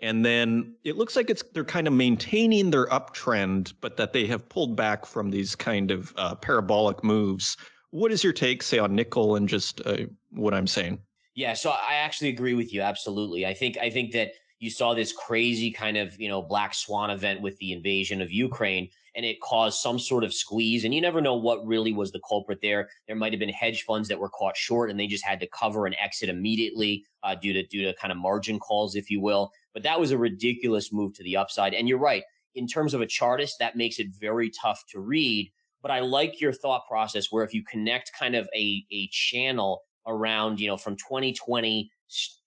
And 0.00 0.24
then 0.24 0.74
it 0.84 0.96
looks 0.96 1.16
like 1.16 1.30
it's 1.30 1.42
they're 1.54 1.64
kind 1.64 1.86
of 1.86 1.92
maintaining 1.92 2.70
their 2.70 2.86
uptrend, 2.88 3.72
but 3.80 3.96
that 3.96 4.12
they 4.12 4.26
have 4.26 4.48
pulled 4.48 4.76
back 4.76 5.06
from 5.06 5.30
these 5.30 5.54
kind 5.54 5.90
of 5.90 6.12
uh, 6.16 6.34
parabolic 6.34 7.02
moves. 7.02 7.56
What 7.90 8.12
is 8.12 8.22
your 8.22 8.34
take, 8.34 8.62
say, 8.62 8.78
on 8.78 8.94
nickel 8.94 9.36
and 9.36 9.48
just 9.48 9.80
uh, 9.86 10.04
what 10.30 10.52
I'm 10.52 10.66
saying? 10.66 11.00
Yeah, 11.36 11.52
so 11.52 11.70
I 11.70 11.96
actually 11.96 12.30
agree 12.30 12.54
with 12.54 12.72
you 12.72 12.80
absolutely. 12.80 13.44
I 13.46 13.52
think 13.52 13.76
I 13.76 13.90
think 13.90 14.12
that 14.12 14.32
you 14.58 14.70
saw 14.70 14.94
this 14.94 15.12
crazy 15.12 15.70
kind 15.70 15.98
of 15.98 16.18
you 16.18 16.28
know 16.28 16.40
black 16.40 16.72
swan 16.74 17.10
event 17.10 17.42
with 17.42 17.58
the 17.58 17.72
invasion 17.72 18.22
of 18.22 18.32
Ukraine, 18.32 18.88
and 19.14 19.24
it 19.26 19.38
caused 19.42 19.78
some 19.78 19.98
sort 19.98 20.24
of 20.24 20.32
squeeze. 20.32 20.84
And 20.84 20.94
you 20.94 21.00
never 21.02 21.20
know 21.20 21.36
what 21.36 21.64
really 21.66 21.92
was 21.92 22.10
the 22.10 22.22
culprit 22.26 22.60
there. 22.62 22.88
There 23.06 23.16
might 23.16 23.34
have 23.34 23.40
been 23.40 23.50
hedge 23.50 23.82
funds 23.82 24.08
that 24.08 24.18
were 24.18 24.30
caught 24.30 24.56
short, 24.56 24.90
and 24.90 24.98
they 24.98 25.06
just 25.06 25.26
had 25.26 25.38
to 25.40 25.46
cover 25.48 25.84
and 25.84 25.94
exit 26.00 26.30
immediately 26.30 27.04
uh, 27.22 27.34
due 27.34 27.52
to 27.52 27.62
due 27.66 27.84
to 27.84 27.94
kind 28.00 28.12
of 28.12 28.16
margin 28.18 28.58
calls, 28.58 28.96
if 28.96 29.10
you 29.10 29.20
will. 29.20 29.52
But 29.74 29.82
that 29.82 30.00
was 30.00 30.12
a 30.12 30.18
ridiculous 30.18 30.90
move 30.90 31.12
to 31.16 31.22
the 31.22 31.36
upside. 31.36 31.74
And 31.74 31.86
you're 31.86 31.98
right. 31.98 32.24
In 32.54 32.66
terms 32.66 32.94
of 32.94 33.02
a 33.02 33.06
chartist, 33.06 33.56
that 33.60 33.76
makes 33.76 33.98
it 33.98 34.06
very 34.18 34.50
tough 34.50 34.82
to 34.92 35.00
read. 35.00 35.52
But 35.82 35.90
I 35.90 36.00
like 36.00 36.40
your 36.40 36.54
thought 36.54 36.86
process 36.88 37.30
where 37.30 37.44
if 37.44 37.52
you 37.52 37.62
connect 37.62 38.10
kind 38.18 38.34
of 38.34 38.48
a, 38.56 38.86
a 38.90 39.08
channel 39.12 39.82
around, 40.06 40.60
you 40.60 40.68
know, 40.68 40.76
from 40.76 40.96
2020 40.96 41.90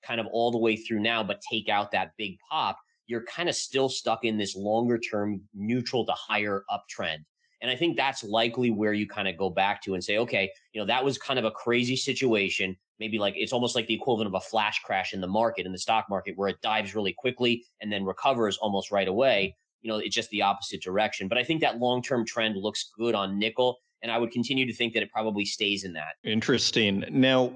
kind 0.06 0.20
of 0.20 0.28
all 0.28 0.52
the 0.52 0.58
way 0.58 0.76
through 0.76 1.00
now, 1.00 1.24
but 1.24 1.42
take 1.50 1.70
out 1.70 1.92
that 1.92 2.12
big 2.18 2.38
pop, 2.50 2.78
you're 3.08 3.26
kind 3.26 3.50
of 3.50 3.56
still 3.56 3.90
stuck 3.90 4.24
in 4.24 4.38
this 4.38 4.56
longer 4.56 4.98
term 4.98 5.42
neutral 5.54 6.06
to 6.06 6.14
higher 6.14 6.64
uptrend. 6.70 7.20
And 7.62 7.70
I 7.70 7.76
think 7.76 7.98
that's 7.98 8.24
likely 8.24 8.72
where 8.72 8.94
you 8.94 9.08
kind 9.08 9.28
of 9.28 9.38
go 9.38 9.50
back 9.50 9.82
to 9.84 9.94
and 9.94 10.04
say, 10.04 10.18
okay, 10.18 10.50
you 10.74 10.80
know, 10.80 10.88
that 10.88 11.04
was 11.04 11.18
kind 11.18 11.38
of 11.38 11.46
a 11.46 11.52
crazy 11.52 11.96
situation. 11.96 12.78
Maybe 13.00 13.20
like 13.20 13.34
it's 13.36 13.52
almost 13.52 13.76
like 13.76 13.88
the 13.88 13.94
equivalent 13.94 14.28
of 14.28 14.36
a 14.36 14.46
flash 14.46 14.80
crash 14.80 15.14
in 15.14 15.22
the 15.22 15.28
market, 15.28 15.66
in 15.66 15.72
the 15.72 15.78
stock 15.78 16.06
market, 16.10 16.38
where 16.38 16.48
it 16.50 16.62
dives 16.62 16.96
really 16.96 17.14
quickly 17.18 17.66
and 17.82 17.92
then 17.92 18.06
recovers 18.06 18.58
almost 18.58 18.92
right 18.92 19.08
away. 19.08 19.56
You 19.82 19.92
know, 19.92 19.98
it's 19.98 20.16
just 20.16 20.30
the 20.30 20.42
opposite 20.42 20.82
direction. 20.82 21.28
But 21.28 21.38
I 21.38 21.44
think 21.44 21.62
that 21.62 21.80
long 21.80 22.02
term 22.02 22.26
trend 22.26 22.56
looks 22.56 22.92
good 22.98 23.16
on 23.16 23.38
nickel. 23.38 23.78
And 24.02 24.12
I 24.12 24.18
would 24.18 24.32
continue 24.32 24.66
to 24.66 24.74
think 24.74 24.94
that 24.94 25.04
it 25.04 25.12
probably 25.12 25.46
stays 25.46 25.84
in 25.84 25.94
that. 25.94 26.16
Interesting. 26.24 27.04
Now, 27.10 27.54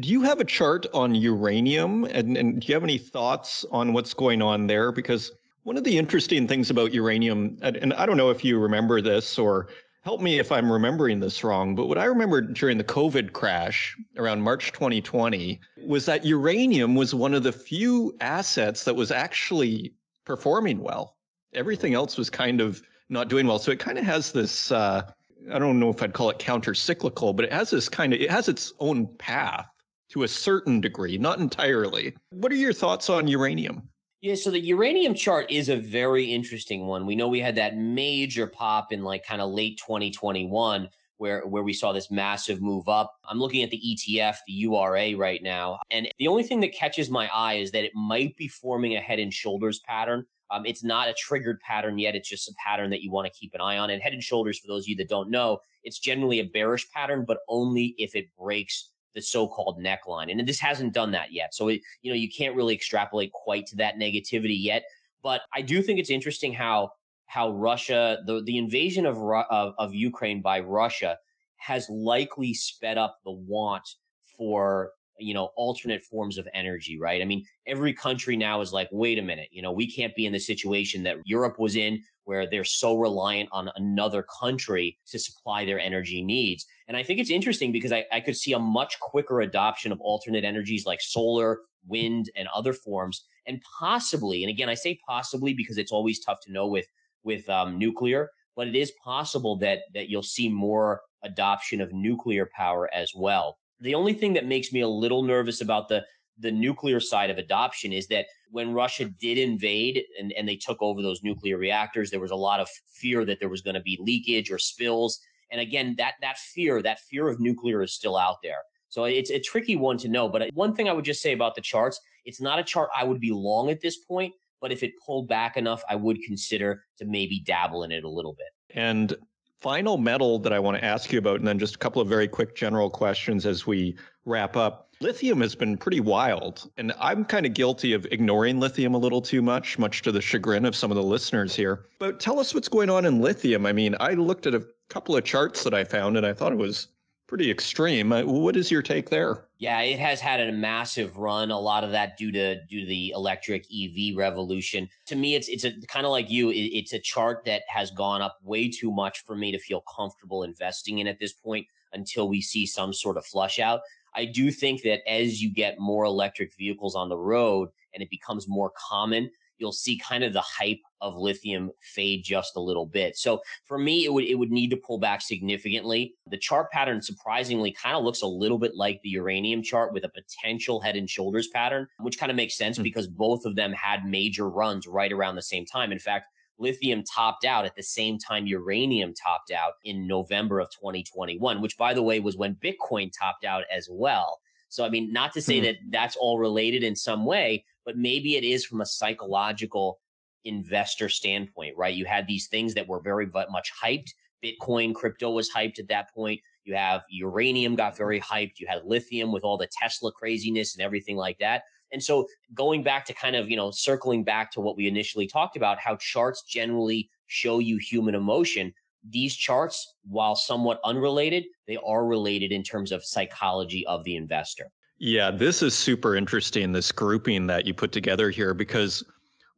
do 0.00 0.08
you 0.08 0.22
have 0.22 0.40
a 0.40 0.44
chart 0.44 0.86
on 0.94 1.14
uranium? 1.14 2.04
And, 2.04 2.36
and 2.36 2.60
do 2.60 2.66
you 2.66 2.74
have 2.74 2.82
any 2.82 2.98
thoughts 2.98 3.64
on 3.70 3.92
what's 3.92 4.14
going 4.14 4.40
on 4.40 4.66
there? 4.66 4.90
Because 4.90 5.32
one 5.64 5.76
of 5.76 5.84
the 5.84 5.98
interesting 5.98 6.48
things 6.48 6.70
about 6.70 6.92
uranium, 6.92 7.58
and, 7.62 7.92
I 7.94 8.06
don't 8.06 8.16
know 8.16 8.30
if 8.30 8.44
you 8.44 8.58
remember 8.58 9.00
this 9.00 9.38
or 9.38 9.68
help 10.02 10.20
me 10.20 10.38
if 10.38 10.50
I'm 10.50 10.70
remembering 10.70 11.20
this 11.20 11.44
wrong, 11.44 11.74
but 11.74 11.86
what 11.86 11.98
I 11.98 12.04
remember 12.04 12.40
during 12.40 12.78
the 12.78 12.84
COVID 12.84 13.32
crash 13.32 13.96
around 14.16 14.42
March 14.42 14.72
2020 14.72 15.60
was 15.86 16.06
that 16.06 16.24
uranium 16.24 16.94
was 16.94 17.14
one 17.14 17.34
of 17.34 17.44
the 17.44 17.52
few 17.52 18.16
assets 18.20 18.84
that 18.84 18.96
was 18.96 19.12
actually 19.12 19.94
performing 20.24 20.80
well. 20.80 21.16
Everything 21.54 21.94
else 21.94 22.16
was 22.16 22.30
kind 22.30 22.60
of 22.60 22.82
not 23.08 23.28
doing 23.28 23.46
well. 23.46 23.58
So 23.58 23.70
it 23.70 23.78
kind 23.78 23.98
of 23.98 24.04
has 24.04 24.32
this 24.32 24.72
uh, 24.72 25.02
I 25.50 25.58
don't 25.58 25.80
know 25.80 25.90
if 25.90 26.02
I'd 26.02 26.12
call 26.12 26.30
it 26.30 26.38
counter 26.38 26.74
cyclical, 26.74 27.32
but 27.32 27.44
it 27.44 27.52
has 27.52 27.70
this 27.70 27.88
kind 27.88 28.12
of 28.12 28.20
it 28.20 28.30
has 28.30 28.48
its 28.48 28.72
own 28.78 29.06
path 29.16 29.66
to 30.10 30.24
a 30.24 30.28
certain 30.28 30.80
degree, 30.80 31.16
not 31.18 31.38
entirely. 31.38 32.14
What 32.30 32.52
are 32.52 32.56
your 32.56 32.72
thoughts 32.72 33.08
on 33.08 33.26
uranium? 33.26 33.88
Yeah, 34.20 34.36
so 34.36 34.50
the 34.50 34.60
uranium 34.60 35.14
chart 35.14 35.50
is 35.50 35.68
a 35.68 35.76
very 35.76 36.26
interesting 36.26 36.86
one. 36.86 37.06
We 37.06 37.16
know 37.16 37.28
we 37.28 37.40
had 37.40 37.56
that 37.56 37.76
major 37.76 38.46
pop 38.46 38.92
in 38.92 39.02
like 39.02 39.26
kind 39.26 39.40
of 39.40 39.50
late 39.50 39.78
2021 39.78 40.88
where 41.16 41.46
where 41.46 41.62
we 41.62 41.72
saw 41.72 41.92
this 41.92 42.10
massive 42.10 42.60
move 42.60 42.88
up. 42.88 43.14
I'm 43.28 43.38
looking 43.38 43.62
at 43.62 43.70
the 43.70 43.80
ETF, 43.80 44.36
the 44.46 44.52
URA 44.52 45.16
right 45.16 45.42
now, 45.42 45.80
and 45.90 46.08
the 46.18 46.28
only 46.28 46.42
thing 46.42 46.60
that 46.60 46.74
catches 46.74 47.10
my 47.10 47.28
eye 47.34 47.54
is 47.54 47.70
that 47.72 47.84
it 47.84 47.92
might 47.94 48.36
be 48.36 48.48
forming 48.48 48.96
a 48.96 49.00
head 49.00 49.18
and 49.18 49.32
shoulders 49.32 49.80
pattern 49.80 50.24
um, 50.52 50.66
it's 50.66 50.84
not 50.84 51.08
a 51.08 51.14
triggered 51.14 51.58
pattern 51.60 51.98
yet. 51.98 52.14
It's 52.14 52.28
just 52.28 52.48
a 52.48 52.54
pattern 52.62 52.90
that 52.90 53.02
you 53.02 53.10
want 53.10 53.26
to 53.26 53.38
keep 53.38 53.54
an 53.54 53.60
eye 53.60 53.78
on. 53.78 53.90
And 53.90 54.02
head 54.02 54.12
and 54.12 54.22
shoulders, 54.22 54.58
for 54.58 54.68
those 54.68 54.84
of 54.84 54.88
you 54.88 54.96
that 54.96 55.08
don't 55.08 55.30
know, 55.30 55.58
it's 55.82 55.98
generally 55.98 56.40
a 56.40 56.44
bearish 56.44 56.88
pattern, 56.90 57.24
but 57.26 57.38
only 57.48 57.94
if 57.98 58.14
it 58.14 58.26
breaks 58.38 58.90
the 59.14 59.22
so-called 59.22 59.82
neckline. 59.82 60.30
And 60.30 60.46
this 60.46 60.60
hasn't 60.60 60.94
done 60.94 61.10
that 61.12 61.32
yet. 61.32 61.54
So, 61.54 61.68
it, 61.68 61.80
you 62.02 62.12
know, 62.12 62.16
you 62.16 62.30
can't 62.30 62.54
really 62.54 62.74
extrapolate 62.74 63.32
quite 63.32 63.66
to 63.68 63.76
that 63.76 63.96
negativity 63.96 64.56
yet. 64.62 64.84
But 65.22 65.42
I 65.54 65.62
do 65.62 65.82
think 65.82 65.98
it's 65.98 66.10
interesting 66.10 66.52
how 66.52 66.92
how 67.26 67.50
Russia, 67.52 68.18
the, 68.26 68.42
the 68.42 68.58
invasion 68.58 69.06
of, 69.06 69.16
of, 69.16 69.74
of 69.78 69.94
Ukraine 69.94 70.42
by 70.42 70.60
Russia 70.60 71.16
has 71.56 71.88
likely 71.88 72.52
sped 72.52 72.98
up 72.98 73.20
the 73.24 73.30
want 73.30 73.88
for 74.36 74.92
you 75.22 75.34
know 75.34 75.50
alternate 75.56 76.02
forms 76.04 76.38
of 76.38 76.48
energy 76.54 76.98
right? 76.98 77.22
I 77.22 77.24
mean 77.24 77.44
every 77.66 77.92
country 77.92 78.36
now 78.36 78.60
is 78.60 78.72
like 78.72 78.88
wait 78.92 79.18
a 79.18 79.22
minute 79.22 79.48
you 79.50 79.62
know 79.62 79.72
we 79.72 79.90
can't 79.90 80.14
be 80.14 80.26
in 80.26 80.32
the 80.32 80.38
situation 80.38 81.02
that 81.04 81.16
europe 81.24 81.58
was 81.58 81.76
in 81.76 82.02
where 82.24 82.48
they're 82.48 82.64
so 82.64 82.96
reliant 82.96 83.48
on 83.52 83.68
another 83.76 84.24
country 84.40 84.96
to 85.08 85.18
supply 85.18 85.64
their 85.64 85.80
energy 85.80 86.22
needs. 86.22 86.66
And 86.88 86.96
i 86.96 87.02
think 87.02 87.20
it's 87.20 87.30
interesting 87.30 87.72
because 87.72 87.92
i, 87.92 88.04
I 88.12 88.20
could 88.20 88.36
see 88.36 88.52
a 88.52 88.58
much 88.58 88.98
quicker 89.00 89.40
adoption 89.40 89.92
of 89.92 90.00
alternate 90.00 90.44
energies 90.44 90.86
like 90.86 91.00
solar 91.00 91.60
wind 91.86 92.30
and 92.36 92.48
other 92.54 92.72
forms 92.72 93.24
and 93.46 93.60
possibly 93.78 94.44
and 94.44 94.50
again 94.50 94.68
i 94.68 94.74
say 94.74 94.98
possibly 95.06 95.54
because 95.54 95.78
it's 95.78 95.92
always 95.92 96.20
tough 96.20 96.38
to 96.42 96.52
know 96.52 96.66
with 96.66 96.86
with 97.24 97.48
um, 97.48 97.78
nuclear 97.78 98.30
but 98.56 98.68
it 98.68 98.76
is 98.76 98.92
possible 99.02 99.56
that 99.56 99.80
that 99.94 100.08
you'll 100.08 100.22
see 100.22 100.48
more 100.48 101.02
adoption 101.24 101.80
of 101.80 101.92
nuclear 101.92 102.48
power 102.54 102.88
as 102.94 103.12
well 103.14 103.58
the 103.82 103.94
only 103.94 104.14
thing 104.14 104.32
that 104.34 104.46
makes 104.46 104.72
me 104.72 104.80
a 104.80 104.88
little 104.88 105.22
nervous 105.22 105.60
about 105.60 105.88
the 105.88 106.04
the 106.38 106.50
nuclear 106.50 106.98
side 106.98 107.30
of 107.30 107.36
adoption 107.36 107.92
is 107.92 108.06
that 108.08 108.26
when 108.50 108.72
Russia 108.72 109.04
did 109.04 109.36
invade 109.36 110.02
and, 110.18 110.32
and 110.32 110.48
they 110.48 110.56
took 110.56 110.80
over 110.80 111.02
those 111.02 111.22
nuclear 111.22 111.58
reactors, 111.58 112.10
there 112.10 112.20
was 112.20 112.30
a 112.30 112.36
lot 112.36 112.58
of 112.58 112.68
fear 112.90 113.24
that 113.26 113.38
there 113.38 113.50
was 113.50 113.60
going 113.60 113.74
to 113.74 113.82
be 113.82 113.98
leakage 114.00 114.50
or 114.50 114.58
spills. 114.58 115.20
And 115.50 115.60
again, 115.60 115.94
that 115.98 116.14
that 116.22 116.38
fear, 116.38 116.80
that 116.82 117.00
fear 117.00 117.28
of 117.28 117.38
nuclear 117.38 117.82
is 117.82 117.92
still 117.92 118.16
out 118.16 118.38
there. 118.42 118.58
So 118.88 119.04
it's 119.04 119.30
a 119.30 119.38
tricky 119.38 119.76
one 119.76 119.98
to 119.98 120.08
know. 120.08 120.28
But 120.28 120.50
one 120.54 120.74
thing 120.74 120.88
I 120.88 120.92
would 120.92 121.04
just 121.04 121.22
say 121.22 121.32
about 121.32 121.54
the 121.54 121.60
charts, 121.60 122.00
it's 122.24 122.40
not 122.40 122.58
a 122.58 122.64
chart 122.64 122.90
I 122.96 123.04
would 123.04 123.20
be 123.20 123.30
long 123.30 123.70
at 123.70 123.80
this 123.80 123.98
point, 123.98 124.34
but 124.60 124.72
if 124.72 124.82
it 124.82 124.92
pulled 125.04 125.28
back 125.28 125.56
enough, 125.56 125.82
I 125.88 125.96
would 125.96 126.22
consider 126.22 126.82
to 126.98 127.04
maybe 127.04 127.40
dabble 127.40 127.84
in 127.84 127.92
it 127.92 128.04
a 128.04 128.08
little 128.08 128.34
bit. 128.34 128.48
And 128.76 129.14
final 129.62 129.96
metal 129.96 130.40
that 130.40 130.52
I 130.52 130.58
want 130.58 130.76
to 130.76 130.84
ask 130.84 131.12
you 131.12 131.20
about, 131.20 131.38
and 131.38 131.46
then 131.46 131.58
just 131.58 131.76
a 131.76 131.78
couple 131.78 132.02
of 132.02 132.08
very 132.08 132.26
quick 132.26 132.56
general 132.56 132.90
questions 132.90 133.46
as 133.46 133.64
we 133.64 133.96
wrap 134.24 134.56
up. 134.56 134.88
Lithium 135.00 135.40
has 135.40 135.54
been 135.54 135.76
pretty 135.76 136.00
wild, 136.00 136.68
and 136.76 136.92
I'm 136.98 137.24
kind 137.24 137.46
of 137.46 137.54
guilty 137.54 137.92
of 137.92 138.04
ignoring 138.06 138.58
lithium 138.58 138.94
a 138.94 138.98
little 138.98 139.22
too 139.22 139.40
much, 139.40 139.78
much 139.78 140.02
to 140.02 140.12
the 140.12 140.20
chagrin 140.20 140.64
of 140.64 140.74
some 140.74 140.90
of 140.90 140.96
the 140.96 141.02
listeners 141.02 141.54
here. 141.54 141.86
But 142.00 142.18
tell 142.18 142.40
us 142.40 142.54
what's 142.54 142.68
going 142.68 142.90
on 142.90 143.04
in 143.04 143.20
lithium. 143.20 143.64
I 143.64 143.72
mean, 143.72 143.94
I 144.00 144.14
looked 144.14 144.46
at 144.46 144.54
a 144.54 144.66
couple 144.88 145.16
of 145.16 145.24
charts 145.24 145.62
that 145.62 145.74
I 145.74 145.84
found, 145.84 146.16
and 146.16 146.26
I 146.26 146.32
thought 146.32 146.52
it 146.52 146.58
was 146.58 146.88
pretty 147.32 147.50
extreme. 147.50 148.12
Uh, 148.12 148.22
what 148.24 148.56
is 148.56 148.70
your 148.70 148.82
take 148.82 149.08
there? 149.08 149.46
Yeah, 149.56 149.80
it 149.80 149.98
has 149.98 150.20
had 150.20 150.38
a 150.38 150.52
massive 150.52 151.16
run. 151.16 151.50
A 151.50 151.58
lot 151.58 151.82
of 151.82 151.90
that 151.92 152.18
due 152.18 152.30
to 152.30 152.62
due 152.66 152.80
to 152.80 152.86
the 152.86 153.10
electric 153.16 153.64
EV 153.74 154.14
revolution. 154.14 154.86
To 155.06 155.16
me, 155.16 155.34
it's 155.34 155.48
it's 155.48 155.64
a 155.64 155.72
kind 155.88 156.04
of 156.04 156.12
like 156.12 156.28
you. 156.28 156.50
It, 156.50 156.56
it's 156.56 156.92
a 156.92 156.98
chart 156.98 157.46
that 157.46 157.62
has 157.68 157.90
gone 157.90 158.20
up 158.20 158.36
way 158.44 158.68
too 158.68 158.92
much 158.92 159.24
for 159.24 159.34
me 159.34 159.50
to 159.50 159.58
feel 159.58 159.82
comfortable 159.96 160.42
investing 160.42 160.98
in 160.98 161.06
at 161.06 161.18
this 161.18 161.32
point 161.32 161.66
until 161.94 162.28
we 162.28 162.42
see 162.42 162.66
some 162.66 162.92
sort 162.92 163.16
of 163.16 163.24
flush 163.24 163.58
out. 163.58 163.80
I 164.14 164.26
do 164.26 164.50
think 164.50 164.82
that 164.82 165.00
as 165.10 165.40
you 165.40 165.50
get 165.50 165.78
more 165.78 166.04
electric 166.04 166.54
vehicles 166.54 166.94
on 166.94 167.08
the 167.08 167.16
road 167.16 167.70
and 167.94 168.02
it 168.02 168.10
becomes 168.10 168.46
more 168.46 168.72
common, 168.76 169.30
you'll 169.62 169.72
see 169.72 169.98
kind 169.98 170.24
of 170.24 170.32
the 170.32 170.42
hype 170.42 170.80
of 171.00 171.16
lithium 171.16 171.70
fade 171.80 172.24
just 172.24 172.56
a 172.56 172.60
little 172.60 172.84
bit. 172.84 173.16
So 173.16 173.40
for 173.64 173.78
me, 173.78 174.04
it 174.04 174.12
would 174.12 174.24
it 174.24 174.34
would 174.34 174.50
need 174.50 174.70
to 174.70 174.76
pull 174.76 174.98
back 174.98 175.22
significantly. 175.22 176.14
The 176.26 176.36
chart 176.36 176.70
pattern 176.72 177.00
surprisingly 177.00 177.72
kind 177.72 177.96
of 177.96 178.02
looks 178.02 178.22
a 178.22 178.26
little 178.26 178.58
bit 178.58 178.74
like 178.74 179.00
the 179.02 179.10
uranium 179.10 179.62
chart 179.62 179.92
with 179.92 180.04
a 180.04 180.10
potential 180.10 180.80
head 180.80 180.96
and 180.96 181.08
shoulders 181.08 181.48
pattern, 181.48 181.86
which 182.00 182.18
kind 182.18 182.30
of 182.30 182.36
makes 182.36 182.58
sense 182.58 182.76
mm-hmm. 182.76 182.82
because 182.82 183.06
both 183.06 183.44
of 183.44 183.54
them 183.54 183.72
had 183.72 184.04
major 184.04 184.50
runs 184.50 184.86
right 184.86 185.12
around 185.12 185.36
the 185.36 185.42
same 185.42 185.64
time. 185.64 185.92
In 185.92 185.98
fact, 186.00 186.26
lithium 186.58 187.02
topped 187.04 187.44
out 187.44 187.64
at 187.64 187.76
the 187.76 187.82
same 187.82 188.18
time 188.18 188.46
uranium 188.46 189.14
topped 189.14 189.50
out 189.50 189.74
in 189.84 190.06
November 190.06 190.60
of 190.60 190.68
2021, 190.70 191.60
which 191.60 191.78
by 191.78 191.94
the 191.94 192.02
way 192.02 192.20
was 192.20 192.36
when 192.36 192.56
Bitcoin 192.56 193.10
topped 193.18 193.44
out 193.44 193.64
as 193.74 193.88
well. 193.90 194.40
So 194.72 194.86
I 194.86 194.88
mean, 194.88 195.12
not 195.12 195.34
to 195.34 195.42
say 195.42 195.56
mm-hmm. 195.56 195.64
that 195.66 195.76
that's 195.90 196.16
all 196.16 196.38
related 196.38 196.82
in 196.82 196.96
some 196.96 197.26
way, 197.26 197.66
but 197.84 197.98
maybe 197.98 198.36
it 198.36 198.42
is 198.44 198.64
from 198.64 198.80
a 198.80 198.86
psychological 198.86 200.00
investor 200.44 201.10
standpoint, 201.10 201.76
right? 201.76 201.94
You 201.94 202.06
had 202.06 202.26
these 202.26 202.48
things 202.48 202.72
that 202.72 202.88
were 202.88 203.00
very 203.00 203.26
much 203.26 203.70
hyped. 203.70 204.14
Bitcoin, 204.42 204.94
crypto 204.94 205.30
was 205.30 205.50
hyped 205.50 205.78
at 205.78 205.88
that 205.88 206.12
point. 206.14 206.40
You 206.64 206.74
have 206.74 207.02
uranium 207.10 207.76
got 207.76 207.98
very 207.98 208.18
hyped. 208.18 208.60
You 208.60 208.66
had 208.66 208.86
lithium 208.86 209.30
with 209.30 209.44
all 209.44 209.58
the 209.58 209.68
Tesla 209.70 210.10
craziness 210.10 210.74
and 210.74 210.82
everything 210.82 211.16
like 211.16 211.38
that. 211.38 211.64
And 211.92 212.02
so 212.02 212.26
going 212.54 212.82
back 212.82 213.04
to 213.06 213.12
kind 213.12 213.36
of, 213.36 213.50
you 213.50 213.58
know, 213.58 213.70
circling 213.70 214.24
back 214.24 214.50
to 214.52 214.62
what 214.62 214.78
we 214.78 214.88
initially 214.88 215.26
talked 215.26 215.58
about, 215.58 215.78
how 215.78 215.96
charts 215.96 216.44
generally 216.44 217.10
show 217.26 217.58
you 217.58 217.76
human 217.76 218.14
emotion. 218.14 218.72
These 219.08 219.34
charts, 219.34 219.94
while 220.08 220.36
somewhat 220.36 220.80
unrelated, 220.84 221.44
they 221.66 221.78
are 221.84 222.06
related 222.06 222.52
in 222.52 222.62
terms 222.62 222.92
of 222.92 223.04
psychology 223.04 223.86
of 223.86 224.04
the 224.04 224.16
investor. 224.16 224.70
Yeah, 224.98 225.32
this 225.32 225.62
is 225.62 225.74
super 225.74 226.14
interesting, 226.14 226.72
this 226.72 226.92
grouping 226.92 227.48
that 227.48 227.66
you 227.66 227.74
put 227.74 227.90
together 227.90 228.30
here, 228.30 228.54
because 228.54 229.02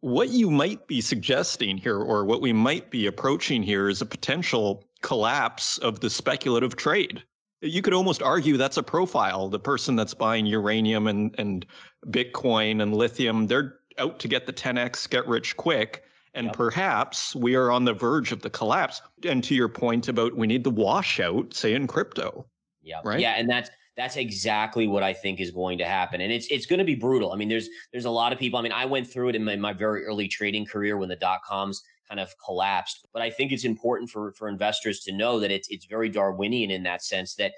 what 0.01 0.31
you 0.31 0.51
might 0.51 0.87
be 0.87 1.01
suggesting 1.01 1.77
here, 1.77 1.99
or 1.99 2.25
what 2.25 2.41
we 2.41 2.53
might 2.53 2.91
be 2.91 3.07
approaching 3.07 3.63
here, 3.63 3.89
is 3.89 4.01
a 4.01 4.07
potential 4.07 4.85
collapse 5.03 5.79
of 5.79 6.01
the 6.01 6.09
speculative 6.09 6.77
trade. 6.77 7.23
You 7.61 7.83
could 7.83 7.95
almost 7.95 8.23
argue 8.23 8.57
that's 8.57 8.77
a 8.77 8.83
profile. 8.83 9.49
The 9.49 9.59
person 9.59 9.97
that's 9.97 10.15
buying 10.15 10.47
uranium 10.47 11.07
and, 11.07 11.35
and 11.39 11.67
Bitcoin 12.07 12.83
and 12.83 12.95
lithium, 12.95 13.47
they're 13.47 13.77
out 13.99 14.19
to 14.21 14.29
get 14.29 14.47
the 14.47 14.53
10x, 14.53 15.09
get 15.09 15.27
rich 15.27 15.57
quick. 15.57 16.05
And 16.35 16.47
yep. 16.47 16.57
perhaps 16.57 17.35
we 17.37 17.55
are 17.55 17.71
on 17.71 17.85
the 17.85 17.93
verge 17.93 18.33
of 18.33 18.43
the 18.43 18.51
collapse. 18.51 19.01
And 19.25 19.43
to 19.45 19.55
your 19.55 19.69
point 19.69 20.09
about 20.09 20.37
we 20.37 20.47
need 20.47 20.65
the 20.65 20.71
washout, 20.71 21.55
say 21.55 21.75
in 21.75 21.87
crypto. 21.87 22.47
Yeah. 22.83 23.01
Right. 23.05 23.21
Yeah. 23.21 23.35
And 23.37 23.49
that's 23.49 23.71
that's 23.97 24.17
exactly 24.17 24.87
what 24.87 25.03
I 25.03 25.13
think 25.13 25.41
is 25.41 25.51
going 25.51 25.79
to 25.79 25.85
happen. 25.85 26.21
And 26.21 26.33
it's 26.33 26.49
it's 26.49 26.67
going 26.67 26.81
to 26.81 26.85
be 26.85 26.97
brutal. 26.97 27.33
I 27.33 27.37
mean, 27.37 27.49
there's 27.49 27.69
there's 27.93 28.05
a 28.05 28.11
lot 28.11 28.33
of 28.33 28.39
people. 28.39 28.59
I 28.59 28.63
mean, 28.63 28.73
I 28.73 28.85
went 28.85 29.09
through 29.09 29.31
it 29.31 29.37
in 29.37 29.45
my, 29.45 29.57
my 29.57 29.73
very 29.73 30.05
early 30.05 30.29
trading 30.29 30.67
career 30.67 30.97
when 30.97 31.09
the 31.09 31.17
dot 31.17 31.41
coms 31.47 31.83
kind 32.09 32.21
of 32.21 32.35
collapsed. 32.45 33.07
But 33.13 33.23
I 33.23 33.31
think 33.31 33.53
it's 33.53 33.65
important 33.65 34.11
for 34.11 34.33
for 34.33 34.49
investors 34.49 35.01
to 35.01 35.13
know 35.13 35.39
that 35.41 35.51
it's 35.51 35.69
it's 35.71 35.87
very 35.87 36.09
Darwinian 36.09 36.71
in 36.71 36.83
that 36.83 37.03
sense 37.03 37.35
that 37.37 37.53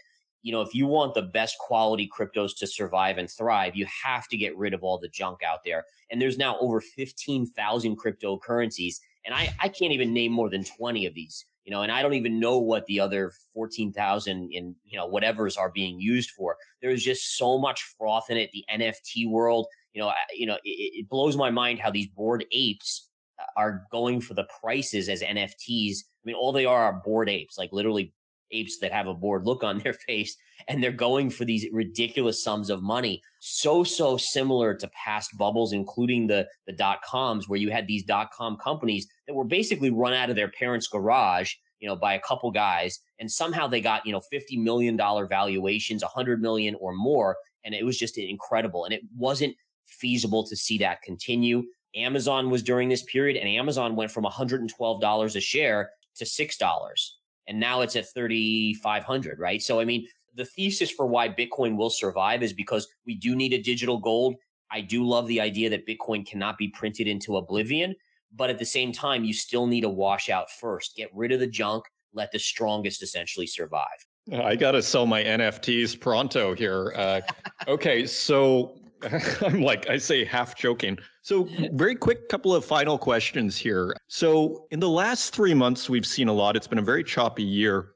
you 0.46 0.52
know 0.52 0.60
if 0.60 0.74
you 0.74 0.86
want 0.86 1.14
the 1.14 1.22
best 1.22 1.58
quality 1.58 2.08
cryptos 2.08 2.56
to 2.58 2.66
survive 2.66 3.18
and 3.18 3.28
thrive, 3.30 3.74
you 3.74 3.86
have 4.04 4.28
to 4.28 4.36
get 4.36 4.56
rid 4.56 4.74
of 4.74 4.82
all 4.84 4.98
the 4.98 5.08
junk 5.08 5.40
out 5.42 5.60
there. 5.64 5.84
And 6.10 6.22
there's 6.22 6.38
now 6.38 6.56
over 6.60 6.80
fifteen 6.80 7.46
thousand 7.46 7.98
cryptocurrencies, 7.98 8.96
and 9.24 9.34
I 9.34 9.52
I 9.60 9.68
can't 9.68 9.92
even 9.92 10.14
name 10.14 10.32
more 10.32 10.48
than 10.48 10.64
twenty 10.64 11.06
of 11.06 11.14
these 11.14 11.44
you 11.66 11.72
know, 11.72 11.82
and 11.82 11.90
I 11.90 12.00
don't 12.00 12.14
even 12.14 12.38
know 12.38 12.58
what 12.58 12.86
the 12.86 13.00
other 13.00 13.32
14,000 13.52 14.50
in, 14.52 14.74
you 14.84 14.96
know, 14.96 15.06
whatever's 15.06 15.56
are 15.56 15.72
being 15.72 16.00
used 16.00 16.30
for. 16.30 16.56
There's 16.80 17.02
just 17.02 17.36
so 17.36 17.58
much 17.58 17.82
froth 17.98 18.30
in 18.30 18.36
it. 18.36 18.50
The 18.52 18.64
NFT 18.72 19.28
world, 19.28 19.66
you 19.92 20.00
know, 20.00 20.12
you 20.32 20.46
know, 20.46 20.58
it, 20.62 21.00
it 21.00 21.08
blows 21.08 21.36
my 21.36 21.50
mind 21.50 21.80
how 21.80 21.90
these 21.90 22.06
Bored 22.06 22.46
Apes 22.52 23.10
uh, 23.40 23.46
are 23.56 23.82
going 23.90 24.20
for 24.20 24.34
the 24.34 24.46
prices 24.60 25.08
as 25.08 25.22
NFTs. 25.22 25.96
I 25.98 26.22
mean, 26.24 26.36
all 26.36 26.52
they 26.52 26.66
are 26.66 26.84
are 26.84 27.02
Bored 27.04 27.28
Apes, 27.28 27.58
like 27.58 27.72
literally 27.72 28.14
apes 28.50 28.78
that 28.78 28.92
have 28.92 29.06
a 29.06 29.14
bored 29.14 29.46
look 29.46 29.64
on 29.64 29.78
their 29.78 29.92
face 30.06 30.36
and 30.68 30.82
they're 30.82 30.92
going 30.92 31.30
for 31.30 31.44
these 31.44 31.66
ridiculous 31.72 32.42
sums 32.42 32.70
of 32.70 32.82
money. 32.82 33.22
So 33.40 33.84
so 33.84 34.16
similar 34.16 34.74
to 34.74 34.88
past 34.88 35.36
bubbles 35.36 35.72
including 35.72 36.26
the 36.26 36.46
the 36.66 36.72
dot 36.72 37.02
coms 37.02 37.48
where 37.48 37.58
you 37.58 37.70
had 37.70 37.86
these 37.86 38.04
dot 38.04 38.30
com 38.32 38.56
companies 38.56 39.06
that 39.26 39.34
were 39.34 39.44
basically 39.44 39.90
run 39.90 40.12
out 40.12 40.30
of 40.30 40.36
their 40.36 40.50
parents 40.50 40.88
garage 40.88 41.54
you 41.80 41.88
know 41.88 41.96
by 41.96 42.14
a 42.14 42.20
couple 42.20 42.50
guys 42.50 43.00
and 43.18 43.30
somehow 43.30 43.66
they 43.66 43.80
got 43.80 44.04
you 44.06 44.12
know 44.12 44.20
50 44.30 44.56
million 44.58 44.96
dollar 44.96 45.26
valuations 45.26 46.02
100 46.02 46.40
million 46.40 46.74
or 46.76 46.94
more 46.94 47.36
and 47.64 47.74
it 47.74 47.84
was 47.84 47.98
just 47.98 48.18
incredible 48.18 48.84
and 48.84 48.94
it 48.94 49.02
wasn't 49.16 49.54
feasible 49.86 50.44
to 50.46 50.56
see 50.56 50.78
that 50.78 51.02
continue. 51.02 51.62
Amazon 51.94 52.50
was 52.50 52.62
during 52.62 52.88
this 52.88 53.02
period 53.04 53.36
and 53.36 53.48
amazon 53.48 53.96
went 53.96 54.10
from 54.10 54.24
$112 54.24 55.36
a 55.36 55.40
share 55.40 55.90
to 56.16 56.24
$6 56.24 57.10
and 57.48 57.58
now 57.58 57.80
it's 57.80 57.96
at 57.96 58.12
3500 58.12 59.38
right? 59.38 59.62
So 59.62 59.80
i 59.80 59.84
mean 59.84 60.06
the 60.34 60.44
thesis 60.44 60.90
for 60.90 61.06
why 61.06 61.28
bitcoin 61.28 61.76
will 61.76 61.90
survive 61.90 62.42
is 62.42 62.52
because 62.52 62.88
we 63.06 63.14
do 63.14 63.34
need 63.34 63.52
a 63.52 63.62
digital 63.62 63.98
gold. 63.98 64.36
I 64.70 64.80
do 64.80 65.06
love 65.06 65.28
the 65.28 65.40
idea 65.40 65.70
that 65.70 65.86
bitcoin 65.86 66.26
cannot 66.26 66.58
be 66.58 66.68
printed 66.68 67.06
into 67.06 67.36
oblivion 67.36 67.94
but 68.34 68.50
at 68.50 68.58
the 68.58 68.64
same 68.64 68.92
time 68.92 69.24
you 69.24 69.32
still 69.32 69.66
need 69.66 69.84
a 69.84 69.88
washout 69.88 70.50
first. 70.50 70.96
Get 70.96 71.08
rid 71.14 71.32
of 71.32 71.40
the 71.40 71.46
junk. 71.46 71.84
Let 72.12 72.32
the 72.32 72.38
strongest 72.38 73.02
essentially 73.02 73.46
survive. 73.46 74.06
I 74.32 74.56
gotta 74.56 74.82
sell 74.82 75.06
my 75.06 75.22
nfts 75.22 75.98
pronto 76.00 76.54
here 76.54 76.92
uh, 76.96 77.20
okay 77.68 78.06
so 78.06 78.76
I'm 79.42 79.60
like, 79.60 79.88
I 79.88 79.98
say 79.98 80.24
half 80.24 80.56
joking. 80.56 80.98
So, 81.22 81.48
very 81.72 81.94
quick 81.94 82.28
couple 82.28 82.54
of 82.54 82.64
final 82.64 82.98
questions 82.98 83.56
here. 83.56 83.94
So, 84.08 84.66
in 84.70 84.80
the 84.80 84.88
last 84.88 85.34
three 85.34 85.54
months, 85.54 85.88
we've 85.88 86.06
seen 86.06 86.28
a 86.28 86.32
lot. 86.32 86.56
It's 86.56 86.66
been 86.66 86.78
a 86.78 86.82
very 86.82 87.04
choppy 87.04 87.42
year. 87.42 87.92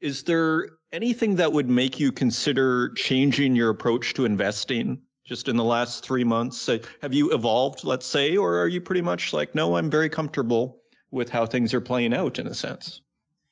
Is 0.00 0.22
there 0.24 0.68
anything 0.92 1.36
that 1.36 1.52
would 1.52 1.68
make 1.68 1.98
you 1.98 2.12
consider 2.12 2.90
changing 2.94 3.54
your 3.56 3.70
approach 3.70 4.14
to 4.14 4.24
investing 4.24 5.00
just 5.24 5.48
in 5.48 5.56
the 5.56 5.64
last 5.64 6.04
three 6.04 6.24
months? 6.24 6.68
Have 7.00 7.14
you 7.14 7.32
evolved, 7.32 7.84
let's 7.84 8.06
say, 8.06 8.36
or 8.36 8.58
are 8.60 8.68
you 8.68 8.80
pretty 8.80 9.02
much 9.02 9.32
like, 9.32 9.54
no, 9.54 9.76
I'm 9.76 9.90
very 9.90 10.08
comfortable 10.08 10.82
with 11.10 11.30
how 11.30 11.46
things 11.46 11.72
are 11.72 11.80
playing 11.80 12.14
out 12.14 12.38
in 12.38 12.46
a 12.46 12.54
sense? 12.54 13.00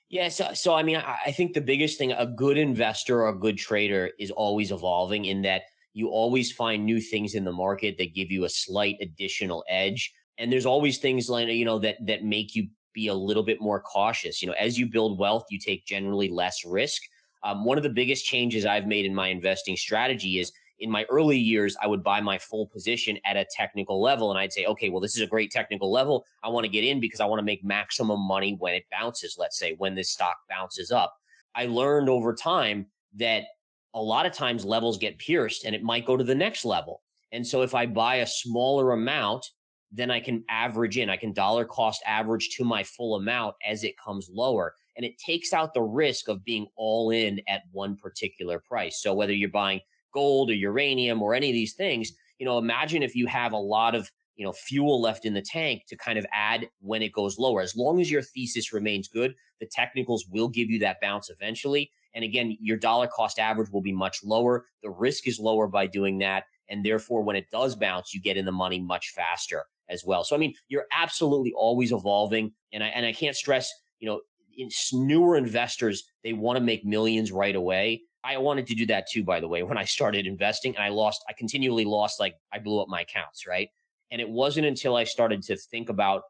Yeah, 0.09 0.29
so, 0.29 0.53
so 0.55 0.75
I 0.75 0.83
mean, 0.83 0.97
I 0.97 1.31
think 1.31 1.55
the 1.55 1.61
biggest 1.61 1.97
thing, 1.97 2.11
a 2.11 2.27
good 2.27 2.59
investor 2.59 3.23
or 3.23 3.29
a 3.29 3.39
good 3.39 3.57
trader 3.57 4.11
is 4.19 4.33
always 4.33 4.73
evolving 4.73 5.25
in 5.25 5.43
that 5.43 5.63
you 5.93 6.09
always 6.09 6.53
find 6.53 6.85
new 6.85 7.01
things 7.01 7.35
in 7.35 7.45
the 7.45 7.53
market 7.53 7.97
that 7.99 8.15
give 8.15 8.31
you 8.31 8.45
a 8.45 8.49
slight 8.49 8.97
additional 9.01 9.65
edge. 9.69 10.13
And 10.39 10.53
there's 10.53 10.67
always 10.67 10.99
things 10.99 11.29
like, 11.29 11.49
you 11.49 11.65
know, 11.65 11.79
that 11.81 11.97
that 12.07 12.25
make 12.25 12.55
you 12.55 12.69
be 12.93 13.09
a 13.09 13.15
little 13.15 13.43
bit 13.43 13.61
more 13.61 13.81
cautious. 13.81 14.43
You 14.43 14.49
know, 14.49 14.55
as 14.59 14.79
you 14.79 14.87
build 14.87 15.19
wealth, 15.19 15.47
you 15.51 15.59
take 15.59 15.85
generally 15.87 16.29
less 16.29 16.65
risk. 16.65 17.03
Um, 17.43 17.65
one 17.65 17.79
of 17.79 17.85
the 17.85 17.91
biggest 17.91 18.25
changes 18.25 18.67
I've 18.67 18.87
made 18.87 19.07
in 19.07 19.15
my 19.15 19.29
investing 19.29 19.77
strategy 19.77 20.41
is 20.41 20.53
in 20.81 20.91
my 20.91 21.05
early 21.11 21.39
years, 21.39 21.77
I 21.83 21.87
would 21.87 22.03
buy 22.03 22.21
my 22.21 22.39
full 22.39 22.67
position 22.67 23.19
at 23.25 23.37
a 23.37 23.47
technical 23.55 24.01
level. 24.01 24.31
And 24.31 24.39
I'd 24.39 24.53
say, 24.53 24.65
okay, 24.65 24.89
well, 24.89 25.01
this 25.01 25.15
is 25.15 25.23
a 25.23 25.27
great 25.27 25.51
technical 25.51 25.93
level. 25.93 26.25
I 26.43 26.49
want 26.49 26.65
to 26.65 26.71
get 26.71 26.85
in 26.85 27.01
because 27.01 27.21
I 27.21 27.27
want 27.27 27.39
to 27.39 27.45
make 27.45 27.63
maximum 27.63 28.21
money 28.21 28.57
when 28.59 28.75
it 28.75 28.85
bounces, 28.91 29.37
let's 29.39 29.59
say, 29.59 29.75
when 29.79 29.95
this 29.95 30.11
stock 30.11 30.37
bounces 30.49 30.91
up. 30.91 31.15
I 31.55 31.67
learned 31.67 32.09
over 32.09 32.35
time 32.35 32.87
that 33.17 33.45
a 33.95 34.03
lot 34.03 34.27
of 34.27 34.33
times 34.33 34.65
levels 34.65 34.99
get 34.99 35.19
pierced 35.19 35.65
and 35.65 35.75
it 35.75 35.83
might 35.83 36.07
go 36.07 36.17
to 36.17 36.25
the 36.25 36.35
next 36.35 36.65
level. 36.65 37.03
And 37.33 37.47
so 37.47 37.63
if 37.63 37.75
I 37.75 37.87
buy 37.87 38.17
a 38.17 38.27
smaller 38.27 38.93
amount, 38.93 39.47
then 39.93 40.11
I 40.11 40.21
can 40.21 40.45
average 40.49 40.99
in, 40.99 41.11
I 41.11 41.17
can 41.17 41.33
dollar 41.33 41.65
cost 41.65 42.03
average 42.07 42.51
to 42.57 42.65
my 42.65 42.85
full 42.85 43.17
amount 43.17 43.57
as 43.67 43.83
it 43.85 43.99
comes 43.99 44.29
lower. 44.33 44.75
And 44.97 45.05
it 45.05 45.19
takes 45.19 45.53
out 45.53 45.75
the 45.75 45.83
risk 45.83 46.29
of 46.29 46.45
being 46.45 46.67
all 46.77 47.11
in 47.11 47.41
at 47.49 47.63
one 47.73 47.97
particular 47.97 48.61
price. 48.61 49.03
So 49.03 49.15
whether 49.15 49.33
you're 49.33 49.49
buying 49.49 49.81
gold 50.13 50.51
or 50.51 50.55
uranium 50.55 51.23
or 51.23 51.35
any 51.35 51.49
of 51.51 51.55
these 51.55 51.75
things, 51.75 52.13
you 52.39 52.47
know, 52.47 52.59
imagine 52.59 53.03
if 53.03 53.15
you 53.15 53.27
have 53.27 53.53
a 53.53 53.59
lot 53.59 53.95
of, 53.95 54.11
you 54.37 54.45
know, 54.45 54.53
fuel 54.53 55.01
left 55.01 55.25
in 55.25 55.35
the 55.35 55.43
tank 55.43 55.83
to 55.89 55.97
kind 55.97 56.19
of 56.19 56.27
add 56.33 56.69
when 56.81 57.03
it 57.03 57.13
goes 57.13 57.39
lower. 57.39 57.61
As 57.61 57.77
long 57.77 58.01
as 58.01 58.11
your 58.11 58.23
thesis 58.23 58.73
remains 58.73 59.09
good, 59.09 59.35
the 59.61 59.67
technicals 59.67 60.27
will 60.29 60.49
give 60.49 60.71
you 60.71 60.79
that 60.81 61.01
bounce 61.01 61.31
eventually. 61.31 61.91
And 62.15 62.25
again, 62.25 62.57
your 62.61 62.77
dollar 62.77 63.07
cost 63.07 63.39
average 63.39 63.71
will 63.71 63.83
be 63.83 63.93
much 63.93 64.23
lower. 64.25 64.67
The 64.83 64.91
risk 64.91 65.29
is 65.29 65.39
lower 65.39 65.69
by 65.69 65.87
doing 65.87 66.19
that. 66.19 66.45
And 66.69 66.85
therefore, 66.85 67.23
when 67.23 67.37
it 67.37 67.51
does 67.51 67.75
bounce, 67.75 68.15
you 68.15 68.21
get 68.21 68.37
in 68.37 68.45
the 68.45 68.53
money 68.53 68.81
much 68.81 69.13
faster 69.15 69.65
as 69.89 70.05
well. 70.05 70.25
So, 70.25 70.37
I 70.37 70.39
mean, 70.39 70.55
you're 70.69 70.87
absolutely 70.93 71.53
always 71.57 71.93
evolving. 71.93 72.53
And 72.73 72.83
I, 72.83 72.89
and 72.89 73.05
I 73.05 73.13
can't 73.13 73.37
stress, 73.37 73.71
you 73.99 74.09
know, 74.09 74.21
in 74.57 74.69
newer 74.93 75.37
investors, 75.37 76.05
they 76.23 76.33
want 76.33 76.57
to 76.57 76.63
make 76.63 76.85
millions 76.85 77.33
right 77.33 77.57
away. 77.57 78.03
I 78.23 78.37
wanted 78.39 78.67
to 78.67 78.75
do 78.75 78.87
that 78.87 79.07
too, 79.11 79.25
by 79.25 79.41
the 79.41 79.49
way, 79.49 79.63
when 79.65 79.79
I 79.79 79.85
started 79.85 80.27
investing 80.27 80.75
and 80.77 80.85
I 80.85 80.89
lost, 80.89 81.25
I 81.29 81.33
continually 81.33 81.85
lost, 81.85 82.21
like 82.21 82.35
I 82.53 82.59
blew 82.59 82.81
up 82.81 82.89
my 82.89 83.03
accounts, 83.03 83.47
right? 83.47 83.69
And 84.11 84.21
it 84.21 84.29
wasn't 84.29 84.67
until 84.67 84.97
I 84.97 85.05
started 85.05 85.43
to 85.45 85.57
think 85.57 85.89
about 85.89 86.23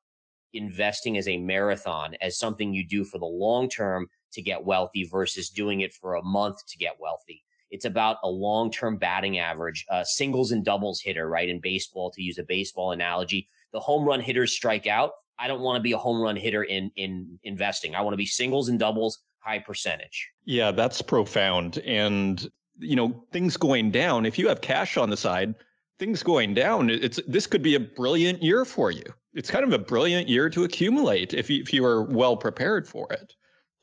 investing 0.52 1.16
as 1.16 1.28
a 1.28 1.38
marathon, 1.38 2.14
as 2.20 2.38
something 2.38 2.74
you 2.74 2.86
do 2.86 3.04
for 3.04 3.18
the 3.18 3.26
long 3.26 3.68
term 3.68 4.08
to 4.32 4.42
get 4.42 4.64
wealthy 4.64 5.04
versus 5.04 5.50
doing 5.50 5.80
it 5.80 5.92
for 5.92 6.14
a 6.14 6.22
month 6.22 6.66
to 6.66 6.78
get 6.78 6.96
wealthy. 7.00 7.44
It's 7.70 7.84
about 7.84 8.18
a 8.24 8.28
long 8.28 8.70
term 8.70 8.96
batting 8.96 9.38
average, 9.38 9.86
uh, 9.90 10.04
singles 10.04 10.52
and 10.52 10.64
doubles 10.64 11.00
hitter, 11.00 11.28
right? 11.28 11.48
In 11.48 11.60
baseball, 11.60 12.10
to 12.10 12.22
use 12.22 12.38
a 12.38 12.44
baseball 12.44 12.92
analogy, 12.92 13.48
the 13.72 13.80
home 13.80 14.04
run 14.04 14.20
hitters 14.20 14.52
strike 14.52 14.86
out. 14.86 15.12
I 15.38 15.48
don't 15.48 15.60
want 15.60 15.76
to 15.76 15.82
be 15.82 15.92
a 15.92 15.98
home 15.98 16.20
run 16.20 16.36
hitter 16.36 16.64
in, 16.64 16.90
in 16.96 17.38
investing. 17.44 17.94
I 17.94 18.00
want 18.02 18.12
to 18.12 18.18
be 18.18 18.26
singles 18.26 18.68
and 18.68 18.78
doubles, 18.78 19.20
high 19.38 19.60
percentage. 19.60 20.28
Yeah, 20.44 20.70
that's 20.70 21.00
profound. 21.00 21.78
And, 21.78 22.50
you 22.78 22.96
know, 22.96 23.24
things 23.32 23.56
going 23.56 23.90
down, 23.90 24.26
if 24.26 24.38
you 24.38 24.48
have 24.48 24.60
cash 24.60 24.96
on 24.96 25.08
the 25.08 25.16
side, 25.16 25.54
things 25.98 26.22
going 26.22 26.54
down, 26.54 26.90
it's 26.90 27.20
this 27.26 27.46
could 27.46 27.62
be 27.62 27.74
a 27.74 27.80
brilliant 27.80 28.42
year 28.42 28.64
for 28.64 28.90
you. 28.90 29.04
It's 29.32 29.50
kind 29.50 29.64
of 29.64 29.72
a 29.72 29.78
brilliant 29.78 30.28
year 30.28 30.50
to 30.50 30.64
accumulate 30.64 31.34
if 31.34 31.48
you, 31.48 31.62
if 31.62 31.72
you 31.72 31.84
are 31.84 32.02
well 32.02 32.36
prepared 32.36 32.88
for 32.88 33.10
it. 33.12 33.34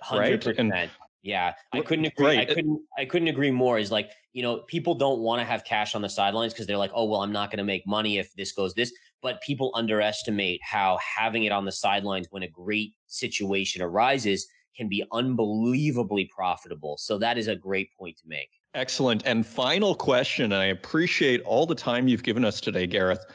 Hundred 0.01 0.45
right? 0.45 0.55
percent. 0.55 0.91
Yeah, 1.23 1.53
I 1.73 1.81
couldn't 1.81 2.05
agree. 2.05 2.25
Right. 2.25 2.39
I 2.49 2.53
couldn't. 2.53 2.81
I 2.97 3.05
couldn't 3.05 3.27
agree 3.27 3.51
more. 3.51 3.79
Is 3.79 3.91
like 3.91 4.11
you 4.33 4.43
know, 4.43 4.59
people 4.67 4.95
don't 4.95 5.19
want 5.19 5.41
to 5.41 5.45
have 5.45 5.63
cash 5.65 5.95
on 5.95 6.01
the 6.01 6.09
sidelines 6.09 6.53
because 6.53 6.67
they're 6.67 6.77
like, 6.77 6.91
oh 6.93 7.05
well, 7.05 7.21
I'm 7.21 7.31
not 7.31 7.49
going 7.49 7.57
to 7.57 7.63
make 7.63 7.85
money 7.87 8.17
if 8.17 8.33
this 8.35 8.51
goes 8.51 8.73
this. 8.73 8.91
but 9.21 9.41
people 9.41 9.71
underestimate 9.73 10.61
how 10.63 10.97
having 10.97 11.43
it 11.43 11.51
on 11.51 11.65
the 11.65 11.71
sidelines 11.71 12.27
when 12.29 12.43
a 12.43 12.47
great 12.47 12.93
situation 13.07 13.81
arises 13.81 14.47
can 14.75 14.87
be 14.87 15.03
unbelievably 15.11 16.29
profitable. 16.33 16.97
So 16.97 17.17
that 17.17 17.37
is 17.37 17.47
a 17.47 17.55
great 17.55 17.89
point 17.97 18.17
to 18.17 18.27
make. 18.27 18.49
Excellent. 18.75 19.23
And 19.25 19.45
final 19.45 19.95
question, 19.95 20.53
I 20.53 20.65
appreciate 20.65 21.41
all 21.41 21.65
the 21.65 21.75
time 21.75 22.07
you've 22.07 22.21
given 22.21 22.45
us 22.45 22.61
today, 22.61 22.85
Gareth. 22.85 23.25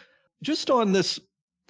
Just 0.43 0.71
on 0.71 0.93
this 0.93 1.19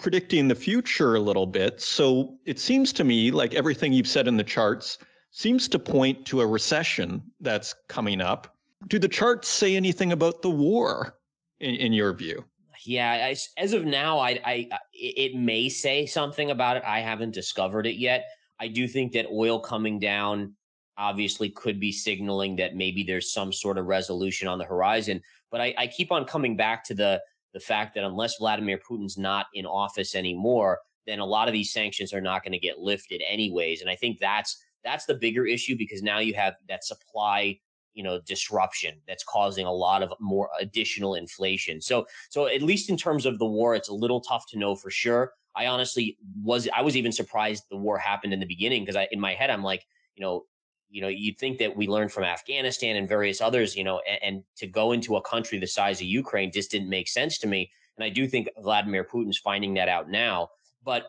predicting 0.03 0.49
the 0.49 0.55
future 0.55 1.15
a 1.15 1.21
little 1.21 1.47
bit. 1.47 1.81
So 1.81 2.37
it 2.45 2.59
seems 2.59 2.93
to 2.95 3.05
me 3.05 3.31
like 3.31 3.55
everything 3.55 3.93
you've 3.93 4.09
said 4.09 4.27
in 4.27 4.37
the 4.37 4.45
charts 4.45 4.99
seems 5.31 5.69
to 5.69 5.79
point 5.79 6.27
to 6.27 6.41
a 6.41 6.47
recession 6.47 7.23
that's 7.41 7.75
coming 7.89 8.21
up. 8.21 8.57
Do 8.89 8.99
the 8.99 9.09
charts 9.09 9.49
say 9.49 9.77
anything 9.77 10.11
about 10.13 10.43
the 10.43 10.51
war 10.51 11.17
in, 11.61 11.77
in 11.77 11.93
your 11.93 12.13
view? 12.13 12.45
Yeah, 12.85 13.33
as 13.57 13.73
of 13.73 13.85
now, 13.85 14.19
I, 14.19 14.41
I 14.45 14.69
it 14.93 15.37
may 15.37 15.69
say 15.69 16.05
something 16.05 16.51
about 16.51 16.77
it. 16.77 16.83
I 16.85 16.99
haven't 16.99 17.33
discovered 17.33 17.87
it 17.87 17.95
yet. 17.95 18.25
I 18.59 18.67
do 18.67 18.89
think 18.89 19.13
that 19.13 19.27
oil 19.33 19.61
coming 19.61 20.01
down 20.01 20.55
obviously 20.99 21.49
could 21.49 21.79
be 21.79 21.93
signaling 21.93 22.57
that 22.57 22.75
maybe 22.75 23.05
there's 23.05 23.33
some 23.33 23.53
sort 23.53 23.79
of 23.79 23.87
resolution 23.87 24.49
on 24.49 24.59
the 24.59 24.65
horizon. 24.65 25.23
But 25.53 25.61
I, 25.61 25.75
I 25.79 25.87
keep 25.87 26.11
on 26.11 26.25
coming 26.25 26.57
back 26.57 26.83
to 26.87 26.95
the 26.95 27.23
the 27.53 27.61
fact 27.61 27.95
that 27.95 28.05
unless 28.05 28.37
Vladimir 28.39 28.79
Putin's 28.79 29.19
not 29.19 29.47
in 29.55 29.67
office 29.67 30.15
anymore, 30.15 30.79
then 31.07 31.19
a 31.19 31.27
lot 31.27 31.49
of 31.49 31.53
these 31.53 31.73
sanctions 31.73 32.13
are 32.13 32.21
not 32.21 32.43
going 32.43 32.53
to 32.53 32.59
get 32.59 32.79
lifted 32.79 33.23
anyways. 33.29 33.81
And 33.81 33.91
I 33.91 33.97
think 33.97 34.19
that's 34.21 34.63
that's 34.85 35.05
the 35.05 35.15
bigger 35.15 35.47
issue 35.47 35.77
because 35.77 36.03
now 36.03 36.19
you 36.19 36.35
have 36.35 36.55
that 36.69 36.85
supply 36.85 37.59
you 37.95 38.03
know 38.03 38.21
disruption 38.27 38.95
that's 39.07 39.25
causing 39.25 39.67
a 39.67 39.73
lot 39.73 40.03
of 40.03 40.13
more 40.19 40.49
additional 40.59 41.15
inflation 41.15 41.81
so 41.81 42.07
so 42.31 42.47
at 42.47 42.63
least 42.63 42.89
in 42.89 42.97
terms 42.97 43.27
of 43.27 43.39
the 43.39 43.47
war 43.47 43.75
it's 43.75 43.91
a 43.91 43.95
little 43.95 44.21
tough 44.21 44.47
to 44.49 44.59
know 44.59 44.75
for 44.75 44.91
sure 44.91 45.33
i 45.55 45.67
honestly 45.67 46.17
was 46.43 46.69
i 46.75 46.81
was 46.81 46.97
even 46.97 47.13
surprised 47.13 47.65
the 47.71 47.77
war 47.77 47.99
happened 47.99 48.33
in 48.33 48.41
the 48.41 48.47
beginning 48.47 48.83
because 48.83 48.97
i 48.97 49.07
in 49.13 49.21
my 49.21 49.35
head 49.35 49.51
i'm 49.51 49.63
like 49.63 49.85
you 50.15 50.25
know 50.25 50.45
you 50.93 51.01
know 51.01 51.09
you'd 51.09 51.39
think 51.39 51.59
that 51.59 51.77
we 51.77 51.89
learned 51.89 52.13
from 52.13 52.25
afghanistan 52.25 52.97
and 52.97 53.09
various 53.09 53.41
others 53.41 53.77
you 53.77 53.85
know 53.85 54.01
and, 54.09 54.19
and 54.23 54.45
to 54.57 54.67
go 54.67 54.93
into 54.93 55.17
a 55.17 55.23
country 55.23 55.59
the 55.59 55.67
size 55.67 56.01
of 56.01 56.07
ukraine 56.07 56.53
just 56.53 56.71
didn't 56.71 56.89
make 56.89 57.09
sense 57.09 57.39
to 57.39 57.47
me 57.47 57.71
and 57.97 58.05
i 58.05 58.09
do 58.09 58.29
think 58.29 58.49
vladimir 58.63 59.05
putin's 59.05 59.39
finding 59.39 59.75
that 59.75 59.89
out 59.89 60.09
now 60.09 60.49
but 60.85 61.07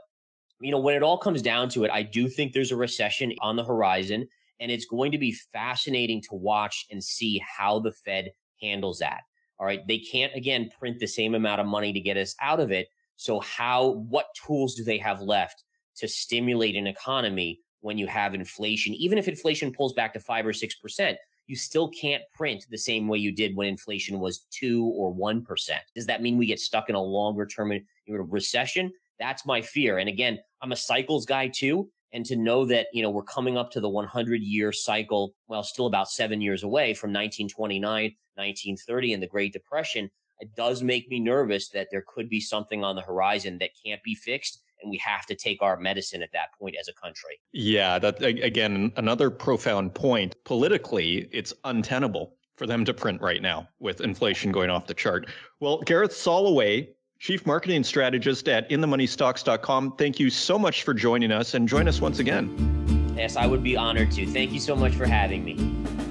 you 0.60 0.72
know 0.72 0.80
when 0.80 0.96
it 0.96 1.04
all 1.04 1.18
comes 1.18 1.42
down 1.42 1.70
to 1.70 1.84
it 1.84 1.92
i 1.92 2.02
do 2.02 2.28
think 2.28 2.54
there's 2.54 2.72
a 2.72 2.76
recession 2.76 3.34
on 3.42 3.56
the 3.56 3.64
horizon 3.64 4.28
and 4.64 4.72
it's 4.72 4.86
going 4.86 5.12
to 5.12 5.18
be 5.18 5.34
fascinating 5.52 6.22
to 6.22 6.36
watch 6.36 6.86
and 6.90 7.04
see 7.04 7.42
how 7.46 7.80
the 7.80 7.92
Fed 7.92 8.32
handles 8.62 9.00
that. 9.00 9.22
All 9.60 9.66
right. 9.66 9.86
They 9.88 10.00
can't, 10.00 10.34
again, 10.36 10.70
print 10.80 11.00
the 11.00 11.08
same 11.08 11.36
amount 11.36 11.60
of 11.62 11.68
money 11.68 11.92
to 11.92 12.00
get 12.00 12.16
us 12.16 12.34
out 12.42 12.62
of 12.62 12.72
it. 12.72 12.88
So, 13.18 13.42
how, 13.42 13.90
what 14.10 14.28
tools 14.46 14.76
do 14.76 14.84
they 14.84 14.98
have 15.00 15.22
left 15.22 15.64
to 15.98 16.08
stimulate 16.08 16.76
an 16.76 16.88
economy 16.88 17.60
when 17.84 17.98
you 17.98 18.08
have 18.08 18.34
inflation? 18.34 18.94
Even 18.94 19.18
if 19.18 19.28
inflation 19.28 19.72
pulls 19.72 19.94
back 19.94 20.14
to 20.14 20.20
five 20.20 20.46
or 20.46 20.54
6%, 20.54 21.16
you 21.48 21.56
still 21.56 21.90
can't 21.90 22.24
print 22.34 22.66
the 22.70 22.78
same 22.78 23.08
way 23.08 23.18
you 23.18 23.32
did 23.32 23.56
when 23.56 23.68
inflation 23.68 24.20
was 24.20 24.46
two 24.50 24.86
or 24.96 25.14
1%. 25.14 25.46
Does 25.94 26.06
that 26.06 26.22
mean 26.22 26.38
we 26.38 26.46
get 26.46 26.60
stuck 26.60 26.90
in 26.90 26.96
a 26.96 27.02
longer 27.02 27.46
term 27.46 27.74
recession? 28.08 28.92
That's 29.20 29.46
my 29.46 29.62
fear. 29.62 29.98
And 29.98 30.10
again, 30.10 30.40
I'm 30.62 30.72
a 30.72 30.78
cycles 30.78 31.26
guy 31.26 31.50
too 31.50 31.90
and 32.14 32.26
to 32.28 32.36
know 32.36 32.64
that 32.66 32.88
you 32.94 33.02
know 33.02 33.10
we're 33.10 33.24
coming 33.24 33.58
up 33.58 33.72
to 33.72 33.82
the 33.82 33.90
100 33.90 34.42
year 34.42 34.72
cycle 34.72 35.34
well 35.48 35.64
still 35.64 35.88
about 35.88 36.10
seven 36.10 36.40
years 36.40 36.64
away 36.64 36.94
from 36.94 37.10
1929 37.10 38.04
1930 38.36 39.14
and 39.14 39.24
the 39.24 39.28
great 39.28 39.52
depression 39.52 40.10
it 40.40 40.56
does 40.56 40.82
make 40.82 41.10
me 41.10 41.20
nervous 41.20 41.70
that 41.70 41.88
there 41.92 42.04
could 42.08 42.30
be 42.30 42.40
something 42.40 42.84
on 42.84 42.96
the 42.96 43.02
horizon 43.02 43.58
that 43.58 43.72
can't 43.84 44.02
be 44.04 44.16
fixed 44.16 44.62
and 44.84 44.92
we 44.92 44.98
have 44.98 45.26
to 45.26 45.36
take 45.36 45.62
our 45.62 45.78
medicine 45.78 46.22
at 46.22 46.32
that 46.34 46.54
point 46.60 46.76
as 46.80 46.88
a 46.88 46.94
country 46.94 47.40
yeah 47.52 47.98
that 47.98 48.22
again 48.22 48.92
another 48.98 49.30
profound 49.30 49.94
point 49.94 50.36
politically 50.44 51.28
it's 51.32 51.54
untenable 51.64 52.36
for 52.56 52.68
them 52.68 52.86
to 52.86 52.94
print 52.94 53.20
right 53.22 53.42
now 53.42 53.68
with 53.80 54.02
inflation 54.02 54.52
going 54.52 54.70
off 54.70 54.86
the 54.86 54.94
chart 54.94 55.28
well 55.60 55.80
gareth 55.82 56.12
soloway 56.12 56.88
Chief 57.20 57.46
Marketing 57.46 57.86
Strategist 57.86 58.50
at 58.50 58.70
InTheMoneyStocks.com. 58.70 59.96
Thank 59.96 60.20
you 60.20 60.30
so 60.30 60.60
much 60.60 60.84
for 60.84 60.94
joining 60.94 61.32
us 61.32 61.54
and 61.54 61.70
join 61.70 61.88
us 61.88 62.02
once 62.02 62.20
again. 62.20 63.14
Yes, 63.16 63.38
I 63.38 63.48
would 63.48 63.64
be 63.64 63.78
honored 63.78 64.12
to. 64.12 64.26
Thank 64.26 64.52
you 64.52 64.60
so 64.60 64.76
much 64.76 64.94
for 64.94 65.06
having 65.06 65.46
me. 65.46 66.03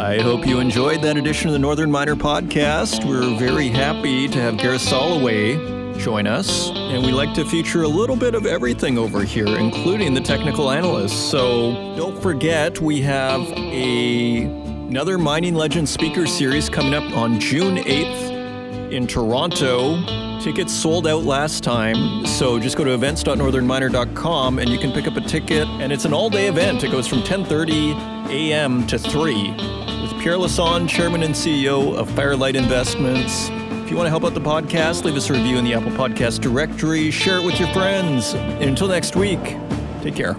I 0.00 0.20
hope 0.20 0.46
you 0.46 0.60
enjoyed 0.60 1.02
that 1.02 1.16
edition 1.16 1.48
of 1.48 1.54
the 1.54 1.58
Northern 1.58 1.90
Miner 1.90 2.14
podcast. 2.14 3.04
We're 3.04 3.36
very 3.36 3.66
happy 3.66 4.28
to 4.28 4.40
have 4.40 4.56
Gareth 4.56 4.82
Soloway 4.82 5.98
join 5.98 6.28
us, 6.28 6.70
and 6.70 7.04
we 7.04 7.10
like 7.10 7.34
to 7.34 7.44
feature 7.44 7.82
a 7.82 7.88
little 7.88 8.14
bit 8.14 8.36
of 8.36 8.46
everything 8.46 8.96
over 8.96 9.24
here, 9.24 9.48
including 9.58 10.14
the 10.14 10.20
technical 10.20 10.70
analysts. 10.70 11.18
So 11.18 11.96
don't 11.96 12.16
forget, 12.22 12.80
we 12.80 13.00
have 13.02 13.40
a 13.40 14.44
Another 14.88 15.18
Mining 15.18 15.54
Legends 15.54 15.90
speaker 15.90 16.28
series 16.28 16.68
coming 16.68 16.94
up 16.94 17.16
on 17.16 17.40
June 17.40 17.78
8th 17.78 18.92
in 18.92 19.08
Toronto. 19.08 20.40
Tickets 20.40 20.72
sold 20.72 21.08
out 21.08 21.24
last 21.24 21.64
time, 21.64 22.24
so 22.24 22.60
just 22.60 22.76
go 22.76 22.84
to 22.84 22.94
events.northernminer.com 22.94 24.60
and 24.60 24.68
you 24.70 24.78
can 24.78 24.92
pick 24.92 25.08
up 25.08 25.16
a 25.16 25.20
ticket. 25.22 25.66
And 25.66 25.92
it's 25.92 26.04
an 26.04 26.14
all-day 26.14 26.46
event. 26.46 26.84
It 26.84 26.92
goes 26.92 27.08
from 27.08 27.22
10:30 27.24 28.17
a.m. 28.28 28.86
to 28.86 28.98
3 28.98 29.50
with 29.52 30.12
Pierre 30.20 30.36
Lassonde, 30.36 30.88
Chairman 30.88 31.22
and 31.22 31.34
CEO 31.34 31.94
of 31.94 32.10
Firelight 32.10 32.56
Investments. 32.56 33.48
If 33.48 33.90
you 33.90 33.96
want 33.96 34.06
to 34.06 34.10
help 34.10 34.24
out 34.24 34.34
the 34.34 34.40
podcast, 34.40 35.04
leave 35.04 35.16
us 35.16 35.30
a 35.30 35.32
review 35.32 35.56
in 35.56 35.64
the 35.64 35.74
Apple 35.74 35.92
Podcast 35.92 36.40
directory, 36.40 37.10
share 37.10 37.38
it 37.38 37.44
with 37.44 37.58
your 37.58 37.68
friends. 37.68 38.34
And 38.34 38.64
until 38.64 38.88
next 38.88 39.16
week, 39.16 39.56
take 40.02 40.14
care. 40.14 40.36